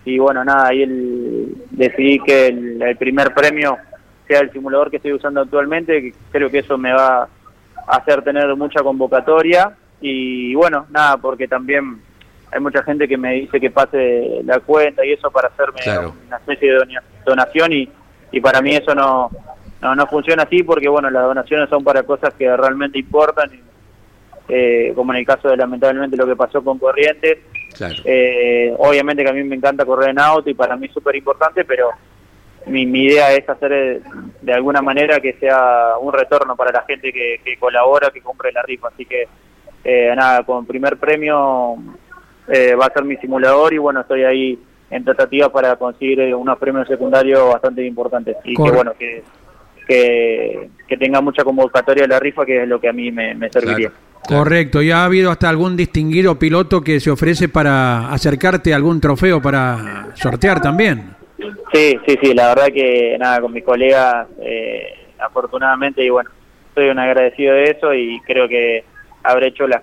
y 0.05 0.19
bueno, 0.19 0.45
nada, 0.45 0.69
ahí 0.69 0.83
el, 0.83 1.55
decidí 1.71 2.19
que 2.21 2.49
el, 2.49 2.83
el 2.83 2.97
primer 2.97 3.33
premio 3.35 3.77
sea 4.29 4.41
el 4.41 4.53
simulador 4.53 4.91
que 4.91 4.97
estoy 4.99 5.13
usando 5.15 5.41
actualmente, 5.41 6.01
que 6.03 6.15
creo 6.31 6.51
que 6.51 6.59
eso 6.59 6.77
me 6.79 6.93
va 6.93 7.23
a 7.87 7.97
hacer 7.97 8.23
tener 8.23 8.55
mucha 8.57 8.83
convocatoria 8.83 9.73
y 10.01 10.55
bueno, 10.55 10.87
nada, 10.91 11.17
porque 11.17 11.49
también 11.49 12.01
hay 12.53 12.61
mucha 12.61 12.83
gente 12.83 13.07
que 13.09 13.17
me 13.17 13.33
dice 13.35 13.59
que 13.61 13.71
pase 13.71 14.41
la 14.45 14.61
cuenta 14.61 15.05
y 15.05 15.13
eso 15.13 15.31
para 15.31 15.49
hacerme 15.49 15.81
Claro. 15.83 16.15
una 16.27 16.37
especie 16.37 16.73
de 16.73 16.79
dona- 16.79 17.03
donación 17.25 17.73
y, 17.73 17.89
y 18.33 18.41
para 18.41 18.61
mí 18.61 18.75
eso 18.75 18.95
no, 18.95 19.31
no, 19.81 19.95
no 19.95 20.07
funciona 20.07 20.43
así 20.45 20.63
porque 20.63 20.89
bueno, 20.89 21.11
las 21.11 21.23
donaciones 21.25 21.69
son 21.69 21.83
para 21.85 22.03
cosas 22.03 22.35
que 22.35 22.55
realmente 22.57 22.99
importan, 22.99 23.51
y, 23.55 23.61
eh, 24.51 24.93
como 24.95 25.13
en 25.13 25.21
el 25.21 25.27
caso 25.27 25.49
de 25.49 25.57
lamentablemente 25.57 26.17
lo 26.17 26.27
que 26.27 26.37
pasó 26.37 26.63
con 26.63 26.79
Corrientes, 26.79 27.39
Claro. 27.77 27.95
eh, 28.05 28.75
obviamente 28.79 29.23
que 29.25 29.31
a 29.31 29.33
mí 29.33 29.43
me 29.45 29.57
encanta 29.57 29.85
correr 29.87 30.11
en 30.11 30.19
auto 30.19 30.51
y 30.51 30.55
para 30.55 30.77
mí 30.77 30.87
es 30.87 30.93
súper 30.93 31.15
importante, 31.17 31.65
pero 31.65 31.91
mi, 32.67 32.85
mi 32.85 33.05
idea 33.05 33.33
es 33.33 33.49
hacer 33.49 33.73
eh, 33.73 34.01
de 34.43 34.53
alguna 34.53 34.83
manera 34.83 35.19
que 35.21 35.33
sea 35.35 35.93
un 36.01 36.13
retorno 36.13 36.57
para 36.57 36.73
la 36.73 36.83
gente 36.83 37.13
que, 37.13 37.41
que 37.45 37.57
colabora, 37.59 38.11
que 38.11 38.21
compre 38.21 38.53
la 38.53 38.63
rifa. 38.63 38.89
Así 38.89 39.07
que 39.07 39.29
eh, 39.85 40.13
nada, 40.15 40.43
con 40.45 40.67
primer 40.67 40.99
premio 40.99 41.77
eh, 42.49 42.75
va 42.75 42.87
a 42.87 42.93
ser 42.93 43.05
mi 43.05 43.17
simulador 43.17 43.73
y 43.73 43.79
bueno, 43.79 44.01
estoy 44.01 44.25
ahí 44.25 44.59
en 44.91 45.05
tratativa 45.05 45.49
para 45.51 45.77
conseguir 45.77 46.35
unos 46.35 46.59
premios 46.59 46.87
secundarios 46.89 47.49
bastante 47.51 47.87
importantes 47.87 48.37
y 48.45 48.57
que 48.57 48.71
bueno, 48.73 48.93
que, 48.99 49.23
que, 49.87 50.69
que 50.89 50.97
tenga 50.97 51.21
mucha 51.21 51.45
convocatoria 51.45 52.07
la 52.07 52.19
rifa, 52.19 52.45
que 52.45 52.63
es 52.63 52.69
lo 52.69 52.81
que 52.81 52.89
a 52.89 52.93
mí 52.93 53.11
me, 53.11 53.35
me 53.35 53.49
serviría. 53.51 53.91
Correcto, 54.29 54.81
¿y 54.83 54.91
ha 54.91 55.05
habido 55.05 55.31
hasta 55.31 55.49
algún 55.49 55.77
distinguido 55.77 56.39
piloto 56.39 56.83
que 56.83 57.01
se 57.01 57.11
ofrece 57.11 57.49
para 57.49 58.13
acercarte 58.13 58.73
a 58.73 58.77
algún 58.77 59.01
trofeo 59.01 59.41
para 59.43 60.09
sortear 60.15 60.61
también? 60.61 61.15
Sí, 61.73 61.99
sí, 62.07 62.19
sí, 62.23 62.35
la 62.35 62.49
verdad 62.49 62.67
que 62.73 63.17
nada, 63.19 63.41
con 63.41 63.53
mis 63.53 63.65
colegas, 63.65 64.27
eh, 64.43 64.85
afortunadamente, 65.19 66.05
y 66.05 66.11
bueno, 66.11 66.31
soy 66.75 66.89
un 66.91 66.99
agradecido 66.99 67.55
de 67.55 67.65
eso 67.65 67.93
y 67.95 68.21
creo 68.27 68.47
que 68.49 68.85
habré 69.23 69.49
hecho 69.49 69.67
las 69.67 69.83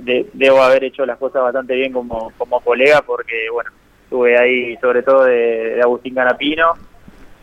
de- 0.00 0.26
debo 0.34 0.62
haber 0.62 0.84
hecho 0.84 1.06
las 1.06 1.18
cosas 1.18 1.42
bastante 1.42 1.74
bien 1.74 1.92
como, 1.92 2.32
como 2.38 2.60
colega 2.60 3.02
porque, 3.02 3.48
bueno, 3.52 3.70
estuve 4.04 4.38
ahí 4.38 4.76
sobre 4.80 5.02
todo 5.02 5.24
de, 5.24 5.74
de 5.76 5.80
Agustín 5.82 6.14
Canapino, 6.14 6.72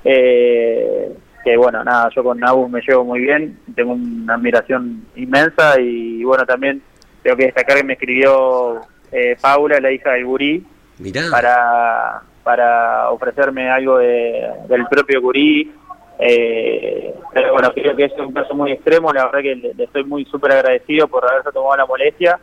eh, 0.04 1.10
que 1.48 1.56
bueno, 1.58 1.82
nada, 1.84 2.10
yo 2.14 2.24
con 2.24 2.44
Agus 2.44 2.70
me 2.70 2.82
llevo 2.82 3.06
muy 3.06 3.22
bien, 3.22 3.58
tengo 3.74 3.94
una 3.94 4.34
admiración 4.34 5.06
inmensa 5.16 5.80
y 5.80 6.22
bueno, 6.26 6.46
también 6.46 6.82
tengo 7.24 7.38
que 7.38 7.46
destacar 7.46 7.78
que 7.78 7.84
me 7.86 7.94
escribió 7.94 8.82
eh, 9.14 9.38
Paula, 9.40 9.80
la 9.80 9.92
hija 9.92 10.12
del 10.12 10.26
gurí, 10.26 10.66
Mirá. 11.00 11.22
para, 11.32 12.22
para 12.44 13.10
ofrecerme 13.12 13.70
algo 13.70 13.98
de- 14.00 14.46
del 14.68 14.86
propio 14.88 15.22
Curí. 15.22 15.72
Eh, 16.20 17.14
pero 17.34 17.54
bueno, 17.54 17.72
creo 17.74 17.96
que 17.96 18.06
es 18.06 18.14
un 18.18 18.34
caso 18.34 18.54
muy 18.56 18.72
extremo, 18.74 19.14
la 19.14 19.26
verdad 19.28 19.40
que 19.42 19.56
le, 19.56 19.74
le 19.74 19.84
estoy 19.86 20.04
muy 20.04 20.26
súper 20.26 20.52
agradecido 20.52 21.08
por 21.08 21.24
haberse 21.30 21.52
tomado 21.52 21.78
la 21.78 21.86
molestia, 21.86 22.40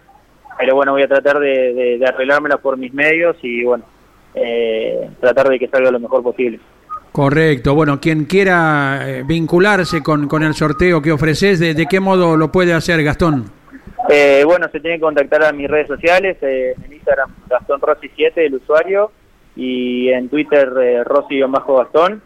pero 0.58 0.76
bueno, 0.76 0.92
voy 0.92 1.02
a 1.02 1.08
tratar 1.08 1.38
de, 1.40 1.74
de, 1.74 1.98
de 1.98 2.06
arreglármela 2.06 2.56
por 2.58 2.76
mis 2.78 2.94
medios 2.94 3.36
y 3.42 3.64
bueno, 3.64 3.84
eh, 4.34 5.10
tratar 5.20 5.48
de 5.48 5.58
que 5.58 5.68
salga 5.68 5.90
lo 5.90 5.98
mejor 6.00 6.22
posible. 6.22 6.60
Correcto, 7.14 7.76
bueno, 7.76 8.00
quien 8.00 8.24
quiera 8.24 9.08
eh, 9.08 9.22
vincularse 9.24 10.02
con, 10.02 10.26
con 10.26 10.42
el 10.42 10.52
sorteo 10.52 11.00
que 11.00 11.12
ofreces, 11.12 11.60
¿de, 11.60 11.72
de 11.72 11.86
qué 11.86 12.00
modo 12.00 12.36
lo 12.36 12.50
puede 12.50 12.72
hacer 12.72 13.04
Gastón? 13.04 13.44
Eh, 14.10 14.42
bueno, 14.44 14.66
se 14.72 14.80
tienen 14.80 14.98
que 14.98 15.04
contactar 15.04 15.44
a 15.44 15.52
mis 15.52 15.70
redes 15.70 15.86
sociales, 15.86 16.36
eh, 16.42 16.74
en 16.84 16.92
Instagram 16.92 17.32
Gastón 17.48 17.80
Rossi 17.80 18.10
7, 18.16 18.44
el 18.44 18.56
usuario, 18.56 19.12
y 19.54 20.08
en 20.08 20.28
Twitter 20.28 20.68
eh, 20.82 21.04
Rossi-Gastón. 21.04 22.20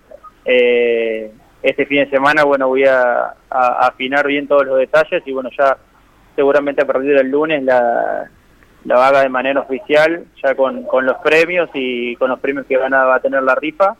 Eh, 0.46 1.32
este 1.62 1.84
fin 1.84 2.04
de 2.04 2.08
semana, 2.08 2.44
bueno, 2.44 2.68
voy 2.68 2.86
a, 2.86 3.34
a 3.50 3.88
afinar 3.88 4.26
bien 4.26 4.48
todos 4.48 4.64
los 4.64 4.78
detalles 4.78 5.22
y 5.26 5.32
bueno, 5.32 5.50
ya 5.58 5.76
seguramente 6.34 6.80
a 6.80 6.86
partir 6.86 7.14
del 7.14 7.30
lunes 7.30 7.62
la, 7.62 8.30
la 8.86 9.06
haga 9.06 9.20
de 9.20 9.28
manera 9.28 9.60
oficial, 9.60 10.24
ya 10.42 10.54
con, 10.54 10.84
con 10.84 11.04
los 11.04 11.18
premios 11.18 11.68
y 11.74 12.16
con 12.16 12.30
los 12.30 12.40
premios 12.40 12.64
que 12.64 12.78
van 12.78 12.94
a, 12.94 13.04
va 13.04 13.16
a 13.16 13.20
tener 13.20 13.42
la 13.42 13.54
rifa 13.54 13.94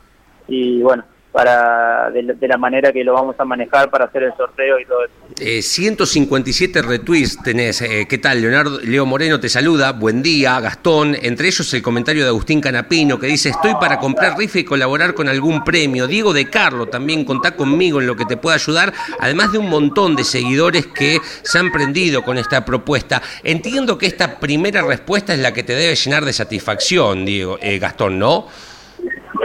y 0.49 0.81
bueno, 0.83 1.05
para 1.31 2.11
de, 2.11 2.23
la- 2.49 2.57
manera 2.57 2.91
que 2.91 3.05
lo 3.05 3.13
vamos 3.13 3.37
a 3.39 3.45
manejar 3.45 3.91
para 3.91 4.07
hacer 4.07 4.23
el 4.25 4.33
sorteo 4.37 4.81
y 4.81 4.85
todo 4.87 5.05
eso. 5.05 5.13
Eh, 5.41 5.61
157 5.63 6.83
retweets 6.83 7.41
tenés. 7.43 7.83
Eh, 7.83 8.07
¿Qué 8.09 8.19
tal? 8.19 8.41
Leonardo 8.41 8.81
Leo 8.81 9.05
Moreno 9.07 9.39
te 9.39 9.49
saluda. 9.49 9.93
Buen 9.93 10.23
día, 10.23 10.59
Gastón. 10.59 11.17
Entre 11.21 11.47
ellos 11.49 11.73
el 11.75 11.83
comentario 11.83 12.23
de 12.25 12.31
Agustín 12.31 12.61
Canapino 12.61 13.21
que 13.21 13.27
dice: 13.27 13.51
Estoy 13.51 13.75
para 13.75 13.99
comprar 14.01 14.37
rifa 14.39 14.59
y 14.59 14.65
colaborar 14.65 15.15
con 15.15 15.29
algún 15.29 15.63
premio. 15.65 16.07
Diego 16.09 16.33
de 16.33 16.49
Carlo 16.51 16.87
también 16.87 17.25
contá 17.25 17.55
conmigo 17.55 18.01
en 18.01 18.07
lo 18.07 18.17
que 18.17 18.25
te 18.25 18.37
pueda 18.39 18.57
ayudar. 18.57 18.93
Además 19.21 19.53
de 19.53 19.59
un 19.59 19.69
montón 19.69 20.17
de 20.17 20.25
seguidores 20.25 20.87
que 20.87 21.21
se 21.43 21.59
han 21.59 21.71
prendido 21.71 22.23
con 22.25 22.39
esta 22.39 22.65
propuesta. 22.65 23.23
Entiendo 23.45 23.97
que 23.99 24.07
esta 24.07 24.41
primera 24.41 24.83
respuesta 24.83 25.35
es 25.35 25.41
la 25.41 25.53
que 25.53 25.63
te 25.63 25.75
debe 25.75 25.95
llenar 25.95 26.25
de 26.25 26.33
satisfacción, 26.33 27.25
Diego, 27.27 27.59
eh, 27.61 27.79
Gastón, 27.79 28.19
¿no? 28.19 28.49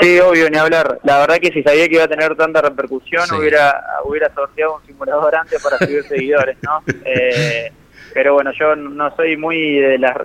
Sí, 0.02 0.20
obvio, 0.20 0.50
ni 0.50 0.58
hablar. 0.58 1.00
La 1.04 1.20
verdad 1.20 1.38
que 1.38 1.52
si 1.52 1.62
sabía 1.64 1.88
que 1.88 1.96
iba 1.96 2.04
a 2.04 2.08
tener 2.08 2.36
tanta 2.36 2.62
repercusión, 2.62 3.26
Sí. 3.28 3.36
hubiera 3.36 3.82
hubiera 4.06 4.34
sorteado 4.34 4.78
un 4.78 4.86
simulador 4.86 5.36
antes 5.36 5.62
para 5.64 5.78
subir 5.78 6.04
seguidores, 6.08 6.58
¿no? 6.64 6.82
Eh, 7.06 7.72
pero 8.14 8.34
bueno, 8.34 8.52
yo 8.58 8.76
no 8.76 9.16
soy 9.16 9.38
muy 9.38 9.80
de 9.80 9.98
las... 9.98 10.16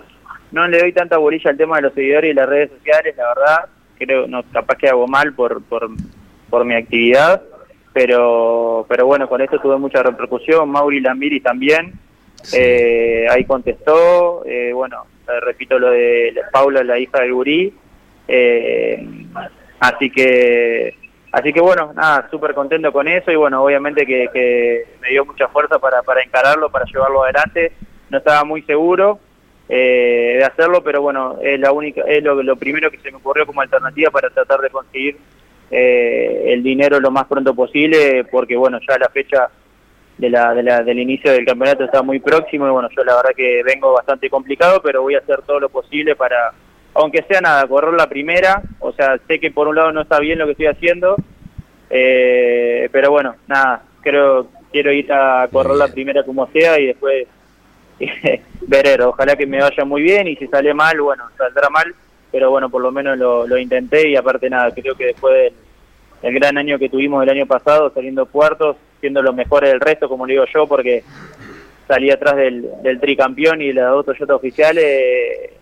No 0.53 0.67
le 0.67 0.79
doy 0.79 0.93
tanta 0.93 1.19
bolilla 1.19 1.51
al 1.51 1.57
tema 1.57 1.77
de 1.77 1.83
los 1.83 1.95
seguidores 1.95 2.31
y 2.31 2.35
las 2.35 2.49
redes 2.49 2.71
sociales, 2.71 3.15
la 3.17 3.29
verdad. 3.29 3.65
Creo, 3.99 4.27
no, 4.27 4.43
capaz 4.53 4.77
que 4.77 4.89
hago 4.89 5.07
mal 5.07 5.35
por, 5.35 5.63
por, 5.63 5.89
por 6.49 6.65
mi 6.65 6.75
actividad. 6.75 7.43
Pero 7.93 8.87
pero 8.89 9.07
bueno, 9.07 9.29
con 9.29 9.41
esto 9.41 9.59
tuve 9.61 9.77
mucha 9.79 10.03
repercusión. 10.03 10.69
Mauri 10.71 11.01
Lamiri 11.01 11.41
también. 11.41 11.95
Eh, 12.55 13.27
ahí 13.31 13.45
contestó. 13.45 14.43
Eh, 14.47 14.73
bueno, 14.73 15.05
eh, 15.29 15.41
repito 15.41 15.79
lo 15.79 15.91
de 15.91 16.35
Paula, 16.53 16.83
la 16.85 16.99
hija 16.99 17.21
del 17.21 17.33
gurí. 17.35 17.75
Eh, 18.29 19.05
así 19.81 20.11
que 20.11 20.95
así 21.31 21.53
que 21.53 21.61
bueno, 21.61 21.93
nada, 21.95 22.29
súper 22.31 22.55
contento 22.55 22.93
con 22.93 23.07
eso 23.07 23.31
y 23.31 23.37
bueno, 23.37 23.63
obviamente 23.63 24.07
que, 24.07 24.29
que 24.33 24.85
me 25.01 25.11
dio 25.11 25.25
mucha 25.25 25.49
fuerza 25.49 25.79
para, 25.79 26.03
para 26.03 26.23
encararlo, 26.23 26.71
para 26.71 26.85
llevarlo 26.87 27.25
adelante. 27.25 27.73
No 28.11 28.19
estaba 28.19 28.45
muy 28.45 28.63
seguro 28.63 29.19
eh, 29.69 30.37
de 30.39 30.45
hacerlo, 30.45 30.83
pero 30.83 31.03
bueno, 31.03 31.39
es 31.43 31.61
la 31.61 31.73
única, 31.73 32.03
es 32.07 32.23
lo, 32.23 32.43
lo 32.43 32.57
primero 32.57 32.91
que 32.91 32.99
se 32.99 33.11
me 33.11 33.19
ocurrió 33.19 33.45
como 33.47 33.61
alternativa 33.61 34.11
para 34.11 34.31
tratar 34.31 34.61
de 34.61 34.71
conseguir 34.71 35.19
eh, 35.71 36.45
el 36.47 36.63
dinero 36.63 36.99
lo 37.01 37.11
más 37.11 37.27
pronto 37.27 37.55
posible, 37.55 38.25
porque 38.25 38.57
bueno, 38.57 38.79
ya 38.89 38.99
la 38.99 39.11
fecha 39.11 39.51
de 40.17 40.31
la, 40.31 40.55
de 40.55 40.63
la, 40.63 40.83
del 40.83 40.99
inicio 40.99 41.31
del 41.33 41.45
campeonato 41.45 41.85
está 41.85 42.03
muy 42.03 42.19
próximo 42.19 42.67
y 42.67 42.71
bueno, 42.71 42.89
yo 42.97 43.05
la 43.05 43.17
verdad 43.17 43.31
que 43.37 43.63
vengo 43.63 43.93
bastante 43.93 44.31
complicado, 44.31 44.81
pero 44.83 45.03
voy 45.03 45.15
a 45.15 45.19
hacer 45.19 45.43
todo 45.43 45.61
lo 45.61 45.69
posible 45.69 46.17
para, 46.17 46.53
aunque 46.95 47.23
sea 47.23 47.41
nada, 47.41 47.67
correr 47.67 47.95
la 47.95 48.09
primera, 48.09 48.63
o 48.81 48.93
sea, 48.93 49.19
sé 49.27 49.39
que 49.39 49.51
por 49.51 49.69
un 49.69 49.77
lado 49.77 49.93
no 49.93 50.03
está 50.03 50.19
bien 50.19 50.39
lo 50.39 50.47
que 50.47 50.53
estoy 50.53 50.67
haciendo, 50.67 51.17
eh, 51.91 52.89
pero 52.93 53.11
bueno, 53.11 53.37
nada, 53.47 53.83
creo, 54.01 54.49
quiero 54.73 54.93
ir 54.93 55.13
a 55.13 55.49
correr 55.51 55.77
la 55.77 55.89
primera 55.89 56.23
como 56.25 56.47
sea 56.49 56.79
y 56.79 56.87
después 56.87 57.27
ver, 58.63 59.03
ojalá 59.03 59.37
que 59.37 59.47
me 59.47 59.61
vaya 59.61 59.85
muy 59.85 60.03
bien 60.03 60.29
y 60.29 60.37
si 60.37 60.47
sale 60.49 60.75
mal, 60.75 61.01
bueno, 61.01 61.25
saldrá 61.37 61.69
mal, 61.71 61.95
pero 62.31 62.51
bueno, 62.51 62.69
por 62.69 62.83
lo 62.83 62.93
menos 62.93 63.19
lo, 63.19 63.47
lo 63.47 63.59
intenté 63.59 64.09
y 64.09 64.17
aparte 64.17 64.51
nada, 64.51 64.73
creo 64.73 64.95
que 64.95 65.07
después 65.07 65.35
del, 65.35 65.53
del 66.23 66.35
gran 66.35 66.59
año 66.59 66.79
que 66.79 66.89
tuvimos 66.89 67.23
el 67.23 67.31
año 67.31 67.47
pasado, 67.47 67.93
saliendo 67.93 68.27
puertos, 68.27 68.77
siendo 69.01 69.23
los 69.23 69.35
mejores 69.35 69.71
del 69.71 69.81
resto, 69.81 70.09
como 70.09 70.27
le 70.27 70.35
digo 70.35 70.45
yo, 70.53 70.67
porque 70.67 71.03
salí 71.87 72.11
atrás 72.11 72.37
del, 72.37 72.67
del 72.83 73.01
tricampeón 73.01 73.63
y 73.63 73.69
de 73.69 73.75
las 73.75 73.91
dos 73.91 74.07
Toyota 74.07 74.35
oficiales, 74.35 74.85
eh, 74.85 75.53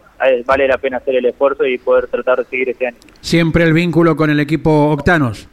vale 0.44 0.68
la 0.68 0.78
pena 0.78 0.98
hacer 0.98 1.16
el 1.16 1.26
esfuerzo 1.26 1.64
y 1.66 1.78
poder 1.78 2.06
tratar 2.08 2.38
de 2.38 2.44
seguir 2.44 2.70
este 2.70 2.86
año. 2.86 2.96
Siempre 3.20 3.64
el 3.64 3.72
vínculo 3.72 4.16
con 4.16 4.30
el 4.30 4.40
equipo 4.40 4.90
Octanos. 4.90 5.48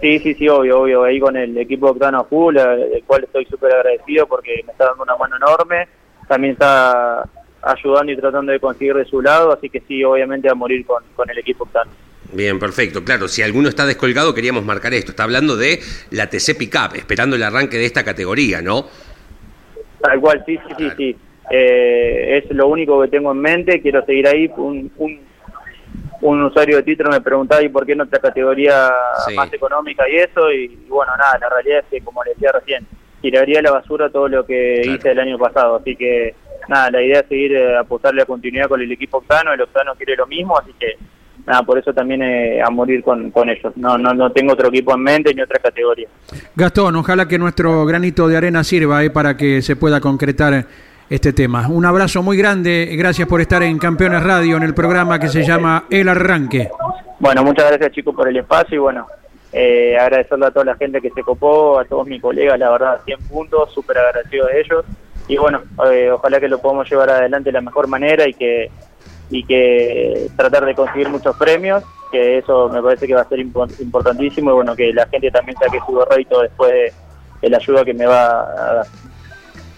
Sí, 0.00 0.18
sí, 0.18 0.34
sí, 0.34 0.48
obvio, 0.48 0.80
obvio. 0.80 1.04
Ahí 1.04 1.18
con 1.18 1.36
el 1.36 1.56
equipo 1.56 1.88
Octano 1.88 2.24
Full, 2.24 2.56
el 2.56 3.02
cual 3.06 3.24
estoy 3.24 3.46
súper 3.46 3.72
agradecido 3.72 4.26
porque 4.26 4.62
me 4.66 4.72
está 4.72 4.86
dando 4.86 5.02
una 5.04 5.16
mano 5.16 5.36
enorme. 5.36 5.88
También 6.28 6.52
está 6.52 7.28
ayudando 7.62 8.12
y 8.12 8.16
tratando 8.16 8.52
de 8.52 8.60
conseguir 8.60 8.94
de 8.94 9.04
su 9.06 9.22
lado, 9.22 9.52
así 9.52 9.70
que 9.70 9.80
sí, 9.80 10.04
obviamente 10.04 10.48
a 10.48 10.54
morir 10.54 10.84
con, 10.84 11.02
con 11.14 11.28
el 11.30 11.38
equipo 11.38 11.64
Octano. 11.64 11.90
Bien, 12.32 12.58
perfecto. 12.58 13.04
Claro, 13.04 13.28
si 13.28 13.42
alguno 13.42 13.68
está 13.68 13.86
descolgado, 13.86 14.34
queríamos 14.34 14.64
marcar 14.64 14.92
esto. 14.92 15.12
Está 15.12 15.24
hablando 15.24 15.56
de 15.56 15.80
la 16.10 16.28
TC 16.28 16.56
Pickup, 16.58 16.96
esperando 16.96 17.36
el 17.36 17.42
arranque 17.42 17.78
de 17.78 17.86
esta 17.86 18.04
categoría, 18.04 18.60
¿no? 18.60 18.86
Tal 20.00 20.20
cual, 20.20 20.42
sí, 20.44 20.58
sí, 20.68 20.74
sí, 20.76 20.90
sí. 20.96 21.16
Eh, 21.50 22.42
es 22.44 22.50
lo 22.54 22.66
único 22.68 23.00
que 23.02 23.08
tengo 23.08 23.32
en 23.32 23.38
mente, 23.38 23.80
quiero 23.80 24.04
seguir 24.04 24.26
ahí. 24.26 24.50
Un, 24.56 24.90
un, 24.98 25.20
un 26.22 26.42
usuario 26.44 26.76
de 26.78 26.82
Twitter 26.82 27.06
me 27.08 27.20
preguntaba, 27.20 27.62
¿y 27.62 27.68
por 27.68 27.86
qué 27.86 27.94
no 27.94 28.04
otra 28.04 28.18
categoría 28.18 28.90
Sí. 29.26 29.34
más 29.34 29.52
económica 29.52 30.08
y 30.08 30.16
eso? 30.16 30.50
Y, 30.52 30.64
y 30.64 30.86
bueno, 30.88 31.12
nada, 31.16 31.38
la 31.40 31.48
realidad 31.48 31.80
es 31.80 31.84
que, 31.90 32.00
como 32.04 32.24
le 32.24 32.30
decía 32.32 32.50
recién, 32.52 32.86
tiraría 33.20 33.60
a 33.60 33.62
la 33.62 33.70
basura 33.72 34.08
todo 34.10 34.28
lo 34.28 34.44
que 34.46 34.80
Claro. 34.82 34.98
hice 34.98 35.10
el 35.10 35.20
año 35.20 35.38
pasado. 35.38 35.76
Así 35.76 35.94
que, 35.96 36.34
nada, 36.68 36.90
la 36.90 37.02
idea 37.02 37.20
es 37.20 37.26
seguir 37.28 37.52
eh, 37.56 37.76
apostarle 37.76 38.22
a 38.22 38.26
continuidad 38.26 38.66
con 38.68 38.80
el 38.80 38.90
equipo 38.90 39.18
Octano. 39.18 39.52
El 39.52 39.60
Octano 39.60 39.94
quiere 39.94 40.16
lo 40.16 40.26
mismo, 40.26 40.58
así 40.58 40.72
que, 40.80 40.94
nada, 41.46 41.62
por 41.62 41.78
eso 41.78 41.92
también 41.92 42.22
eh, 42.22 42.60
a 42.60 42.70
morir 42.70 43.02
con, 43.04 43.30
con 43.30 43.48
ellos. 43.48 43.72
No, 43.76 43.96
no, 43.98 44.12
no 44.14 44.32
tengo 44.32 44.54
otro 44.54 44.68
equipo 44.68 44.94
en 44.94 45.02
mente 45.02 45.32
ni 45.34 45.42
otra 45.42 45.60
categoría. 45.60 46.08
Gastón, 46.56 46.96
ojalá 46.96 47.28
que 47.28 47.38
nuestro 47.38 47.84
granito 47.86 48.26
de 48.26 48.36
arena 48.36 48.64
sirva 48.64 49.04
eh, 49.04 49.10
para 49.10 49.36
que 49.36 49.62
se 49.62 49.76
pueda 49.76 50.00
concretar 50.00 50.64
este 51.10 51.32
tema. 51.32 51.66
Un 51.68 51.84
abrazo 51.84 52.22
muy 52.22 52.36
grande, 52.36 52.94
gracias 52.98 53.28
por 53.28 53.40
estar 53.40 53.62
en 53.62 53.78
Campeones 53.78 54.22
Radio 54.22 54.56
en 54.56 54.62
el 54.62 54.74
programa 54.74 55.18
que 55.18 55.28
se 55.28 55.44
llama 55.44 55.84
El 55.90 56.08
Arranque. 56.08 56.70
Bueno, 57.18 57.44
muchas 57.44 57.68
gracias 57.70 57.92
chicos 57.92 58.14
por 58.14 58.28
el 58.28 58.36
espacio 58.36 58.76
y 58.76 58.78
bueno, 58.78 59.06
eh, 59.52 59.96
agradecerle 59.98 60.46
a 60.46 60.50
toda 60.50 60.64
la 60.66 60.76
gente 60.76 61.00
que 61.00 61.10
se 61.10 61.22
copó, 61.22 61.78
a 61.78 61.84
todos 61.84 62.06
mis 62.06 62.20
colegas, 62.20 62.58
la 62.58 62.70
verdad, 62.70 63.00
100 63.04 63.18
puntos, 63.28 63.72
súper 63.72 63.98
agradecido 63.98 64.46
de 64.46 64.60
ellos. 64.60 64.84
Y 65.28 65.36
bueno, 65.38 65.62
eh, 65.90 66.10
ojalá 66.10 66.38
que 66.40 66.48
lo 66.48 66.58
podamos 66.60 66.88
llevar 66.90 67.10
adelante 67.10 67.48
de 67.48 67.52
la 67.54 67.60
mejor 67.60 67.86
manera 67.88 68.28
y 68.28 68.34
que, 68.34 68.70
y 69.30 69.42
que 69.44 70.28
tratar 70.36 70.64
de 70.66 70.74
conseguir 70.74 71.08
muchos 71.08 71.36
premios. 71.36 71.82
que 72.12 72.38
eso 72.38 72.68
me 72.68 72.80
parece 72.82 73.06
que 73.06 73.14
va 73.14 73.22
a 73.22 73.28
ser 73.28 73.40
impo- 73.40 73.68
importantísimo 73.80 74.50
y 74.50 74.54
bueno, 74.54 74.76
que 74.76 74.92
la 74.92 75.06
gente 75.08 75.30
también 75.30 75.56
saque 75.58 75.78
su 75.84 75.98
rédito 76.08 76.42
después 76.42 76.70
de, 76.70 76.92
de 77.42 77.48
la 77.50 77.56
ayuda 77.56 77.84
que 77.84 77.94
me 77.94 78.06
va 78.06 78.42
a 78.42 78.74
dar. 78.74 78.86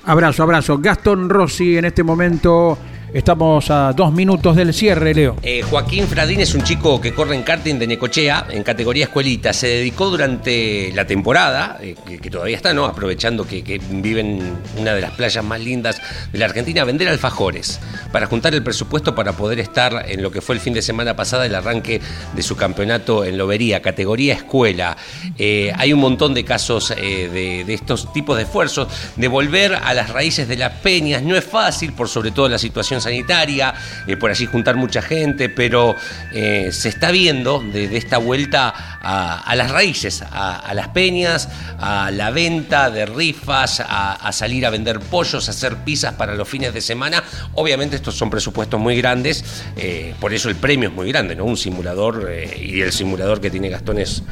Abrazo, 0.09 0.43
abrazo. 0.43 0.79
Gastón 0.79 1.29
Rossi 1.29 1.77
en 1.77 1.85
este 1.85 2.03
momento. 2.03 2.79
Estamos 3.15 3.71
a 3.71 3.95
dos 3.95 4.13
minutos 4.13 4.55
del 4.55 4.75
cierre, 4.75 5.15
Leo. 5.15 5.37
Eh, 5.43 5.63
Joaquín 5.63 6.07
Fradín 6.07 6.41
es 6.41 6.55
un 6.55 6.63
chico 6.63 7.01
que 7.01 7.15
corre 7.15 7.35
en 7.35 7.43
karting 7.43 7.77
de 7.79 7.87
Necochea, 7.87 8.49
en 8.51 8.63
categoría 8.63 9.05
escuelita. 9.05 9.55
Se 9.55 9.67
dedicó 9.67 10.11
durante 10.11 10.93
la 10.93 11.07
temporada, 11.07 11.79
eh, 11.81 11.95
que, 12.21 12.31
todavía 12.31 12.57
está, 12.57 12.75
¿no? 12.75 12.85
Aprovechando 12.85 13.47
que, 13.47 13.65
que 13.65 13.79
vive 13.79 14.21
en 14.21 14.59
una 14.77 14.93
de 14.93 15.01
las 15.01 15.13
playas 15.13 15.43
más 15.43 15.59
lindas 15.59 16.03
de 16.31 16.39
la 16.39 16.45
Argentina, 16.45 16.83
a 16.83 16.85
vender 16.85 17.09
alfajores 17.09 17.81
para 18.13 18.27
juntar 18.27 18.55
el 18.55 18.63
presupuesto 18.63 19.15
para 19.15 19.33
poder 19.33 19.59
estar 19.59 20.05
en 20.07 20.23
lo 20.23 20.31
que 20.31 20.43
fue 20.43 20.57
el 20.57 20.61
fin 20.61 20.75
de 20.75 20.83
semana 20.83 21.17
pasada, 21.17 21.47
el 21.47 21.55
arranque 21.55 22.03
de 22.35 22.43
su 22.43 22.57
campeonato 22.57 23.25
en 23.25 23.39
Lobería, 23.39 23.81
categoría 23.81 24.35
escuela. 24.35 24.99
Eh, 25.39 25.73
hay 25.77 25.95
un 25.95 26.01
montón 26.01 26.35
de 26.35 26.45
casos 26.45 26.91
de, 26.91 27.65
de 27.67 27.75
estos 27.75 28.13
tipos 28.13 28.37
de 28.37 28.43
esfuerzos, 28.43 28.89
de 29.17 29.29
volver 29.29 29.77
a 29.77 29.95
las 29.95 30.11
raíces 30.11 30.47
de 30.47 30.59
las 30.59 30.73
peñas. 30.81 31.23
No 31.23 31.37
es 31.37 31.45
fácil, 31.45 31.95
por 31.95 32.11
sobre 32.11 32.33
todo 32.33 32.51
la 32.51 32.59
situación 32.59 32.98
sanitaria, 33.01 33.75
eh, 34.07 34.17
por 34.17 34.31
allí 34.31 34.47
juntar 34.47 34.77
mucha 34.77 35.03
gente, 35.03 35.49
pero 35.49 35.97
eh, 36.33 36.71
se 36.73 36.89
está 36.89 37.11
viendo 37.11 37.61
de, 37.61 37.89
de 37.89 37.97
esta 37.97 38.19
vuelta 38.19 38.99
a, 39.01 39.55
las 39.55 39.71
raíces, 39.71 40.23
a, 40.23 40.73
las 40.75 40.89
peñas, 40.89 41.49
a 41.79 42.11
la 42.11 42.31
venta 42.31 42.91
de 42.91 43.07
rifas, 43.07 43.81
a, 43.81 44.31
salir 44.33 44.67
a 44.67 44.71
vender 44.71 45.01
pollos, 45.01 45.49
a 45.49 45.51
hacer 45.51 45.77
pizzas 45.79 46.15
para 46.15 46.35
los 46.35 46.49
fines 46.49 46.75
de 46.75 46.81
semana. 46.81 47.23
Obviamente 47.55 47.97
estos 47.97 48.17
son 48.17 48.31
presupuestos 48.31 48.79
muy 48.79 48.97
grandes, 48.97 49.45
eh, 49.77 50.15
por 50.21 50.35
eso 50.35 50.49
el 50.49 50.57
premio 50.57 50.89
es 50.89 50.95
muy 50.95 51.09
grande, 51.09 51.35
¿no? 51.35 51.45
Un 51.45 51.57
simulador, 51.57 52.31
y 52.61 52.81
el 52.81 52.93
simulador 52.93 53.41
que 53.41 53.51
tiene 53.51 53.69
Gastón 53.69 53.99
es 53.99 54.23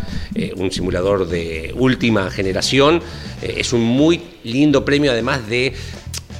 un 0.56 0.70
simulador 0.70 1.26
de 1.28 1.72
última 1.76 2.30
generación, 2.30 3.02
es 3.42 3.72
un 3.72 3.82
muy 3.82 4.22
lindo 4.44 4.84
premio 4.84 5.12
además 5.12 5.46
de 5.48 5.74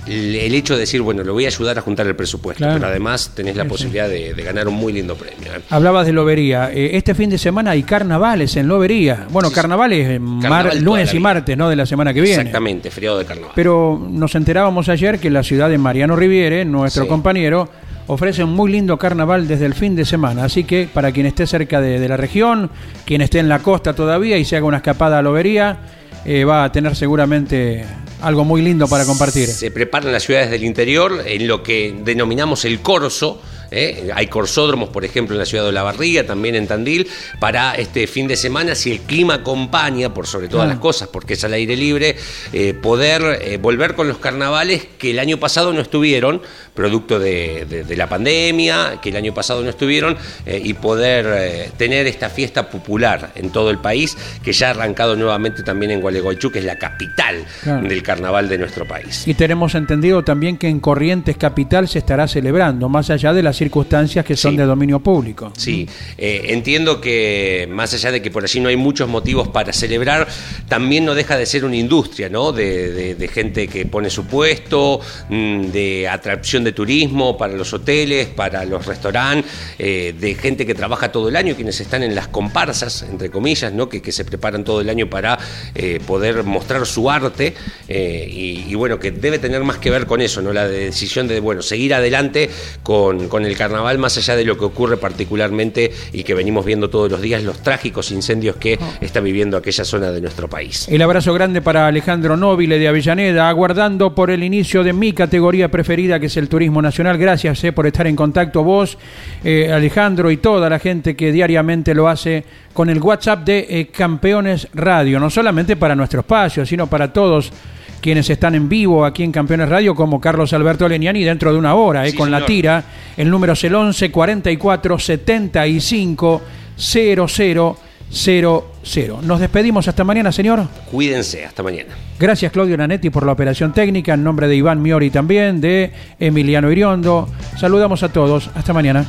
el 0.07 0.55
hecho 0.55 0.75
de 0.75 0.81
decir, 0.81 1.03
bueno, 1.03 1.23
le 1.25 1.31
voy 1.31 1.45
a 1.45 1.49
ayudar 1.49 1.79
a 1.79 1.81
juntar 1.83 2.07
el 2.07 2.15
presupuesto, 2.15 2.59
Claro. 2.59 2.75
pero 2.75 2.87
además 2.89 3.33
tenés 3.35 3.57
la 3.57 3.65
Sí, 3.65 3.69
sí. 3.69 3.73
posibilidad 3.73 4.09
de, 4.09 4.35
de 4.35 4.43
ganar 4.43 4.69
un 4.69 4.75
muy 4.75 4.93
lindo 4.93 5.15
premio. 5.17 5.53
¿eh? 5.55 5.61
Hablabas 5.71 6.07
de 6.07 6.13
Lobería. 6.13 6.71
Eh, 6.73 6.91
este 6.97 7.15
fin 7.15 7.29
de 7.31 7.39
semana 7.39 7.73
hay 7.73 7.83
carnavales 7.83 8.57
en 8.57 8.69
Lobería. 8.69 9.27
Bueno, 9.31 9.51
carnavales 9.51 10.09
eh, 10.09 10.19
mar- 10.19 10.43
Carnaval 10.43 10.71
toda 10.71 10.83
lunes 10.83 11.15
y 11.15 11.19
martes, 11.19 11.57
¿no? 11.57 11.69
De 11.69 11.77
la 11.77 11.87
semana 11.87 12.15
que 12.15 12.21
viene. 12.21 12.37
Exactamente, 12.37 12.91
feriado 12.91 13.19
de 13.19 13.25
carnaval. 13.25 13.53
Pero 13.55 14.01
nos 14.11 14.35
enterábamos 14.35 14.89
ayer 14.89 15.19
que 15.19 15.31
la 15.31 15.43
ciudad 15.43 15.69
de 15.69 15.79
Mariano 15.79 16.15
Riviere, 16.17 16.65
nuestro 16.65 17.03
Sí. 17.05 17.09
compañero, 17.09 17.69
ofrece 18.09 18.45
un 18.45 18.51
muy 18.51 18.71
lindo 18.71 18.97
carnaval 18.99 19.49
desde 19.49 19.67
el 19.67 19.75
fin 19.75 19.97
de 19.97 20.05
semana. 20.05 20.45
Así 20.45 20.63
que 20.63 20.89
para 20.93 21.11
quien 21.11 21.27
esté 21.27 21.47
cerca 21.47 21.81
de, 21.81 21.99
de 21.99 22.09
la 22.09 22.17
región, 22.17 22.71
quien 23.05 23.21
esté 23.21 23.41
en 23.41 23.49
la 23.49 23.59
costa 23.59 23.95
todavía 23.95 24.39
y 24.39 24.45
se 24.45 24.57
haga 24.57 24.67
una 24.67 24.77
escapada 24.77 25.19
a 25.19 25.23
Lobería, 25.23 25.79
eh, 26.27 26.45
va 26.45 26.65
a 26.65 26.73
tener 26.73 26.97
seguramente 26.97 27.85
algo 28.21 28.45
muy 28.45 28.61
lindo 28.61 28.89
para 28.89 29.05
compartir. 29.05 29.49
Se 29.49 29.71
preparan 29.71 30.11
las 30.13 30.25
ciudades 30.25 30.51
del 30.51 30.65
interior 30.65 31.23
en 31.25 31.47
lo 31.47 31.63
que 31.63 31.95
denominamos 32.05 32.65
el 32.65 32.81
corso. 32.81 33.41
¿Eh? 33.77 34.11
Hay 34.15 34.27
corsódromos, 34.29 34.89
por 34.89 35.05
ejemplo, 35.05 35.35
en 35.35 35.39
la 35.41 35.47
ciudad 35.47 35.65
de 35.65 35.73
La 35.73 35.83
Barriga, 35.83 36.25
también 36.25 36.55
en 36.55 36.67
Tandil, 36.67 37.07
para 37.39 37.75
este 37.75 38.07
fin 38.07 38.27
de 38.27 38.37
semana, 38.37 38.75
si 38.75 38.91
el 38.93 39.01
clima 39.01 39.35
acompaña, 39.35 40.13
por 40.15 40.27
sobre 40.27 40.49
todas 40.49 40.69
las 40.69 40.79
cosas, 40.79 41.09
porque 41.09 41.35
es 41.35 41.45
al 41.45 41.53
aire 41.53 41.77
libre, 41.77 42.17
eh, 42.53 42.75
poder 42.75 43.39
eh, 43.43 43.57
volver 43.59 43.95
con 43.95 44.09
los 44.09 44.19
carnavales 44.19 44.87
que 44.99 45.11
el 45.11 45.19
año 45.19 45.39
pasado 45.39 45.73
no 45.73 45.81
estuvieron, 45.81 46.43
producto 46.75 47.19
de, 47.19 47.65
de- 47.69 47.85
de 47.85 47.97
la 47.97 48.09
pandemia, 48.09 48.99
que 49.03 49.11
el 49.11 49.17
año 49.17 49.33
pasado 49.35 49.63
no 49.63 49.71
estuvieron, 49.71 50.17
eh, 50.45 50.61
y 50.63 50.75
poder 50.75 51.71
tener 51.77 52.07
esta 52.07 52.29
fiesta 52.31 52.69
popular 52.71 53.31
en 53.35 53.51
todo 53.51 53.71
el 53.71 53.79
país, 53.79 54.17
que 54.43 54.53
ya 54.53 54.69
ha 54.69 54.71
arrancado 54.71 55.17
nuevamente 55.17 55.63
también 55.63 55.91
en 55.93 56.01
Gualeguaychú, 56.01 56.51
que 56.51 56.59
es 56.61 56.65
la 56.65 56.79
capital 56.79 57.45
Claro. 57.63 57.89
del 57.89 58.03
carnaval 58.03 58.49
de 58.49 58.59
nuestro 58.59 58.87
país. 58.87 59.27
Y 59.27 59.35
tenemos 59.35 59.75
entendido 59.75 60.23
también 60.23 60.57
que 60.59 60.69
en 60.69 60.81
Corrientes 60.81 61.37
Capital 61.37 61.89
se 61.89 61.99
estará 61.99 62.29
celebrando, 62.29 62.89
más 62.89 63.11
allá 63.11 63.33
de 63.33 63.43
las 63.43 63.61
circunstancias 63.71 64.25
que 64.25 64.37
son 64.37 64.53
Sí. 64.53 64.57
de 64.59 64.65
dominio 64.65 65.01
público. 65.01 65.53
Sí, 65.57 65.89
eh, 66.17 66.47
entiendo 66.51 67.01
que 67.01 67.67
más 67.71 67.93
allá 67.95 68.13
de 68.13 68.23
que 68.23 68.31
por 68.31 68.45
allí 68.45 68.61
no 68.61 68.69
hay 68.69 68.77
muchos 68.77 69.09
motivos 69.09 69.49
para 69.49 69.73
celebrar, 69.73 70.29
también 70.69 71.05
no 71.05 71.15
deja 71.15 71.37
de 71.37 71.47
ser 71.47 71.65
una 71.65 71.77
industria, 71.77 72.29
¿no? 72.29 72.53
De, 72.53 72.93
de- 72.93 73.15
de 73.17 73.29
gente 73.29 73.67
que 73.69 73.87
pone 73.87 74.09
su 74.11 74.25
puesto, 74.27 75.01
mm, 75.29 75.67
de 75.73 76.09
atracción 76.09 76.63
de 76.65 76.73
turismo 76.73 77.37
para 77.37 77.55
los 77.55 77.73
hoteles, 77.73 78.29
para 78.29 78.65
los 78.65 78.87
restaurantes, 78.87 79.51
eh, 79.79 80.15
de 80.19 80.35
gente 80.35 80.65
que 80.67 80.75
trabaja 80.75 81.11
todo 81.11 81.29
el 81.29 81.37
año, 81.37 81.55
quienes 81.55 81.81
están 81.81 82.03
en 82.03 82.15
las 82.15 82.29
comparsas, 82.29 83.03
entre 83.03 83.31
comillas, 83.31 83.73
¿no? 83.73 83.89
Que, 83.89 84.01
que 84.03 84.13
se 84.13 84.25
preparan 84.25 84.63
todo 84.65 84.81
el 84.81 84.89
año 84.89 85.09
para 85.09 85.39
eh, 85.75 86.01
poder 86.07 86.43
mostrar 86.45 86.85
su 86.87 87.11
arte 87.11 87.55
y, 87.89 88.65
y 88.69 88.75
bueno, 88.75 88.99
que 88.99 89.11
debe 89.11 89.39
tener 89.39 89.63
más 89.65 89.79
que 89.79 89.91
ver 89.91 90.07
con 90.07 90.21
eso, 90.21 90.43
¿no? 90.43 90.53
La 90.53 90.69
decisión 90.69 91.27
de, 91.29 91.41
bueno, 91.41 91.63
seguir 91.63 91.95
adelante 91.95 92.51
con, 92.83 93.29
con 93.29 93.46
el 93.47 93.57
carnaval, 93.57 93.99
más 93.99 94.17
allá 94.19 94.37
de 94.37 94.45
lo 94.45 94.57
que 94.59 94.65
ocurre 94.65 94.97
particularmente 94.97 95.93
y 96.13 96.23
que 96.25 96.35
venimos 96.35 96.65
viendo 96.65 96.91
todos 96.91 97.11
los 97.11 97.21
días, 97.21 97.43
los 97.43 97.63
trágicos 97.63 98.11
incendios 98.11 98.57
que 98.57 98.79
está 99.01 99.21
viviendo 99.21 99.57
aquella 99.57 99.85
zona 99.85 100.11
de 100.11 100.21
nuestro 100.21 100.49
país. 100.49 100.87
El 100.89 101.03
abrazo 101.03 101.33
grande 101.35 101.63
para 101.63 101.87
Alejandro 101.87 102.37
Nobile 102.37 102.79
de 102.79 102.89
Avellaneda, 102.89 103.49
aguardando 103.49 104.15
por 104.15 104.31
el 104.31 104.43
inicio 104.43 104.83
de 104.83 104.93
mi 104.93 105.13
categoría 105.13 105.71
preferida, 105.71 106.21
que 106.21 106.27
es 106.27 106.37
el 106.37 106.49
turismo 106.49 106.83
nacional. 106.83 107.19
Gracias 107.19 107.63
eh, 107.65 107.73
por 107.73 107.87
estar 107.87 108.07
en 108.07 108.17
contacto 108.17 108.63
vos, 108.63 108.99
eh, 109.45 109.71
Alejandro, 109.73 110.31
y 110.31 110.39
toda 110.39 110.69
la 110.69 110.79
gente 110.79 111.17
que 111.17 111.33
diariamente 111.33 111.95
lo 111.95 112.09
hace 112.09 112.45
con 112.73 112.91
el 112.91 113.01
WhatsApp 113.01 113.45
de 113.45 113.67
eh, 113.69 113.87
Campeones 113.89 114.69
Radio, 114.75 115.19
no 115.19 115.31
solamente 115.31 115.77
para 115.77 115.95
nuestro 115.95 116.21
espacio, 116.21 116.67
sino 116.67 116.87
para 116.87 117.13
todos 117.13 117.53
quienes 118.01 118.29
están 118.31 118.55
en 118.55 118.69
vivo 118.69 119.05
aquí 119.05 119.23
en 119.23 119.33
Campeones 119.33 119.69
Radio, 119.69 119.95
como 119.95 120.21
Carlos 120.21 120.53
Alberto 120.53 120.89
Leniani, 120.89 121.25
dentro 121.25 121.53
de 121.53 121.59
una 121.59 121.75
hora, 121.75 122.07
eh, 122.07 122.11
Sí, 122.11 122.17
con 122.17 122.31
la 122.31 122.45
tira. 122.45 122.85
El 123.17 123.31
número 123.31 123.55
es 123.55 123.65
el 123.65 123.75
11 123.75 124.11
44 124.11 124.99
75 124.99 126.43
00 126.77 127.77
00. 128.09 129.21
Nos 129.23 129.41
despedimos 129.41 129.89
hasta 129.89 130.05
mañana, 130.05 130.31
señor. 130.31 130.67
Cuídense, 130.91 131.45
hasta 131.45 131.63
mañana. 131.63 131.91
Gracias 132.19 132.53
Claudio 132.53 132.77
Nanetti 132.77 133.11
por 133.11 133.27
la 133.27 133.33
operación 133.33 133.73
técnica, 133.73 134.15
en 134.15 134.23
nombre 134.23 134.49
de 134.49 134.57
Iván 134.57 134.81
Miori 134.81 135.11
también, 135.11 135.61
de 135.61 135.93
Emiliano 136.19 136.71
Iriondo. 136.71 137.29
Saludamos 137.59 138.03
a 138.03 138.13
todos, 138.13 138.51
hasta 138.55 138.73
mañana. 138.73 139.05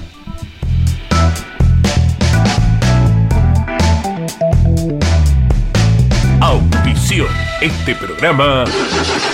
Este 7.62 7.96
programa. 7.96 8.64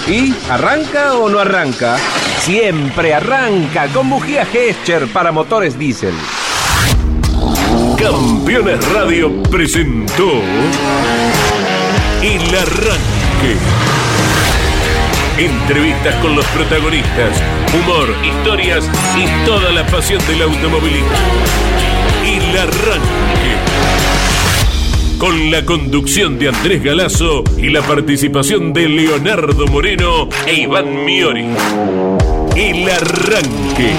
¿Y 0.08 0.34
arranca 0.50 1.16
o 1.16 1.28
no 1.28 1.40
arranca? 1.40 1.98
Siempre 2.40 3.14
arranca 3.14 3.88
con 3.88 4.10
bujía 4.10 4.46
Gescher 4.46 5.08
para 5.08 5.32
motores 5.32 5.78
diésel. 5.78 6.14
Campeones 7.98 8.90
Radio 8.94 9.44
presentó 9.44 10.32
El 12.22 12.56
Arranque. 12.56 13.58
Entrevistas 15.38 16.16
con 16.22 16.36
los 16.36 16.46
protagonistas, 16.48 17.42
humor, 17.74 18.16
historias 18.24 18.86
y 19.18 19.46
toda 19.46 19.72
la 19.72 19.86
pasión 19.88 20.26
del 20.28 20.44
automovilismo. 20.44 21.10
El 22.26 22.58
Arranque. 22.58 23.83
Con 25.24 25.52
la 25.52 25.64
conducción 25.64 26.38
de 26.38 26.50
Andrés 26.50 26.84
Galazo 26.84 27.46
y 27.58 27.70
la 27.70 27.82
participación 27.82 28.74
de 28.74 28.90
Leonardo 28.90 29.68
Moreno 29.68 30.28
e 30.46 30.56
Iván 30.56 31.06
Miori. 31.06 31.46
El 32.58 32.90
Arranque. 32.90 33.94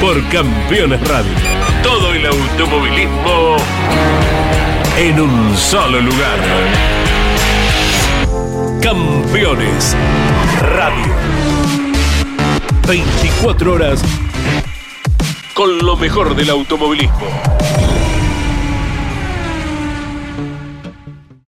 Por 0.00 0.22
Campeones 0.28 1.00
Radio. 1.08 1.32
Todo 1.82 2.14
el 2.14 2.26
automovilismo 2.26 3.56
en 4.98 5.20
un 5.20 5.56
solo 5.56 6.00
lugar. 6.00 6.38
Campeones 8.80 9.96
Radio. 10.60 11.12
24 12.86 13.72
horas 13.72 14.00
con 15.54 15.76
lo 15.78 15.96
mejor 15.96 16.36
del 16.36 16.50
automovilismo. 16.50 17.26